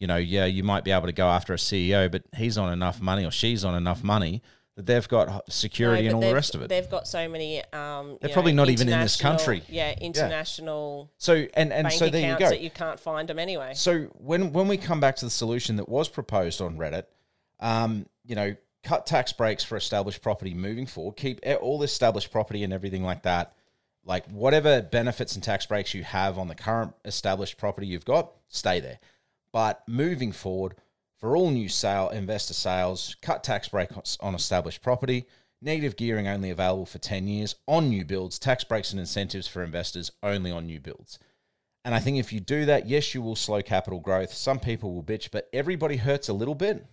you 0.00 0.08
know, 0.08 0.16
yeah, 0.16 0.46
you 0.46 0.64
might 0.64 0.82
be 0.82 0.90
able 0.90 1.06
to 1.06 1.12
go 1.12 1.28
after 1.28 1.52
a 1.52 1.58
CEO, 1.58 2.10
but 2.10 2.24
he's 2.36 2.58
on 2.58 2.72
enough 2.72 3.00
money 3.00 3.24
or 3.24 3.30
she's 3.30 3.64
on 3.64 3.76
enough 3.76 4.02
money 4.02 4.42
that 4.78 4.86
they've 4.86 5.08
got 5.08 5.52
security 5.52 6.04
No, 6.04 6.06
and 6.10 6.14
all 6.14 6.20
the 6.20 6.32
rest 6.32 6.54
of 6.54 6.62
it. 6.62 6.68
They've 6.68 6.88
got 6.88 7.08
so 7.08 7.28
many. 7.28 7.64
Um, 7.72 8.16
They're 8.20 8.32
probably 8.32 8.52
know, 8.52 8.62
not 8.62 8.70
even 8.70 8.88
in 8.88 9.00
this 9.00 9.16
country. 9.16 9.64
Yeah, 9.68 9.92
international 10.00 11.10
So 11.18 11.46
and 11.54 11.72
and 11.72 11.92
so 11.92 12.08
there 12.08 12.32
you 12.32 12.38
go. 12.38 12.48
that 12.48 12.60
you 12.60 12.70
can't 12.70 13.00
find 13.00 13.28
them 13.28 13.40
anyway. 13.40 13.72
So 13.74 14.04
when 14.18 14.52
when 14.52 14.68
we 14.68 14.76
come 14.76 15.00
back 15.00 15.16
to 15.16 15.24
the 15.24 15.32
solution 15.32 15.76
that 15.76 15.88
was 15.88 16.08
proposed 16.08 16.60
on 16.60 16.78
Reddit, 16.78 17.06
um, 17.58 18.06
you 18.24 18.36
know, 18.36 18.54
cut 18.84 19.04
tax 19.04 19.32
breaks 19.32 19.64
for 19.64 19.76
established 19.76 20.22
property 20.22 20.54
moving 20.54 20.86
forward, 20.86 21.16
keep 21.16 21.40
all 21.60 21.82
established 21.82 22.30
property 22.30 22.62
and 22.62 22.72
everything 22.72 23.02
like 23.02 23.24
that, 23.24 23.54
like 24.04 24.30
whatever 24.30 24.80
benefits 24.80 25.34
and 25.34 25.42
tax 25.42 25.66
breaks 25.66 25.92
you 25.92 26.04
have 26.04 26.38
on 26.38 26.46
the 26.46 26.54
current 26.54 26.94
established 27.04 27.58
property 27.58 27.88
you've 27.88 28.04
got, 28.04 28.30
stay 28.46 28.78
there. 28.78 29.00
But 29.50 29.82
moving 29.88 30.30
forward, 30.30 30.76
for 31.18 31.36
all 31.36 31.50
new 31.50 31.68
sale 31.68 32.08
investor 32.10 32.54
sales, 32.54 33.16
cut 33.22 33.42
tax 33.44 33.68
breaks 33.68 34.16
on 34.20 34.34
established 34.34 34.82
property. 34.82 35.26
Negative 35.60 35.96
gearing 35.96 36.28
only 36.28 36.50
available 36.50 36.86
for 36.86 36.98
10 36.98 37.26
years 37.26 37.56
on 37.66 37.88
new 37.88 38.04
builds, 38.04 38.38
tax 38.38 38.62
breaks 38.62 38.92
and 38.92 39.00
incentives 39.00 39.48
for 39.48 39.64
investors 39.64 40.12
only 40.22 40.52
on 40.52 40.66
new 40.66 40.78
builds. 40.78 41.18
And 41.84 41.94
I 41.94 41.98
think 41.98 42.18
if 42.18 42.32
you 42.32 42.38
do 42.38 42.64
that, 42.66 42.88
yes, 42.88 43.14
you 43.14 43.22
will 43.22 43.34
slow 43.34 43.62
capital 43.62 43.98
growth. 43.98 44.32
Some 44.32 44.60
people 44.60 44.94
will 44.94 45.02
bitch, 45.02 45.30
but 45.32 45.48
everybody 45.52 45.96
hurts 45.96 46.28
a 46.28 46.32
little 46.32 46.54
bit. 46.54 46.86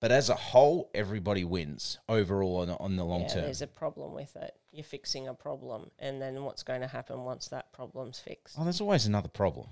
But 0.00 0.12
as 0.12 0.28
a 0.28 0.34
whole, 0.34 0.90
everybody 0.94 1.44
wins 1.44 1.98
overall 2.08 2.58
on, 2.58 2.70
on 2.70 2.96
the 2.96 3.04
long 3.04 3.22
yeah, 3.22 3.28
term. 3.28 3.42
there's 3.42 3.62
a 3.62 3.66
problem 3.66 4.14
with 4.14 4.36
it. 4.36 4.54
You're 4.70 4.84
fixing 4.84 5.26
a 5.26 5.34
problem, 5.34 5.90
and 5.98 6.22
then 6.22 6.44
what's 6.44 6.62
going 6.62 6.82
to 6.82 6.86
happen 6.86 7.24
once 7.24 7.48
that 7.48 7.72
problem's 7.72 8.20
fixed? 8.20 8.56
Oh, 8.58 8.64
there's 8.64 8.80
always 8.80 9.06
another 9.06 9.28
problem. 9.28 9.66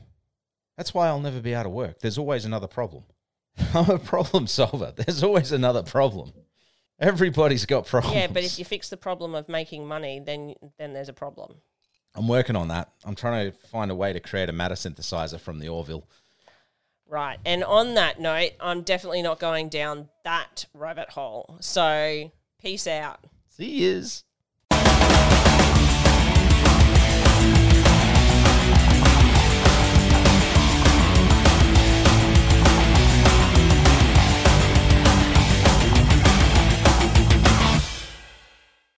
That's 0.76 0.92
why 0.92 1.06
I'll 1.06 1.20
never 1.20 1.40
be 1.40 1.52
able 1.52 1.64
to 1.64 1.70
work. 1.70 2.00
There's 2.00 2.18
always 2.18 2.44
another 2.44 2.66
problem. 2.66 3.04
I'm 3.74 3.90
a 3.90 3.98
problem 3.98 4.46
solver. 4.46 4.92
There's 4.94 5.22
always 5.22 5.52
another 5.52 5.82
problem. 5.82 6.32
Everybody's 6.98 7.66
got 7.66 7.86
problems. 7.86 8.16
Yeah, 8.16 8.26
but 8.26 8.42
if 8.42 8.58
you 8.58 8.64
fix 8.64 8.88
the 8.88 8.96
problem 8.96 9.34
of 9.34 9.48
making 9.48 9.86
money, 9.86 10.20
then 10.24 10.54
then 10.78 10.92
there's 10.94 11.08
a 11.08 11.12
problem. 11.12 11.56
I'm 12.14 12.28
working 12.28 12.56
on 12.56 12.68
that. 12.68 12.90
I'm 13.04 13.14
trying 13.14 13.50
to 13.50 13.58
find 13.68 13.90
a 13.90 13.94
way 13.94 14.12
to 14.12 14.20
create 14.20 14.48
a 14.48 14.52
matter 14.52 14.74
synthesizer 14.74 15.38
from 15.38 15.58
the 15.58 15.68
Orville. 15.68 16.08
Right. 17.08 17.38
And 17.44 17.62
on 17.62 17.94
that 17.94 18.18
note, 18.18 18.52
I'm 18.58 18.82
definitely 18.82 19.22
not 19.22 19.38
going 19.38 19.68
down 19.68 20.08
that 20.24 20.66
rabbit 20.72 21.10
hole. 21.10 21.58
So 21.60 22.32
peace 22.60 22.86
out. 22.86 23.20
See 23.50 23.82
yous. 23.82 24.24